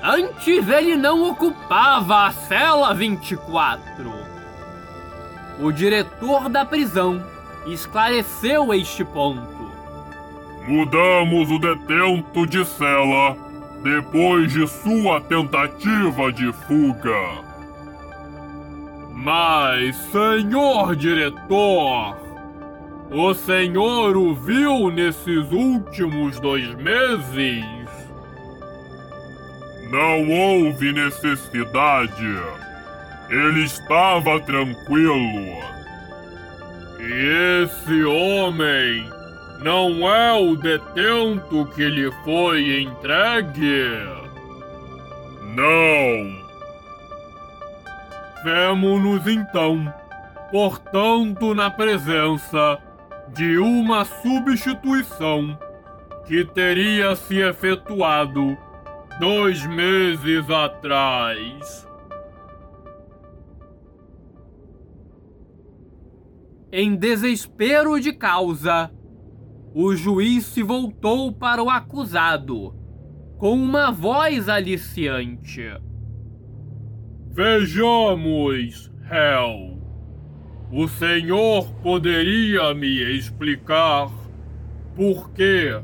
Antes 0.00 0.68
ele 0.68 0.94
não 0.94 1.28
ocupava 1.28 2.26
a 2.26 2.30
cela 2.30 2.94
24. 2.94 4.12
O 5.58 5.72
diretor 5.72 6.48
da 6.48 6.64
prisão 6.64 7.20
esclareceu 7.66 8.72
este 8.72 9.04
ponto. 9.04 9.72
Mudamos 10.68 11.50
o 11.50 11.58
detento 11.58 12.46
de 12.46 12.64
cela 12.64 13.45
depois 13.82 14.52
de 14.52 14.66
sua 14.66 15.20
tentativa 15.20 16.32
de 16.32 16.52
fuga. 16.52 17.46
Mas, 19.14 19.96
senhor 20.12 20.94
diretor, 20.94 22.16
o 23.10 23.34
senhor 23.34 24.16
o 24.16 24.34
viu 24.34 24.90
nesses 24.90 25.50
últimos 25.52 26.38
dois 26.40 26.74
meses? 26.74 27.64
Não 29.90 30.28
houve 30.28 30.92
necessidade. 30.92 32.36
Ele 33.30 33.64
estava 33.64 34.40
tranquilo. 34.40 35.64
E 37.00 37.64
esse 37.64 38.04
homem 38.04 39.15
não 39.62 40.08
é 40.08 40.32
o 40.32 40.54
detento 40.56 41.66
que 41.74 41.88
lhe 41.88 42.10
foi 42.24 42.82
entregue? 42.82 43.90
Não. 45.54 46.46
Vemo-nos 48.44 49.26
então, 49.26 49.92
portanto, 50.50 51.54
na 51.54 51.70
presença 51.70 52.78
de 53.28 53.58
uma 53.58 54.04
substituição 54.04 55.58
que 56.26 56.44
teria 56.44 57.16
se 57.16 57.38
efetuado 57.38 58.56
dois 59.18 59.64
meses 59.66 60.48
atrás. 60.50 61.86
Em 66.70 66.94
desespero 66.94 67.98
de 67.98 68.12
causa, 68.12 68.90
o 69.78 69.94
juiz 69.94 70.46
se 70.46 70.62
voltou 70.62 71.30
para 71.30 71.62
o 71.62 71.68
acusado, 71.68 72.74
com 73.36 73.52
uma 73.52 73.90
voz 73.90 74.48
aliciante. 74.48 75.70
Vejamos, 77.30 78.90
réu. 79.02 79.78
O 80.72 80.88
senhor 80.88 81.70
poderia 81.82 82.72
me 82.72 83.18
explicar 83.18 84.10
por 84.94 85.30
que 85.32 85.78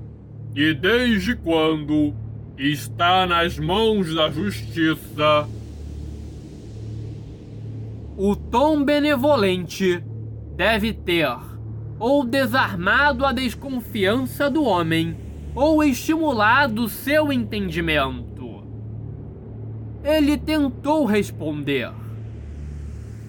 e 0.57 0.72
desde 0.72 1.36
quando 1.36 2.14
está 2.57 3.26
nas 3.26 3.59
mãos 3.59 4.14
da 4.14 4.30
justiça? 4.30 5.47
O 8.16 8.34
tom 8.34 8.82
benevolente 8.82 10.03
deve 10.57 10.95
ter 10.95 11.52
ou 12.03 12.25
desarmado 12.25 13.25
a 13.25 13.31
desconfiança 13.31 14.51
do 14.51 14.65
homem, 14.65 15.17
ou 15.55 15.85
estimulado 15.85 16.89
seu 16.89 17.33
entendimento. 17.33 18.65
Ele 20.03 20.37
tentou 20.37 21.05
responder. 21.05 21.93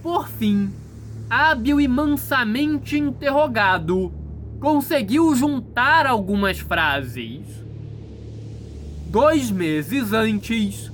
Por 0.02 0.28
fim, 0.28 0.74
hábil 1.30 1.80
e 1.80 1.88
mansamente 1.88 2.98
interrogado, 2.98 4.12
conseguiu 4.60 5.36
juntar 5.36 6.08
algumas 6.08 6.58
frases. 6.58 7.46
Dois 9.06 9.52
meses 9.52 10.14
antes, 10.14 10.92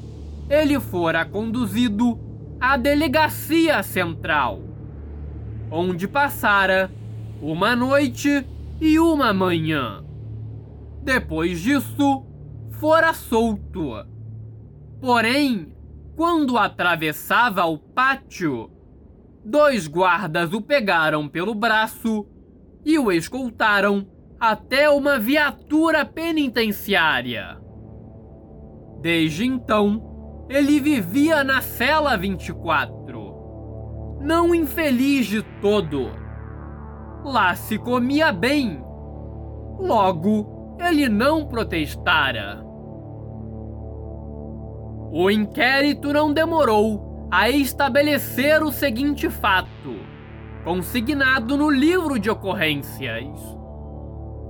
ele 0.50 0.78
fora 0.82 1.24
conduzido 1.24 2.20
à 2.60 2.76
delegacia 2.76 3.82
central, 3.82 4.60
onde 5.72 6.10
passara 6.10 6.92
uma 7.42 7.76
noite 7.76 8.46
e 8.82 9.00
uma 9.00 9.34
manhã. 9.34 10.04
Depois 11.02 11.62
disso, 11.62 12.26
fora 12.72 13.14
solto. 13.14 14.06
Porém, 15.00 15.74
quando 16.16 16.58
atravessava 16.58 17.64
o 17.66 17.78
pátio, 17.78 18.70
dois 19.44 19.88
guardas 19.88 20.52
o 20.52 20.62
pegaram 20.62 21.30
pelo 21.30 21.56
braço 21.56 22.28
e 22.86 23.00
o 23.00 23.12
escoltaram 23.12 24.06
até 24.40 24.90
uma 24.90 25.18
viatura 25.18 26.06
penitenciária. 26.06 27.58
Desde 29.02 29.46
então, 29.46 30.46
ele 30.50 30.80
vivia 30.80 31.44
na 31.44 31.62
cela 31.62 32.18
24. 32.18 34.20
Não 34.22 34.54
infeliz 34.54 35.26
de 35.26 35.42
todo 35.62 36.19
Lá 37.24 37.56
se 37.56 37.78
comia 37.78 38.32
bem. 38.32 38.84
Logo, 39.78 40.78
ele 40.80 41.10
não 41.10 41.46
protestara. 41.46 42.64
O 45.12 45.30
inquérito 45.30 46.14
não 46.14 46.32
demorou 46.32 47.28
a 47.32 47.50
estabelecer 47.50 48.62
o 48.64 48.72
seguinte 48.72 49.30
fato, 49.30 49.96
consignado 50.64 51.58
no 51.58 51.70
livro 51.70 52.20
de 52.20 52.30
ocorrências. 52.30 53.40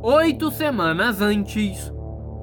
Oito 0.01 0.51
semanas 0.51 1.21
antes, 1.21 1.93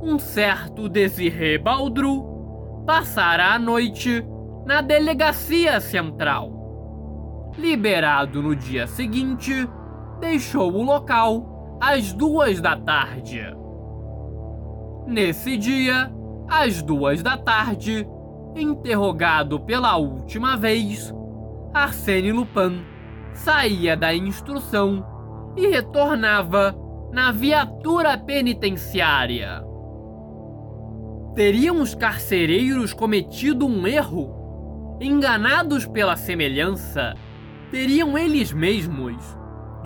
um 0.03 0.19
certo 0.19 0.89
Desiré 0.89 1.59
Baldru 1.59 2.83
passara 2.87 3.55
a 3.55 3.59
noite 3.59 4.25
na 4.67 4.81
delegacia 4.81 5.81
central. 5.81 7.53
Liberado 7.59 8.43
no 8.43 8.55
dia 8.55 8.87
seguinte, 8.87 9.69
deixou 10.21 10.73
o 10.73 10.83
local 10.83 11.79
às 11.81 12.13
duas 12.13 12.61
da 12.61 12.77
tarde. 12.77 13.43
Nesse 15.07 15.57
dia, 15.57 16.13
às 16.49 16.83
duas 16.83 17.23
da 17.23 17.37
tarde, 17.37 18.07
interrogado 18.57 19.61
pela 19.61 19.97
última 19.97 20.57
vez, 20.57 21.15
Arsène 21.73 22.33
Lupin 22.33 22.83
saía 23.35 23.97
da 23.97 24.15
instrução 24.15 25.05
e 25.57 25.69
retornava 25.69 26.75
na 27.13 27.31
viatura 27.31 28.17
penitenciária. 28.19 29.63
Teriam 31.35 31.81
os 31.81 31.95
carcereiros 31.95 32.93
cometido 32.93 33.67
um 33.67 33.87
erro? 33.87 34.97
Enganados 35.01 35.87
pela 35.87 36.17
semelhança, 36.17 37.15
teriam 37.71 38.17
eles 38.17 38.53
mesmos, 38.53 39.17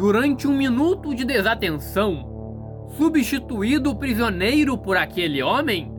durante 0.01 0.49
um 0.49 0.57
minuto 0.57 1.15
de 1.15 1.27
desatenção, 1.27 2.89
substituído 2.97 3.91
o 3.91 3.95
prisioneiro 3.95 4.79
por 4.79 4.97
aquele 4.97 5.43
homem? 5.43 5.93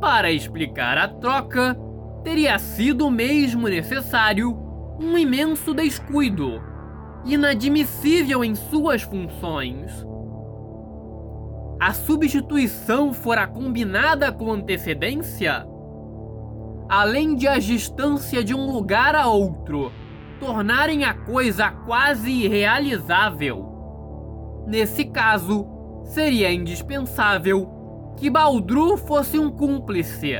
Para 0.00 0.32
explicar 0.32 0.98
a 0.98 1.06
troca, 1.06 1.78
teria 2.24 2.58
sido 2.58 3.08
mesmo 3.08 3.68
necessário 3.68 4.58
um 4.98 5.16
imenso 5.16 5.72
descuido, 5.72 6.60
inadmissível 7.24 8.42
em 8.42 8.56
suas 8.56 9.02
funções. 9.02 10.04
A 11.78 11.92
substituição 11.92 13.12
fora 13.12 13.46
combinada 13.46 14.32
com 14.32 14.50
antecedência? 14.50 15.64
Além 16.88 17.36
de 17.36 17.46
a 17.46 17.56
distância 17.56 18.42
de 18.42 18.52
um 18.52 18.66
lugar 18.66 19.14
a 19.14 19.28
outro 19.28 19.92
tornarem 20.40 21.04
a 21.04 21.12
coisa 21.12 21.70
quase 21.70 22.30
irrealizável. 22.30 24.64
Nesse 24.66 25.04
caso, 25.04 25.66
seria 26.04 26.52
indispensável 26.52 27.68
que 28.16 28.30
Baldru 28.30 28.96
fosse 28.96 29.38
um 29.38 29.50
cúmplice 29.50 30.32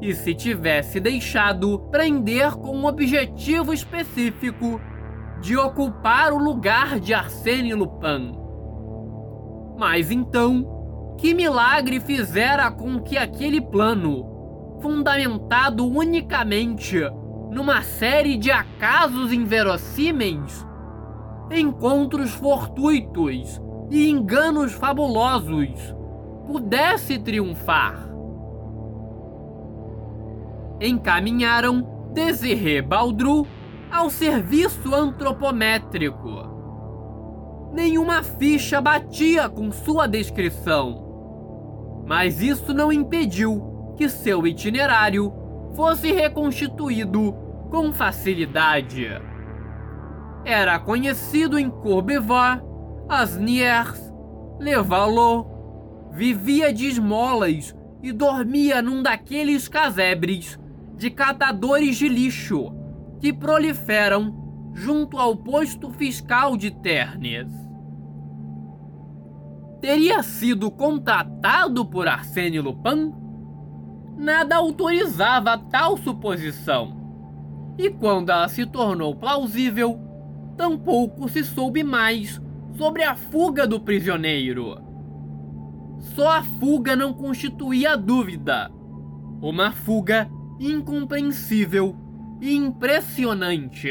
e 0.00 0.14
se 0.14 0.34
tivesse 0.34 1.00
deixado 1.00 1.80
prender 1.90 2.52
com 2.52 2.76
um 2.76 2.86
objetivo 2.86 3.74
específico 3.74 4.80
de 5.40 5.56
ocupar 5.56 6.32
o 6.32 6.38
lugar 6.38 7.00
de 7.00 7.12
Arsène 7.12 7.74
Lupin. 7.74 8.32
Mas 9.76 10.10
então, 10.10 11.16
que 11.18 11.34
milagre 11.34 12.00
fizera 12.00 12.70
com 12.70 13.00
que 13.00 13.16
aquele 13.16 13.60
plano, 13.60 14.78
fundamentado 14.80 15.86
unicamente 15.86 16.98
numa 17.50 17.82
série 17.82 18.36
de 18.36 18.50
acasos 18.50 19.32
inverossímeis, 19.32 20.66
encontros 21.50 22.30
fortuitos 22.32 23.60
e 23.90 24.10
enganos 24.10 24.72
fabulosos, 24.72 25.94
pudesse 26.46 27.18
triunfar. 27.18 28.08
Encaminharam 30.80 32.10
Desiré 32.12 32.82
Baldru 32.82 33.46
ao 33.90 34.10
serviço 34.10 34.94
antropométrico. 34.94 36.48
Nenhuma 37.72 38.22
ficha 38.22 38.80
batia 38.80 39.48
com 39.48 39.70
sua 39.70 40.06
descrição, 40.06 42.04
mas 42.06 42.40
isso 42.40 42.72
não 42.72 42.92
impediu 42.92 43.94
que 43.96 44.08
seu 44.08 44.46
itinerário 44.46 45.32
fosse 45.74 46.12
reconstituído 46.12 47.32
com 47.70 47.92
facilidade. 47.92 49.06
Era 50.44 50.78
conhecido 50.78 51.58
em 51.58 51.68
Courbevoie, 51.68 52.62
Asnières, 53.08 54.12
Levallois, 54.58 55.46
vivia 56.10 56.72
de 56.72 56.86
esmolas 56.86 57.74
e 58.02 58.12
dormia 58.12 58.80
num 58.80 59.02
daqueles 59.02 59.68
casebres 59.68 60.58
de 60.96 61.10
catadores 61.10 61.96
de 61.96 62.08
lixo 62.08 62.72
que 63.20 63.32
proliferam 63.32 64.70
junto 64.74 65.18
ao 65.18 65.36
posto 65.36 65.90
fiscal 65.90 66.56
de 66.56 66.70
Ternes. 66.70 67.48
Teria 69.80 70.22
sido 70.22 70.70
contratado 70.70 71.86
por 71.86 72.08
Arsène 72.08 72.60
Lupin? 72.60 73.12
Nada 74.18 74.56
autorizava 74.56 75.56
tal 75.56 75.96
suposição. 75.96 76.96
E 77.78 77.88
quando 77.88 78.30
ela 78.30 78.48
se 78.48 78.66
tornou 78.66 79.14
plausível, 79.14 79.96
tampouco 80.56 81.28
se 81.28 81.44
soube 81.44 81.84
mais 81.84 82.42
sobre 82.76 83.04
a 83.04 83.14
fuga 83.14 83.64
do 83.64 83.78
prisioneiro. 83.78 84.76
Só 86.00 86.28
a 86.30 86.42
fuga 86.42 86.96
não 86.96 87.12
constituía 87.12 87.96
dúvida. 87.96 88.68
Uma 89.40 89.70
fuga 89.70 90.28
incompreensível 90.58 91.94
e 92.40 92.56
impressionante, 92.56 93.88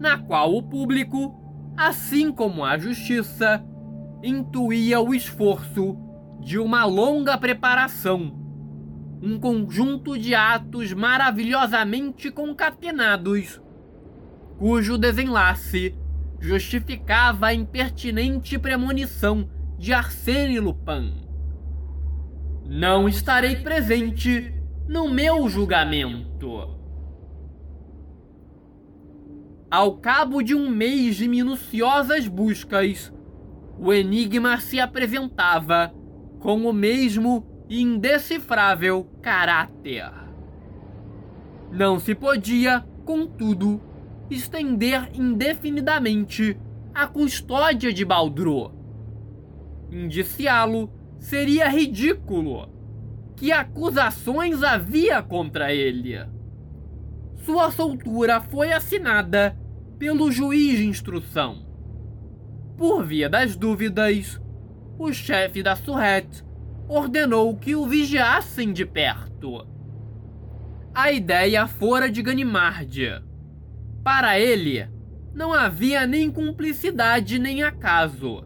na 0.00 0.16
qual 0.16 0.54
o 0.54 0.62
público, 0.62 1.34
assim 1.76 2.32
como 2.32 2.64
a 2.64 2.78
justiça, 2.78 3.62
intuía 4.22 5.00
o 5.00 5.14
esforço 5.14 5.98
de 6.40 6.58
uma 6.58 6.86
longa 6.86 7.36
preparação, 7.36 8.47
um 9.22 9.38
conjunto 9.38 10.18
de 10.18 10.34
atos 10.34 10.92
maravilhosamente 10.92 12.30
concatenados, 12.30 13.60
cujo 14.58 14.96
desenlace 14.96 15.94
justificava 16.40 17.48
a 17.48 17.54
impertinente 17.54 18.58
premonição 18.58 19.48
de 19.76 19.92
Arsène 19.92 20.60
Lupin. 20.60 21.26
Não 22.64 23.08
estarei 23.08 23.56
presente 23.56 24.54
no 24.86 25.08
meu 25.08 25.48
julgamento. 25.48 26.76
Ao 29.70 29.96
cabo 29.98 30.42
de 30.42 30.54
um 30.54 30.70
mês 30.70 31.16
de 31.16 31.28
minuciosas 31.28 32.26
buscas, 32.26 33.12
o 33.78 33.92
enigma 33.92 34.58
se 34.60 34.80
apresentava 34.80 35.92
com 36.38 36.64
o 36.64 36.72
mesmo 36.72 37.57
indecifrável 37.68 39.04
caráter. 39.20 40.10
Não 41.70 41.98
se 41.98 42.14
podia, 42.14 42.84
contudo, 43.04 43.80
estender 44.30 45.10
indefinidamente 45.14 46.58
a 46.94 47.06
custódia 47.06 47.92
de 47.92 48.04
Baldro 48.04 48.72
Indiciá-lo 49.90 50.90
seria 51.18 51.68
ridículo. 51.68 52.68
Que 53.36 53.52
acusações 53.52 54.62
havia 54.62 55.22
contra 55.22 55.72
ele? 55.72 56.18
Sua 57.36 57.70
soltura 57.70 58.40
foi 58.40 58.72
assinada 58.72 59.56
pelo 59.98 60.30
juiz 60.30 60.78
de 60.78 60.86
instrução. 60.86 61.66
Por 62.76 63.04
via 63.04 63.28
das 63.28 63.56
dúvidas, 63.56 64.40
o 64.98 65.12
chefe 65.12 65.62
da 65.62 65.74
Surrete 65.74 66.44
ordenou 66.88 67.54
que 67.56 67.76
o 67.76 67.86
vigiassem 67.86 68.72
de 68.72 68.86
perto. 68.86 69.66
A 70.94 71.12
ideia 71.12 71.66
fora 71.66 72.10
de 72.10 72.22
Ganimard. 72.22 73.22
Para 74.02 74.40
ele, 74.40 74.88
não 75.34 75.52
havia 75.52 76.06
nem 76.06 76.30
cumplicidade 76.30 77.38
nem 77.38 77.62
acaso. 77.62 78.42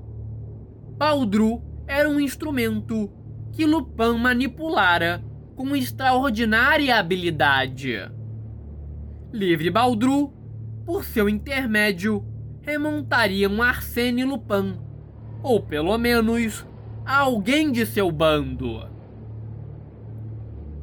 Baldru 0.99 1.63
era 1.87 2.09
um 2.09 2.19
instrumento 2.19 3.11
que 3.53 3.65
Lupin 3.65 4.19
manipulara 4.19 5.25
com 5.55 5.77
extraordinária 5.77 6.97
habilidade. 6.97 8.11
Livre 9.33 9.71
Baldru, 9.71 10.33
por 10.85 11.05
seu 11.05 11.29
intermédio, 11.29 12.27
remontariam 12.61 13.63
Arsène 13.63 14.25
Lupin, 14.25 14.79
ou 15.43 15.61
pelo 15.61 15.97
menos 15.97 16.67
alguém 17.05 17.71
de 17.73 17.85
seu 17.87 18.11
bando. 18.11 18.89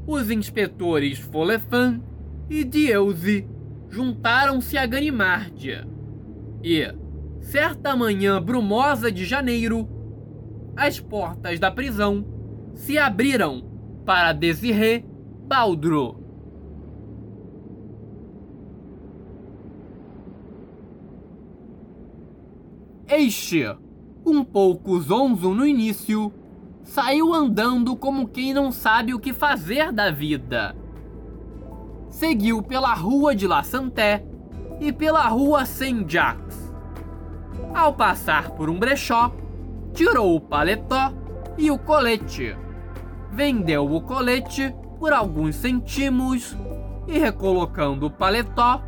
Os 0.05 0.30
inspetores 0.32 1.20
Folefan 1.20 2.01
e 2.49 2.63
Dieuze 2.63 3.47
juntaram-se 3.89 4.78
a 4.78 4.86
Ganimard 4.86 5.88
e, 6.63 6.93
certa 7.39 7.95
manhã 7.95 8.41
brumosa 8.41 9.11
de 9.11 9.26
janeiro, 9.26 9.88
as 10.76 10.99
portas 10.99 11.59
da 11.59 11.70
prisão 11.70 12.26
se 12.74 12.97
abriram 12.97 13.63
para 14.05 14.34
Desiré 14.34 15.03
Baldro. 15.47 16.17
Este, 23.07 23.65
um 24.26 24.43
pouco 24.43 24.99
zonzo 24.99 25.53
no 25.53 25.65
início, 25.65 26.32
saiu 26.84 27.34
andando 27.34 27.95
como 27.95 28.28
quem 28.28 28.53
não 28.53 28.72
sabe 28.72 29.13
o 29.13 29.20
que 29.20 29.34
fazer 29.34 29.91
da 29.91 30.11
vida. 30.11 30.76
Seguiu 32.09 32.61
pela 32.61 32.93
rua 32.93 33.36
de 33.36 33.47
La 33.47 33.63
Santé 33.63 34.26
e 34.80 34.91
pela 34.91 35.28
rua 35.28 35.65
Saint-Jacques. 35.65 36.74
Ao 37.74 37.93
passar 37.93 38.51
por 38.51 38.70
um 38.70 38.80
brechó, 38.80 39.32
tirou 39.93 40.36
o 40.36 40.41
paletó 40.41 41.13
e 41.57 41.70
o 41.70 41.78
colete. 41.78 42.55
Vendeu 43.32 43.93
o 43.93 44.01
colete 44.01 44.74
por 44.97 45.13
alguns 45.13 45.55
centimos 45.55 46.57
e, 47.07 47.17
recolocando 47.20 48.07
o 48.07 48.11
paletó, 48.11 48.82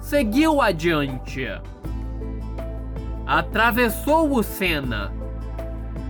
seguiu 0.00 0.60
adiante. 0.60 1.46
Atravessou 3.32 4.36
o 4.36 4.42
Sena. 4.42 5.10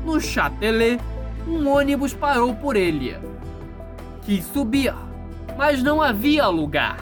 No 0.04 0.20
Châtelet, 0.20 1.00
um 1.46 1.68
ônibus 1.68 2.12
parou 2.12 2.52
por 2.52 2.74
ele. 2.74 3.16
Quis 4.22 4.44
subir, 4.46 4.92
mas 5.56 5.80
não 5.84 6.02
havia 6.02 6.48
lugar. 6.48 6.98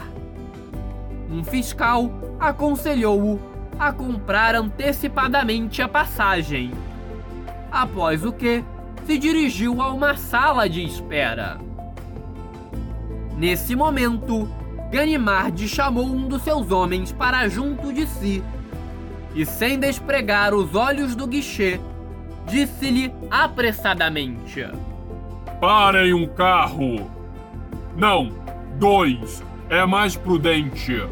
Um 1.27 1.43
fiscal 1.43 2.11
aconselhou-o 2.39 3.39
a 3.79 3.91
comprar 3.91 4.53
antecipadamente 4.53 5.81
a 5.81 5.87
passagem. 5.87 6.71
Após 7.71 8.23
o 8.23 8.31
que, 8.31 8.63
se 9.07 9.17
dirigiu 9.17 9.81
a 9.81 9.91
uma 9.91 10.15
sala 10.15 10.69
de 10.69 10.85
espera. 10.85 11.59
Nesse 13.35 13.75
momento, 13.75 14.47
Ganimard 14.91 15.67
chamou 15.67 16.05
um 16.05 16.27
dos 16.27 16.43
seus 16.43 16.69
homens 16.69 17.11
para 17.11 17.47
junto 17.47 17.91
de 17.91 18.05
si 18.05 18.43
e, 19.33 19.45
sem 19.45 19.79
despregar 19.79 20.53
os 20.53 20.75
olhos 20.75 21.15
do 21.15 21.27
guichê, 21.27 21.79
disse-lhe 22.45 23.13
apressadamente: 23.29 24.65
Parem 25.59 26.13
um 26.13 26.27
carro! 26.27 27.09
Não, 27.95 28.29
dois, 28.77 29.43
é 29.69 29.85
mais 29.85 30.15
prudente. 30.15 31.03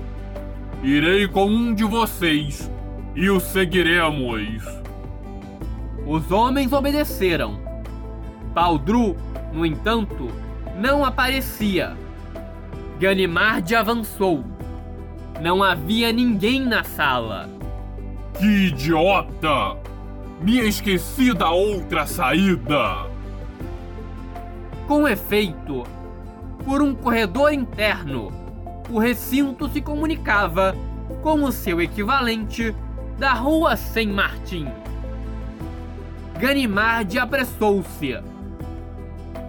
Irei 0.82 1.28
com 1.28 1.45
um 1.45 1.74
de 1.74 1.84
vocês 1.84 2.72
e 3.15 3.30
o 3.30 3.39
seguiremos. 3.39 4.63
Os 6.07 6.32
homens 6.32 6.72
obedeceram. 6.72 7.59
Baldru, 8.53 9.15
no 9.53 9.65
entanto, 9.65 10.30
não 10.78 11.03
aparecia. 11.03 11.95
Ganimard 12.99 13.76
avançou. 13.76 14.43
Não 15.41 15.61
havia 15.61 16.11
ninguém 16.11 16.61
na 16.61 16.84
sala. 16.84 17.59
Que 18.40 18.68
idiota! 18.68 19.76
Me 20.42 20.60
esqueci 20.62 21.34
da 21.34 21.52
outra 21.52 22.08
saída! 22.08 23.06
Com 24.88 25.06
efeito, 25.06 25.84
por 26.64 26.82
um 26.82 26.96
corredor 26.96 27.52
interno, 27.52 28.32
o 28.90 28.98
recinto 28.98 29.68
se 29.68 29.82
comunicava 29.82 30.74
com 31.22 31.44
o 31.44 31.52
seu 31.52 31.82
equivalente 31.82 32.74
da 33.18 33.34
Rua 33.34 33.76
Saint-Martin. 33.76 34.70
Ganimard 36.40 37.20
apressou-se. 37.20 38.24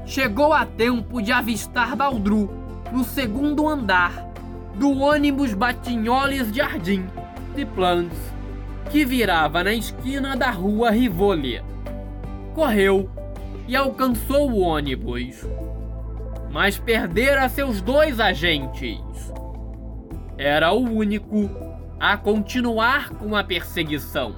Chegou 0.05 0.53
a 0.53 0.66
tempo 0.66 1.22
de 1.22 1.30
avistar 1.30 1.95
Baldru 1.95 2.51
no 2.91 3.05
segundo 3.05 3.68
andar 3.68 4.12
do 4.74 4.99
ônibus 4.99 5.55
Batignoles 5.55 6.53
Jardim 6.53 7.07
de 7.55 7.64
Plantes 7.64 8.30
que 8.91 9.05
virava 9.05 9.62
na 9.62 9.72
esquina 9.72 10.37
da 10.37 10.51
rua 10.51 10.91
Rivoli. 10.91 11.62
Correu 12.55 13.11
e 13.68 13.76
alcançou 13.76 14.51
o 14.51 14.61
ônibus, 14.61 15.47
mas 16.51 16.78
perdera 16.78 17.49
seus 17.49 17.81
dois 17.81 18.18
agentes. 18.18 19.33
Era 20.37 20.72
o 20.72 20.83
único 20.83 21.51
a 22.01 22.16
continuar 22.16 23.11
com 23.11 23.37
a 23.37 23.45
perseguição. 23.45 24.35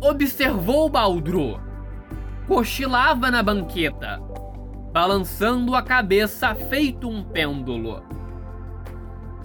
Observou 0.00 0.88
Baldro. 0.88 1.60
Cochilava 2.46 3.30
na 3.30 3.42
banqueta, 3.42 4.20
balançando 4.92 5.74
a 5.74 5.82
cabeça 5.82 6.54
feito 6.54 7.08
um 7.08 7.22
pêndulo. 7.22 8.02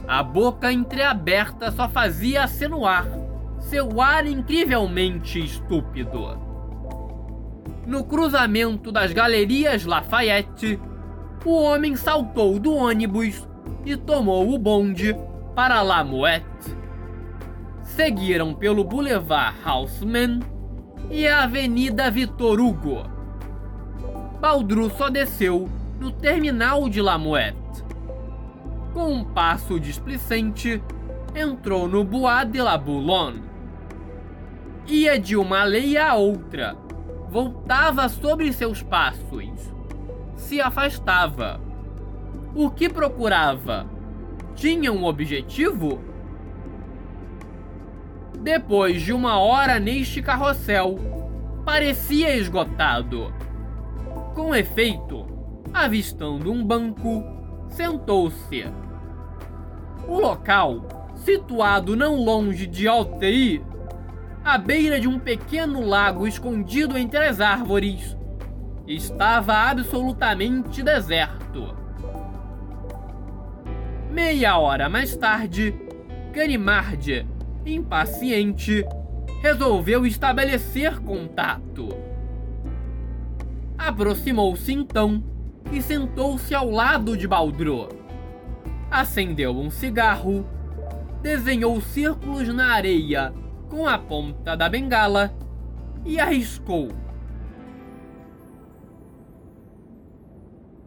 A 0.07 0.21
boca 0.21 0.71
entreaberta 0.71 1.71
só 1.71 1.89
fazia 1.89 2.43
acenuar 2.43 3.07
seu 3.59 3.99
ar 3.99 4.27
incrivelmente 4.27 5.39
estúpido. 5.39 6.39
No 7.87 8.03
cruzamento 8.03 8.91
das 8.91 9.11
galerias 9.11 9.83
Lafayette, 9.83 10.79
o 11.43 11.59
homem 11.59 11.95
saltou 11.95 12.59
do 12.59 12.75
ônibus 12.75 13.47
e 13.83 13.97
tomou 13.97 14.53
o 14.53 14.59
bonde 14.59 15.15
para 15.55 15.81
La 15.81 16.03
Mouette. 16.03 16.75
Seguiram 17.81 18.53
pelo 18.53 18.83
Boulevard 18.83 19.57
Haussmann 19.65 20.41
e 21.09 21.27
a 21.27 21.43
Avenida 21.43 22.11
Vitor 22.11 22.59
Hugo. 22.59 23.03
Baldru 24.39 24.89
só 24.91 25.09
desceu 25.09 25.67
no 25.99 26.11
terminal 26.11 26.87
de 26.89 27.01
La 27.01 27.17
Mouette 27.17 27.64
com 28.95 29.11
um 29.11 29.25
passo 29.25 29.77
displicente, 29.77 30.81
entrou 31.35 31.85
no 31.85 32.01
Bois 32.01 32.49
de 32.49 32.61
la 32.61 32.77
Boulogne. 32.77 33.43
Ia 34.87 35.19
de 35.19 35.35
uma 35.35 35.63
aldeia 35.63 36.11
a 36.11 36.15
outra, 36.15 36.77
voltava 37.27 38.07
sobre 38.07 38.53
seus 38.53 38.81
passos, 38.81 39.73
se 40.37 40.61
afastava. 40.61 41.59
O 42.55 42.71
que 42.71 42.87
procurava? 42.87 43.85
Tinha 44.55 44.93
um 44.93 45.03
objetivo? 45.03 45.99
Depois 48.39 49.01
de 49.01 49.11
uma 49.11 49.37
hora 49.39 49.77
neste 49.77 50.21
carrossel, 50.21 50.97
parecia 51.65 52.33
esgotado. 52.37 53.33
Com 54.33 54.55
efeito, 54.55 55.25
avistando 55.73 56.49
um 56.49 56.65
banco, 56.65 57.35
sentou-se 57.69 58.65
o 60.07 60.19
local, 60.19 61.13
situado 61.15 61.95
não 61.95 62.15
longe 62.15 62.67
de 62.67 62.87
Altei, 62.87 63.63
à 64.43 64.57
beira 64.57 64.99
de 64.99 65.07
um 65.07 65.17
pequeno 65.17 65.81
lago 65.81 66.27
escondido 66.27 66.97
entre 66.97 67.25
as 67.25 67.41
árvores, 67.41 68.15
estava 68.87 69.53
absolutamente 69.53 70.83
deserto. 70.83 71.75
Meia 74.11 74.57
hora 74.57 74.87
mais 74.87 75.15
tarde, 75.17 75.73
Ganimard, 76.31 77.27
impaciente, 77.65 78.85
resolveu 79.41 80.05
estabelecer 80.05 80.99
contato. 80.99 81.89
Aproximou-se 83.77 84.71
então 84.71 85.23
e 85.71 85.81
sentou-se 85.81 86.53
ao 86.53 86.69
lado 86.69 87.17
de 87.17 87.27
Baldro 87.27 88.05
acendeu 88.89 89.51
um 89.57 89.69
cigarro, 89.69 90.47
desenhou 91.21 91.81
círculos 91.81 92.47
na 92.53 92.73
areia 92.73 93.33
com 93.69 93.87
a 93.87 93.97
ponta 93.97 94.55
da 94.55 94.69
bengala 94.69 95.35
e 96.05 96.19
arriscou. 96.19 96.89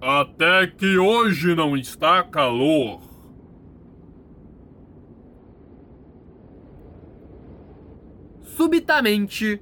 Até 0.00 0.68
que 0.68 0.96
hoje 0.96 1.54
não 1.54 1.76
está 1.76 2.22
calor. 2.22 3.00
Subitamente, 8.42 9.60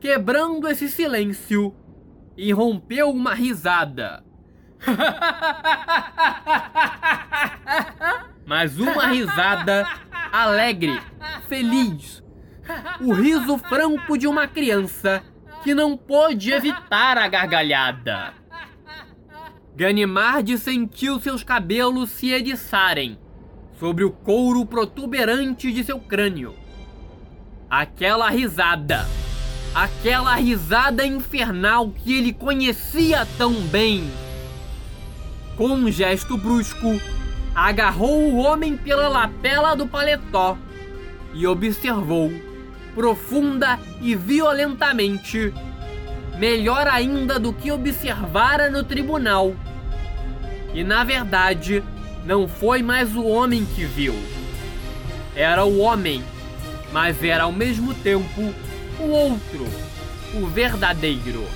quebrando 0.00 0.68
esse 0.68 0.88
silêncio, 0.88 1.74
irrompeu 2.36 3.10
uma 3.10 3.32
risada. 3.32 4.25
Mas 8.46 8.78
uma 8.78 9.08
risada 9.08 9.86
alegre, 10.32 11.00
feliz. 11.48 12.22
O 13.00 13.12
riso 13.12 13.58
franco 13.58 14.16
de 14.16 14.26
uma 14.26 14.46
criança 14.46 15.22
que 15.62 15.74
não 15.74 15.96
pôde 15.96 16.52
evitar 16.52 17.18
a 17.18 17.28
gargalhada. 17.28 18.32
Ganimard 19.74 20.56
sentiu 20.58 21.20
seus 21.20 21.42
cabelos 21.42 22.10
se 22.10 22.30
eriçarem 22.30 23.18
sobre 23.78 24.04
o 24.04 24.10
couro 24.10 24.64
protuberante 24.64 25.72
de 25.72 25.84
seu 25.84 26.00
crânio. 26.00 26.54
Aquela 27.68 28.30
risada, 28.30 29.06
aquela 29.74 30.34
risada 30.36 31.04
infernal 31.04 31.90
que 31.90 32.16
ele 32.16 32.32
conhecia 32.32 33.26
tão 33.36 33.52
bem 33.52 34.08
Com 35.56 35.68
um 35.68 35.90
gesto 35.90 36.36
brusco, 36.36 37.00
agarrou 37.54 38.30
o 38.30 38.36
homem 38.36 38.76
pela 38.76 39.08
lapela 39.08 39.74
do 39.74 39.86
paletó 39.86 40.58
e 41.32 41.46
observou, 41.46 42.30
profunda 42.94 43.78
e 44.02 44.14
violentamente, 44.14 45.54
melhor 46.38 46.86
ainda 46.86 47.38
do 47.38 47.54
que 47.54 47.72
observara 47.72 48.70
no 48.70 48.84
tribunal. 48.84 49.54
E 50.74 50.84
na 50.84 51.02
verdade, 51.04 51.82
não 52.26 52.46
foi 52.46 52.82
mais 52.82 53.16
o 53.16 53.24
homem 53.24 53.64
que 53.64 53.84
viu. 53.86 54.14
Era 55.34 55.64
o 55.64 55.78
homem, 55.78 56.22
mas 56.92 57.24
era 57.24 57.44
ao 57.44 57.52
mesmo 57.52 57.94
tempo 57.94 58.52
o 59.00 59.08
outro, 59.08 59.66
o 60.34 60.46
verdadeiro. 60.46 61.46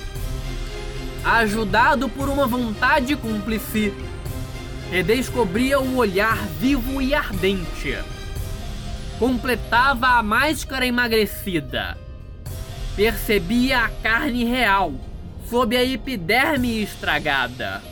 Ajudado 1.24 2.08
por 2.08 2.28
uma 2.28 2.46
vontade 2.46 3.14
cúmplice, 3.14 3.92
redescobria 4.90 5.78
o 5.78 5.96
olhar 5.96 6.38
vivo 6.58 7.00
e 7.02 7.14
ardente. 7.14 7.98
Completava 9.18 10.06
a 10.18 10.22
máscara 10.22 10.86
emagrecida. 10.86 11.98
Percebia 12.96 13.80
a 13.80 13.88
carne 13.88 14.44
real 14.44 14.94
sob 15.48 15.76
a 15.76 15.84
epiderme 15.84 16.82
estragada. 16.82 17.82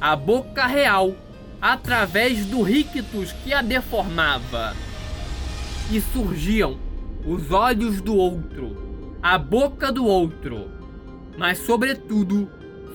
A 0.00 0.14
boca 0.14 0.64
real 0.64 1.16
através 1.60 2.46
do 2.46 2.62
rictus 2.62 3.32
que 3.32 3.52
a 3.52 3.62
deformava. 3.62 4.76
E 5.90 6.00
surgiam 6.00 6.78
os 7.26 7.50
olhos 7.50 8.00
do 8.00 8.14
outro, 8.14 9.18
a 9.20 9.36
boca 9.36 9.90
do 9.90 10.06
outro, 10.06 10.77
mas 11.38 11.58
sobretudo 11.58 12.50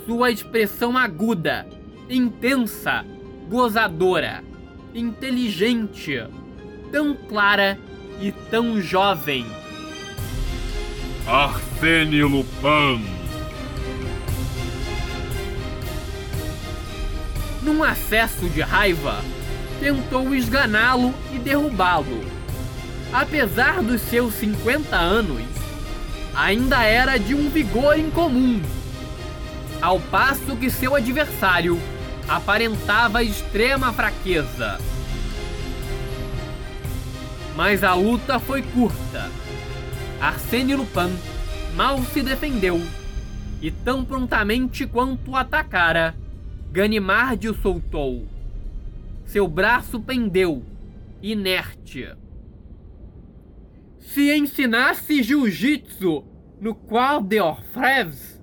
sua 0.06 0.30
expressão 0.30 0.98
aguda, 0.98 1.66
intensa, 2.10 3.06
gozadora, 3.50 4.44
inteligente, 4.94 6.22
tão 6.92 7.16
clara 7.16 7.80
e 8.20 8.32
tão 8.32 8.82
jovem. 8.82 9.46
Arsène 11.26 12.22
Lupin. 12.22 13.02
Num 17.62 17.82
acesso 17.82 18.50
de 18.50 18.60
raiva, 18.60 19.24
tentou 19.80 20.36
esganá-lo 20.36 21.14
e 21.34 21.40
derrubá-lo. 21.40 22.26
Apesar 23.14 23.82
dos 23.82 24.02
seus 24.02 24.34
50 24.34 24.98
anos, 24.98 25.53
ainda 26.36 26.84
era 26.84 27.18
de 27.18 27.36
um 27.36 27.50
vigor 27.50 27.98
incomum. 27.98 28.62
Ao 29.82 30.00
passo 30.00 30.56
que 30.56 30.70
seu 30.70 30.96
adversário 30.96 31.80
aparentava 32.28 33.24
extrema 33.24 33.92
fraqueza. 33.92 34.80
Mas 37.56 37.84
a 37.84 37.94
luta 37.94 38.40
foi 38.40 38.62
curta. 38.62 39.30
Arsène 40.20 40.76
Lupin 40.76 41.12
mal 41.76 42.00
se 42.06 42.22
defendeu 42.22 42.82
e 43.62 43.72
tão 43.72 44.04
prontamente 44.04 44.86
quanto 44.86 45.36
atacara, 45.36 46.16
Ganimard 46.72 47.48
o 47.48 47.54
soltou. 47.62 48.28
Seu 49.26 49.48
braço 49.48 50.00
pendeu, 50.00 50.64
inerte. 51.22 52.10
Se 54.04 54.36
ensinasse 54.36 55.24
jiu-jitsu 55.24 56.24
no 56.60 56.76
qual 56.76 57.22
de 57.22 57.40
Orfrevres, 57.40 58.40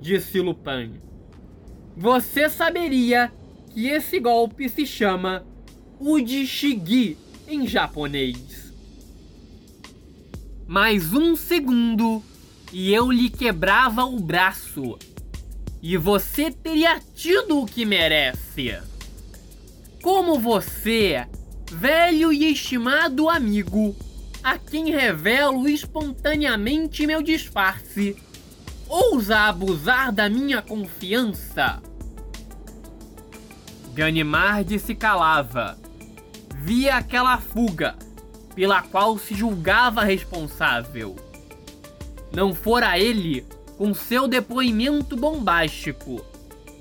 disse 0.00 0.40
Lupin, 0.40 0.94
você 1.96 2.48
saberia 2.48 3.30
que 3.70 3.86
esse 3.86 4.18
golpe 4.18 4.68
se 4.68 4.86
chama 4.86 5.46
Uji 6.00 7.16
em 7.46 7.66
japonês. 7.66 8.72
Mais 10.66 11.12
um 11.12 11.36
segundo 11.36 12.22
e 12.72 12.92
eu 12.92 13.12
lhe 13.12 13.28
quebrava 13.28 14.04
o 14.04 14.18
braço. 14.18 14.98
E 15.82 15.96
você 15.96 16.50
teria 16.50 16.98
tido 17.14 17.60
o 17.60 17.66
que 17.66 17.84
merece. 17.84 18.80
Como 20.02 20.38
você, 20.38 21.26
velho 21.70 22.32
e 22.32 22.50
estimado 22.50 23.28
amigo, 23.28 23.94
a 24.42 24.58
quem 24.58 24.90
revelo 24.90 25.68
espontaneamente 25.68 27.06
meu 27.06 27.22
disfarce, 27.22 28.16
ousa 28.88 29.40
abusar 29.40 30.10
da 30.10 30.28
minha 30.28 30.60
confiança? 30.60 31.80
Ganimard 33.94 34.78
se 34.78 34.94
calava. 34.94 35.78
Via 36.56 36.96
aquela 36.96 37.38
fuga, 37.38 37.96
pela 38.54 38.82
qual 38.82 39.18
se 39.18 39.34
julgava 39.34 40.02
responsável. 40.02 41.16
Não 42.32 42.54
fora 42.54 42.98
ele, 42.98 43.46
com 43.76 43.92
seu 43.92 44.26
depoimento 44.26 45.16
bombástico, 45.16 46.24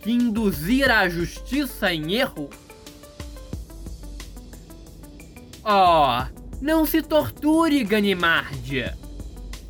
que 0.01 0.12
induzira 0.12 0.99
a 0.99 1.09
justiça 1.09 1.93
em 1.93 2.14
erro? 2.14 2.49
Oh, 5.64 6.41
não 6.62 6.86
se 6.86 7.01
torture, 7.01 7.84
Ganimard. 7.84 8.93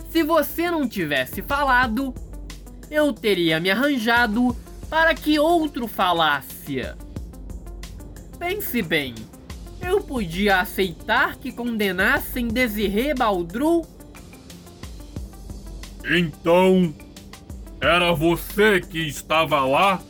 Se 0.09 0.23
você 0.23 0.69
não 0.69 0.87
tivesse 0.87 1.41
falado, 1.41 2.13
eu 2.89 3.13
teria 3.13 3.59
me 3.59 3.71
arranjado 3.71 4.55
para 4.89 5.15
que 5.15 5.39
outro 5.39 5.87
falasse. 5.87 6.81
Pense 8.37 8.81
bem, 8.81 9.15
eu 9.81 10.01
podia 10.01 10.59
aceitar 10.59 11.37
que 11.37 11.51
condenassem 11.51 12.49
Desiré 12.49 13.13
Baldru? 13.13 13.83
Então, 16.03 16.93
era 17.79 18.11
você 18.11 18.81
que 18.81 18.99
estava 19.07 19.63
lá? 19.65 20.01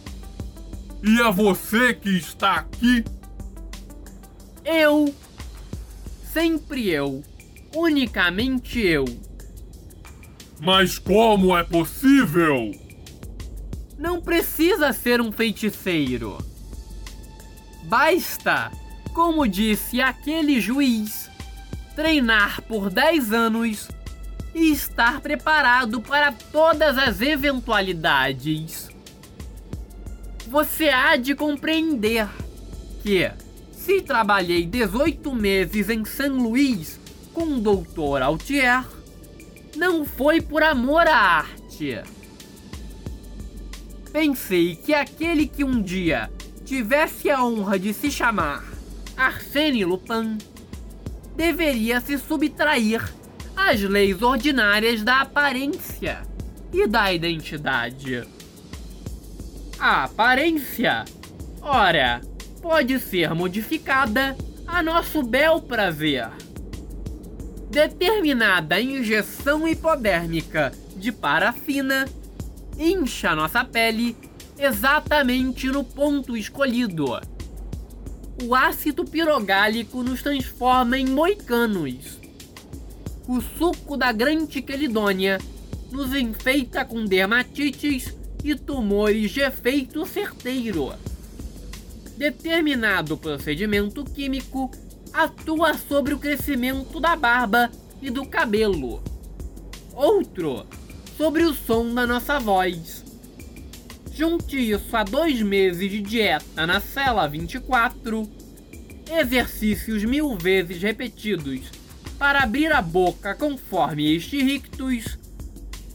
E 1.03 1.21
é 1.21 1.31
você 1.31 1.93
que 1.93 2.17
está 2.17 2.55
aqui? 2.55 3.03
Eu. 4.63 5.13
Sempre 6.31 6.89
eu. 6.89 7.23
Unicamente 7.75 8.79
eu. 8.79 9.03
Mas 10.61 10.97
como 10.97 11.57
é 11.57 11.63
possível? 11.63 12.71
Não 13.97 14.21
precisa 14.21 14.93
ser 14.93 15.19
um 15.19 15.31
feiticeiro. 15.31 16.37
Basta, 17.83 18.71
como 19.13 19.45
disse 19.45 19.99
aquele 19.99 20.61
juiz, 20.61 21.29
treinar 21.95 22.61
por 22.61 22.89
10 22.89 23.33
anos 23.33 23.89
e 24.55 24.71
estar 24.71 25.19
preparado 25.19 25.99
para 26.01 26.31
todas 26.31 26.97
as 26.97 27.19
eventualidades. 27.19 28.89
Você 30.47 30.87
há 30.89 31.17
de 31.17 31.35
compreender 31.35 32.27
que, 33.03 33.29
se 33.85 33.99
trabalhei 33.99 34.63
18 34.63 35.33
meses 35.33 35.89
em 35.89 36.05
São 36.05 36.37
Luís 36.37 36.99
com 37.33 37.43
o 37.43 37.59
Dr. 37.59 38.21
Altier, 38.21 38.85
não 39.75 40.05
foi 40.05 40.39
por 40.39 40.61
amor 40.61 41.07
à 41.07 41.15
arte. 41.15 41.99
Pensei 44.13 44.75
que 44.75 44.93
aquele 44.93 45.47
que 45.47 45.63
um 45.63 45.81
dia 45.81 46.29
tivesse 46.63 47.29
a 47.29 47.43
honra 47.43 47.79
de 47.79 47.91
se 47.93 48.11
chamar 48.11 48.63
Arsène 49.17 49.83
Lupin 49.83 50.37
deveria 51.35 51.99
se 52.01 52.19
subtrair 52.19 53.01
às 53.55 53.81
leis 53.81 54.21
ordinárias 54.21 55.01
da 55.01 55.21
aparência 55.21 56.21
e 56.71 56.85
da 56.85 57.11
identidade. 57.11 58.27
A 59.79 60.03
aparência, 60.03 61.03
ora, 61.61 62.21
pode 62.61 62.99
ser 62.99 63.33
modificada 63.33 64.37
a 64.67 64.83
nosso 64.83 65.23
bel 65.23 65.61
prazer. 65.61 66.29
Determinada 67.69 68.79
injeção 68.79 69.67
hipodérmica 69.67 70.71
de 70.95 71.11
parafina 71.11 72.07
incha 72.77 73.35
nossa 73.35 73.65
pele 73.65 74.15
exatamente 74.57 75.67
no 75.67 75.83
ponto 75.83 76.37
escolhido. 76.37 77.19
O 78.43 78.55
ácido 78.55 79.05
pirogálico 79.05 80.03
nos 80.03 80.21
transforma 80.21 80.97
em 80.97 81.07
moicanos. 81.07 82.19
O 83.27 83.41
suco 83.41 83.97
da 83.97 84.11
grande 84.11 84.61
quelidônia 84.61 85.39
nos 85.91 86.13
enfeita 86.13 86.83
com 86.85 87.05
dermatites 87.05 88.15
e 88.43 88.55
tumores 88.55 89.31
de 89.31 89.41
efeito 89.41 90.05
certeiro. 90.05 90.93
Determinado 92.21 93.17
procedimento 93.17 94.03
químico 94.03 94.69
atua 95.11 95.73
sobre 95.73 96.13
o 96.13 96.19
crescimento 96.19 96.99
da 96.99 97.15
barba 97.15 97.71
e 97.99 98.11
do 98.11 98.27
cabelo. 98.27 99.01
Outro 99.91 100.67
sobre 101.17 101.41
o 101.45 101.51
som 101.51 101.91
da 101.91 102.05
nossa 102.05 102.37
voz 102.39 103.03
Junte 104.13 104.55
isso 104.55 104.95
a 104.95 105.03
dois 105.03 105.41
meses 105.41 105.89
de 105.89 105.99
dieta 105.99 106.67
na 106.67 106.79
cela 106.79 107.25
24, 107.25 108.29
exercícios 109.11 110.05
mil 110.05 110.37
vezes 110.37 110.79
repetidos 110.79 111.71
para 112.19 112.43
abrir 112.43 112.71
a 112.71 112.83
boca 112.83 113.33
conforme 113.33 114.15
este 114.15 114.43
rictus, 114.43 115.17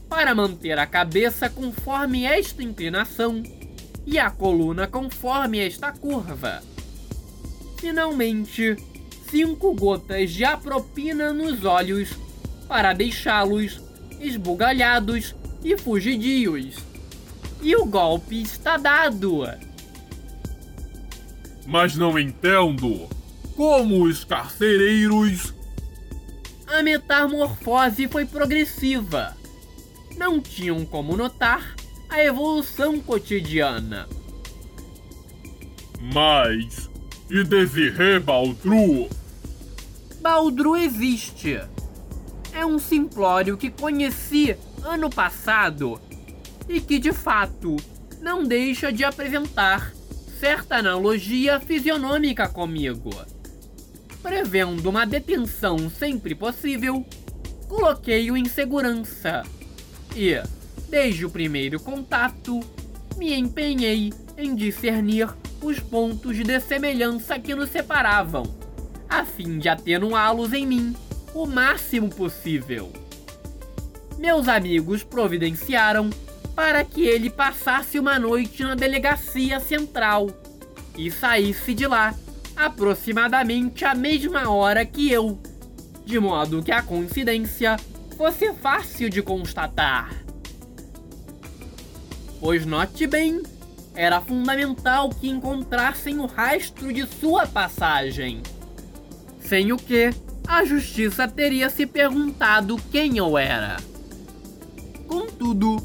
para 0.09 0.35
manter 0.35 0.77
a 0.77 0.87
cabeça 0.87 1.49
conforme 1.49 2.25
esta 2.25 2.65
inclinação 2.65 3.45
e 4.07 4.19
a 4.19 4.31
coluna 4.31 4.87
conforme 4.87 5.59
esta 5.59 5.91
curva. 5.91 6.63
Finalmente, 7.79 8.77
cinco 9.29 9.75
gotas 9.75 10.31
de 10.31 10.45
apropina 10.45 11.33
nos 11.33 11.65
olhos 11.65 12.11
para 12.69 12.93
deixá-los 12.93 13.81
esbugalhados 14.21 15.35
e 15.65 15.77
fugidios. 15.77 16.77
E 17.61 17.75
o 17.75 17.85
golpe 17.85 18.41
está 18.41 18.77
dado. 18.77 19.43
Mas 21.67 21.97
não 21.97 22.19
entendo 22.19 23.09
como 23.57 24.05
os 24.05 24.25
carcereiros. 24.25 25.53
A 26.67 26.83
metamorfose 26.83 28.07
foi 28.07 28.25
progressiva. 28.25 29.37
Não 30.17 30.41
tinham 30.41 30.85
como 30.85 31.17
notar 31.17 31.75
a 32.09 32.23
evolução 32.23 33.01
cotidiana. 33.01 34.09
Mas. 36.13 36.89
E 37.29 37.43
Desirê 37.43 38.21
Baldru? 38.21 39.09
Baldru 40.21 40.77
existe. 40.77 41.61
É 42.53 42.65
um 42.65 42.79
simplório 42.79 43.57
que 43.57 43.71
conheci 43.71 44.57
ano 44.85 45.11
passado 45.11 46.01
e 46.69 46.81
que 46.81 46.99
de 46.99 47.13
fato 47.13 47.77
não 48.21 48.45
deixa 48.45 48.93
de 48.93 49.05
apresentar 49.05 49.93
certa 50.39 50.77
analogia 50.77 51.59
fisionômica 51.61 52.49
comigo. 52.49 53.11
Prevendo 54.23 54.89
uma 54.89 55.05
detenção 55.05 55.91
sempre 55.91 56.35
possível, 56.35 57.05
coloquei-o 57.69 58.37
em 58.37 58.45
segurança 58.45 59.43
e, 60.15 60.41
desde 60.89 61.25
o 61.25 61.31
primeiro 61.31 61.81
contato, 61.81 62.61
me 63.17 63.35
empenhei 63.35 64.13
em 64.37 64.55
discernir 64.55 65.29
os 65.63 65.81
pontos 65.81 66.37
de 66.37 66.61
semelhança 66.61 67.39
que 67.39 67.55
nos 67.55 67.71
separavam, 67.71 68.45
a 69.09 69.25
fim 69.25 69.59
de 69.59 69.69
atenuá-los 69.69 70.53
em 70.53 70.67
mim 70.67 70.97
o 71.35 71.47
máximo 71.47 72.09
possível. 72.09 72.93
Meus 74.19 74.49
amigos 74.49 75.03
providenciaram 75.03 76.11
para 76.55 76.83
que 76.85 77.03
ele 77.03 77.29
passasse 77.29 77.99
uma 77.99 78.19
noite 78.19 78.63
na 78.63 78.75
delegacia 78.75 79.61
central 79.61 80.31
e 80.97 81.11
saísse 81.11 81.75
de 81.75 81.87
lá 81.87 82.15
aproximadamente 82.57 83.85
à 83.85 83.95
mesma 83.95 84.49
hora 84.49 84.87
que 84.87 85.13
eu, 85.13 85.39
de 86.07 86.19
modo 86.19 86.63
que 86.63 86.73
a 86.73 86.81
coincidência 86.81 87.77
fosse 88.17 88.51
fácil 88.55 89.11
de 89.11 89.21
constatar. 89.21 90.26
Pois 92.47 92.65
note 92.65 93.09
bem, 93.09 93.43
era 93.93 94.21
fundamental 94.21 95.11
que 95.11 95.29
encontrassem 95.29 96.21
o 96.21 96.27
rastro 96.27 96.93
de 96.93 97.05
sua 97.05 97.45
passagem. 97.45 98.41
Sem 99.41 99.73
o 99.73 99.77
que, 99.77 100.15
a 100.47 100.65
justiça 100.65 101.27
teria 101.27 101.69
se 101.69 101.85
perguntado 101.87 102.81
quem 102.93 103.19
eu 103.19 103.37
era. 103.37 103.79
Contudo, 105.09 105.77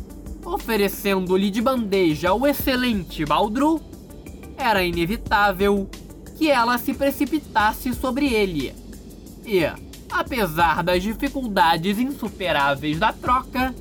oferecendo-lhe 0.45 1.49
de 1.49 1.63
bandeja 1.63 2.31
o 2.31 2.45
excelente 2.45 3.25
Baldru, 3.25 3.81
era 4.55 4.83
inevitável 4.83 5.89
que 6.37 6.51
ela 6.51 6.77
se 6.77 6.93
precipitasse 6.93 7.91
sobre 7.95 8.31
ele. 8.31 8.71
E, 9.47 9.63
apesar 10.11 10.83
das 10.83 11.01
dificuldades 11.01 11.97
insuperáveis 11.97 12.99
da 12.99 13.11
troca, 13.11 13.73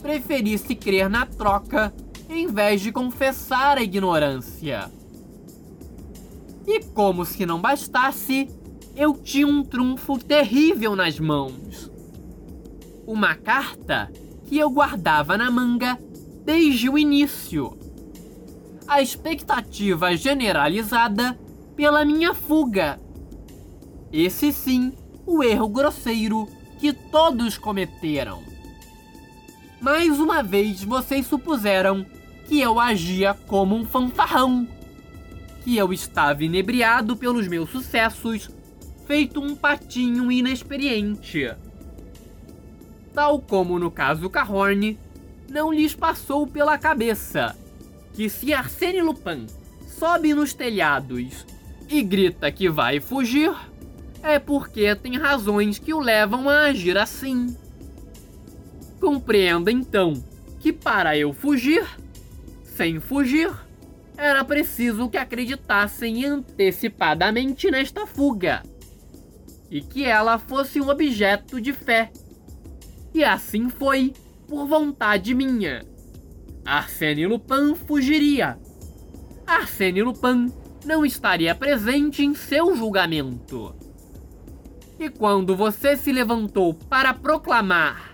preferisse 0.00 0.74
crer 0.74 1.10
na 1.10 1.26
troca 1.26 1.92
em 2.28 2.46
vez 2.46 2.80
de 2.80 2.92
confessar 2.92 3.78
a 3.78 3.82
ignorância. 3.82 4.90
E 6.66 6.80
como 6.80 7.24
se 7.24 7.46
não 7.46 7.60
bastasse, 7.60 8.48
eu 8.96 9.14
tinha 9.14 9.46
um 9.46 9.62
trunfo 9.62 10.18
terrível 10.18 10.96
nas 10.96 11.18
mãos. 11.20 11.90
Uma 13.06 13.34
carta 13.34 14.10
que 14.44 14.58
eu 14.58 14.68
guardava 14.70 15.36
na 15.36 15.50
manga 15.50 15.98
desde 16.44 16.88
o 16.88 16.98
início. 16.98 17.78
A 18.88 19.00
expectativa 19.00 20.16
generalizada 20.16 21.38
pela 21.76 22.04
minha 22.04 22.34
fuga. 22.34 22.98
Esse 24.12 24.52
sim, 24.52 24.92
o 25.26 25.42
erro 25.42 25.68
grosseiro 25.68 26.48
que 26.78 26.92
todos 26.92 27.58
cometeram. 27.58 28.42
Mais 29.80 30.18
uma 30.18 30.42
vez 30.42 30.82
vocês 30.82 31.26
supuseram 31.26 32.06
que 32.46 32.60
eu 32.60 32.78
agia 32.78 33.34
como 33.46 33.74
um 33.74 33.84
fanfarrão, 33.84 34.66
que 35.64 35.76
eu 35.76 35.92
estava 35.92 36.44
inebriado 36.44 37.16
pelos 37.16 37.48
meus 37.48 37.70
sucessos, 37.70 38.50
feito 39.06 39.40
um 39.40 39.54
patinho 39.54 40.30
inexperiente 40.30 41.50
tal 43.16 43.40
como 43.40 43.78
no 43.78 43.90
caso 43.90 44.28
Cahorn, 44.28 44.98
não 45.48 45.72
lhes 45.72 45.94
passou 45.94 46.46
pela 46.46 46.76
cabeça 46.76 47.56
que 48.12 48.28
se 48.28 48.52
Arsène 48.52 49.00
Lupin 49.00 49.46
sobe 49.88 50.34
nos 50.34 50.52
telhados 50.52 51.46
e 51.88 52.02
grita 52.02 52.52
que 52.52 52.68
vai 52.68 53.00
fugir, 53.00 53.54
é 54.22 54.38
porque 54.38 54.94
tem 54.94 55.16
razões 55.16 55.78
que 55.78 55.94
o 55.94 55.98
levam 55.98 56.50
a 56.50 56.64
agir 56.64 56.98
assim. 56.98 57.56
Compreenda 59.00 59.72
então 59.72 60.12
que 60.60 60.70
para 60.70 61.16
eu 61.16 61.32
fugir, 61.32 61.86
sem 62.76 63.00
fugir, 63.00 63.50
era 64.16 64.44
preciso 64.44 65.08
que 65.08 65.16
acreditassem 65.16 66.24
antecipadamente 66.24 67.70
nesta 67.70 68.06
fuga 68.06 68.62
e 69.70 69.80
que 69.80 70.04
ela 70.04 70.38
fosse 70.38 70.80
um 70.80 70.88
objeto 70.88 71.60
de 71.60 71.72
fé 71.72 72.10
e 73.16 73.24
assim 73.24 73.70
foi, 73.70 74.12
por 74.46 74.66
vontade 74.66 75.34
minha. 75.34 75.82
Arsène 76.66 77.26
Lupin 77.26 77.74
fugiria. 77.74 78.58
Arsène 79.46 80.02
Lupin 80.02 80.52
não 80.84 81.04
estaria 81.04 81.54
presente 81.54 82.22
em 82.22 82.34
seu 82.34 82.76
julgamento. 82.76 83.74
E 85.00 85.08
quando 85.08 85.56
você 85.56 85.96
se 85.96 86.12
levantou 86.12 86.74
para 86.74 87.14
proclamar: 87.14 88.12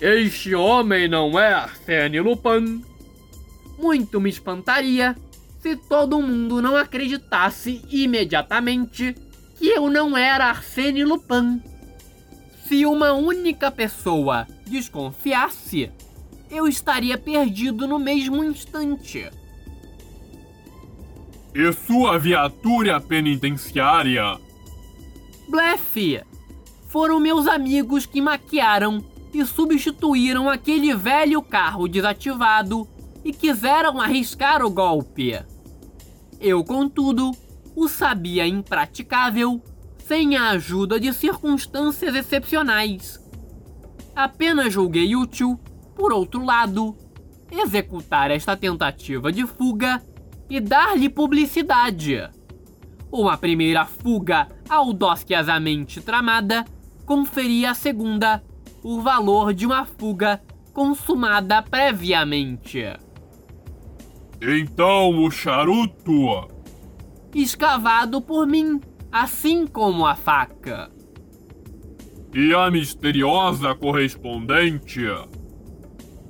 Este 0.00 0.52
homem 0.52 1.06
não 1.06 1.38
é 1.38 1.52
Arsène 1.52 2.20
Lupin, 2.20 2.82
muito 3.78 4.20
me 4.20 4.30
espantaria 4.30 5.16
se 5.60 5.76
todo 5.76 6.20
mundo 6.20 6.60
não 6.60 6.76
acreditasse 6.76 7.82
imediatamente 7.90 9.14
que 9.56 9.68
eu 9.68 9.88
não 9.88 10.16
era 10.16 10.46
Arsène 10.46 11.04
Lupin. 11.04 11.62
Se 12.66 12.84
uma 12.84 13.12
única 13.12 13.70
pessoa 13.70 14.46
desconfiasse, 14.66 15.90
eu 16.50 16.68
estaria 16.68 17.16
perdido 17.16 17.86
no 17.86 17.98
mesmo 17.98 18.44
instante. 18.44 19.30
E 21.54 21.72
sua 21.72 22.18
viatura 22.18 23.00
penitenciária? 23.00 24.38
Blefe! 25.48 26.20
Foram 26.88 27.18
meus 27.20 27.46
amigos 27.46 28.06
que 28.06 28.20
maquiaram 28.20 29.04
e 29.32 29.44
substituíram 29.44 30.48
aquele 30.48 30.94
velho 30.94 31.40
carro 31.42 31.88
desativado 31.88 32.88
e 33.24 33.32
quiseram 33.32 34.00
arriscar 34.00 34.62
o 34.62 34.70
golpe. 34.70 35.40
Eu, 36.40 36.62
contudo, 36.62 37.30
o 37.74 37.88
sabia 37.88 38.46
impraticável 38.46 39.62
sem 39.98 40.36
a 40.36 40.50
ajuda 40.50 41.00
de 41.00 41.12
circunstâncias 41.12 42.14
excepcionais. 42.14 43.18
Apenas 44.14 44.72
julguei 44.72 45.16
útil, 45.16 45.58
por 45.96 46.12
outro 46.12 46.44
lado, 46.44 46.94
executar 47.50 48.30
esta 48.30 48.56
tentativa 48.56 49.32
de 49.32 49.46
fuga 49.46 50.02
e 50.50 50.60
dar-lhe 50.60 51.08
publicidade. 51.08 52.28
Uma 53.10 53.38
primeira 53.38 53.86
fuga 53.86 54.48
audaciosamente 54.68 56.00
tramada 56.00 56.64
conferia 57.06 57.70
à 57.70 57.74
segunda 57.74 58.42
o 58.82 59.00
valor 59.00 59.54
de 59.54 59.64
uma 59.64 59.86
fuga 59.86 60.42
consumada 60.72 61.62
previamente. 61.62 62.84
Então 64.40 65.24
o 65.24 65.30
charuto. 65.30 66.48
Escavado 67.34 68.20
por 68.20 68.46
mim 68.46 68.80
assim 69.10 69.66
como 69.66 70.04
a 70.04 70.16
faca. 70.16 70.90
E 72.34 72.52
a 72.52 72.68
misteriosa 72.68 73.74
correspondente? 73.74 75.02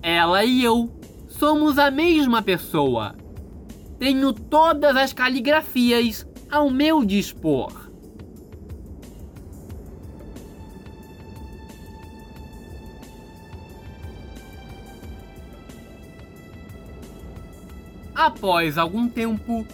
Ela 0.03 0.45
e 0.45 0.63
eu 0.63 0.93
somos 1.29 1.79
a 1.79 1.91
mesma 1.91 2.43
pessoa. 2.43 3.15
Tenho 3.99 4.35
todas 4.35 4.95
as 4.97 5.15
caligrafias 5.15 6.27
ao 6.51 6.71
meu 6.71 7.05
dispor. 7.05 7.84
Após 18.15 18.79
algum 18.79 19.09
tempo, 19.09 19.67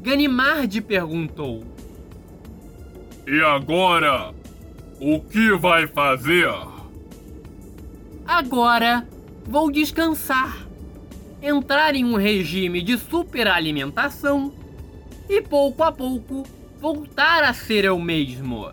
Ganimard 0.00 0.80
perguntou: 0.82 1.64
E 3.26 3.40
agora? 3.40 4.34
O 5.00 5.20
que 5.20 5.56
vai 5.56 5.86
fazer? 5.86 6.50
Agora 8.26 9.06
vou 9.44 9.70
descansar, 9.70 10.66
entrar 11.42 11.94
em 11.94 12.04
um 12.04 12.16
regime 12.16 12.82
de 12.82 12.96
superalimentação 12.98 14.52
e 15.28 15.40
pouco 15.42 15.82
a 15.82 15.92
pouco 15.92 16.44
voltar 16.80 17.42
a 17.42 17.52
ser 17.52 17.84
eu 17.84 17.98
mesmo. 17.98 18.70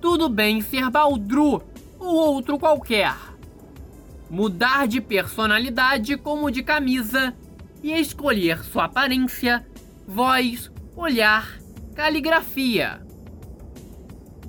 Tudo 0.00 0.28
bem 0.28 0.60
ser 0.60 0.90
Baldru 0.90 1.62
ou 1.98 2.14
outro 2.14 2.58
qualquer. 2.58 3.14
Mudar 4.30 4.86
de 4.86 5.00
personalidade 5.00 6.16
como 6.16 6.50
de 6.50 6.62
camisa 6.62 7.34
e 7.84 7.92
escolher 7.92 8.64
sua 8.64 8.84
aparência, 8.84 9.62
voz, 10.08 10.72
olhar, 10.96 11.58
caligrafia. 11.94 13.02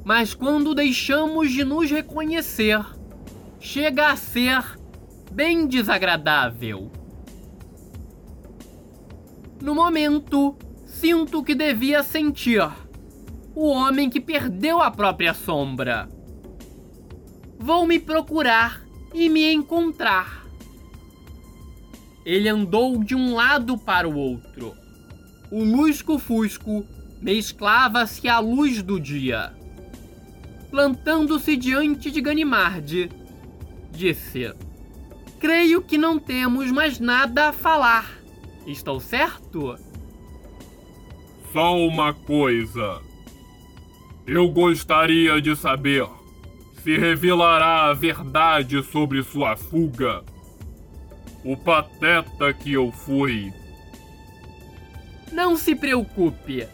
Mas 0.05 0.33
quando 0.33 0.73
deixamos 0.73 1.51
de 1.51 1.65
nos 1.65 1.91
reconhecer, 1.91 2.79
chega 3.59 4.07
a 4.07 4.15
ser 4.15 4.63
bem 5.33 5.67
desagradável. 5.67 6.89
No 9.61 9.75
momento, 9.75 10.55
sinto 10.85 11.43
que 11.43 11.53
devia 11.53 12.03
sentir 12.03 12.65
o 13.53 13.67
homem 13.67 14.09
que 14.09 14.21
perdeu 14.21 14.81
a 14.81 14.89
própria 14.89 15.33
sombra. 15.33 16.07
Vou 17.59 17.85
me 17.85 17.99
procurar 17.99 18.81
e 19.13 19.27
me 19.27 19.51
encontrar 19.51 20.44
ele 22.25 22.49
andou 22.49 23.03
de 23.03 23.15
um 23.15 23.35
lado 23.35 23.77
para 23.77 24.09
o 24.09 24.15
outro. 24.17 24.73
O 25.51 25.63
lusco-fusco 25.63 26.83
mesclava-se 27.21 28.27
à 28.27 28.39
luz 28.39 28.81
do 28.81 28.99
dia. 28.99 29.53
Plantando-se 30.71 31.55
diante 31.55 32.09
de 32.09 32.19
Ganimard, 32.19 33.09
disse: 33.91 34.51
Creio 35.39 35.81
que 35.83 35.97
não 35.97 36.17
temos 36.17 36.71
mais 36.71 36.99
nada 36.99 37.49
a 37.49 37.53
falar. 37.53 38.17
Estou 38.65 38.99
certo? 38.99 39.77
Só 41.53 41.77
uma 41.77 42.11
coisa. 42.13 42.99
Eu 44.25 44.49
gostaria 44.49 45.39
de 45.39 45.55
saber 45.55 46.07
se 46.81 46.97
revelará 46.97 47.85
a 47.85 47.93
verdade 47.93 48.81
sobre 48.83 49.21
sua 49.23 49.55
fuga 49.55 50.23
o 51.45 51.55
pateta 51.55 52.51
que 52.51 52.73
eu 52.73 52.91
fui. 52.91 53.53
Não 55.31 55.55
se 55.55 55.75
preocupe. 55.75 56.67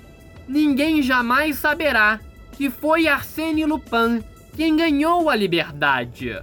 Ninguém 0.48 1.02
jamais 1.02 1.58
saberá 1.58 2.20
que 2.54 2.70
foi 2.70 3.08
Arsène 3.08 3.66
Lupin 3.66 4.24
quem 4.56 4.76
ganhou 4.76 5.30
a 5.30 5.36
liberdade. 5.36 6.42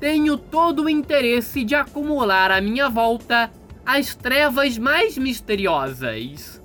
Tenho 0.00 0.36
todo 0.36 0.84
o 0.84 0.88
interesse 0.88 1.64
de 1.64 1.74
acumular 1.74 2.50
à 2.50 2.60
minha 2.60 2.88
volta 2.88 3.50
as 3.86 4.14
trevas 4.14 4.76
mais 4.76 5.16
misteriosas. 5.16 6.62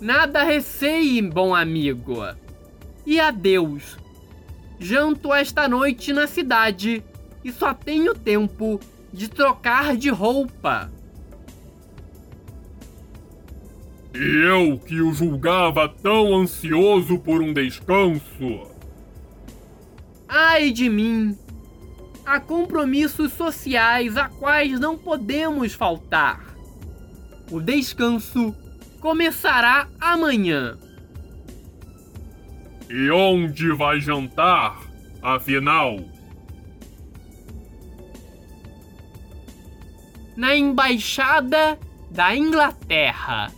Nada 0.00 0.42
receie, 0.42 1.22
bom 1.22 1.54
amigo. 1.54 2.22
E 3.04 3.18
adeus. 3.18 3.96
Janto 4.78 5.32
esta 5.32 5.68
noite 5.68 6.12
na 6.12 6.26
cidade 6.26 7.02
e 7.44 7.50
só 7.50 7.72
tenho 7.72 8.14
tempo 8.14 8.80
de 9.16 9.30
trocar 9.30 9.96
de 9.96 10.10
roupa. 10.10 10.92
E 14.14 14.18
eu 14.46 14.78
que 14.78 15.00
o 15.00 15.10
julgava 15.14 15.88
tão 15.88 16.36
ansioso 16.36 17.18
por 17.18 17.40
um 17.40 17.54
descanso. 17.54 18.70
Ai 20.28 20.70
de 20.70 20.90
mim! 20.90 21.34
Há 22.26 22.38
compromissos 22.40 23.32
sociais 23.32 24.18
a 24.18 24.28
quais 24.28 24.78
não 24.78 24.98
podemos 24.98 25.72
faltar. 25.72 26.54
O 27.50 27.58
descanso 27.58 28.54
começará 29.00 29.88
amanhã. 29.98 30.76
E 32.90 33.10
onde 33.10 33.72
vai 33.72 33.98
jantar, 33.98 34.78
afinal? 35.22 36.15
Na 40.36 40.54
embaixada 40.54 41.78
da 42.10 42.36
Inglaterra. 42.36 43.50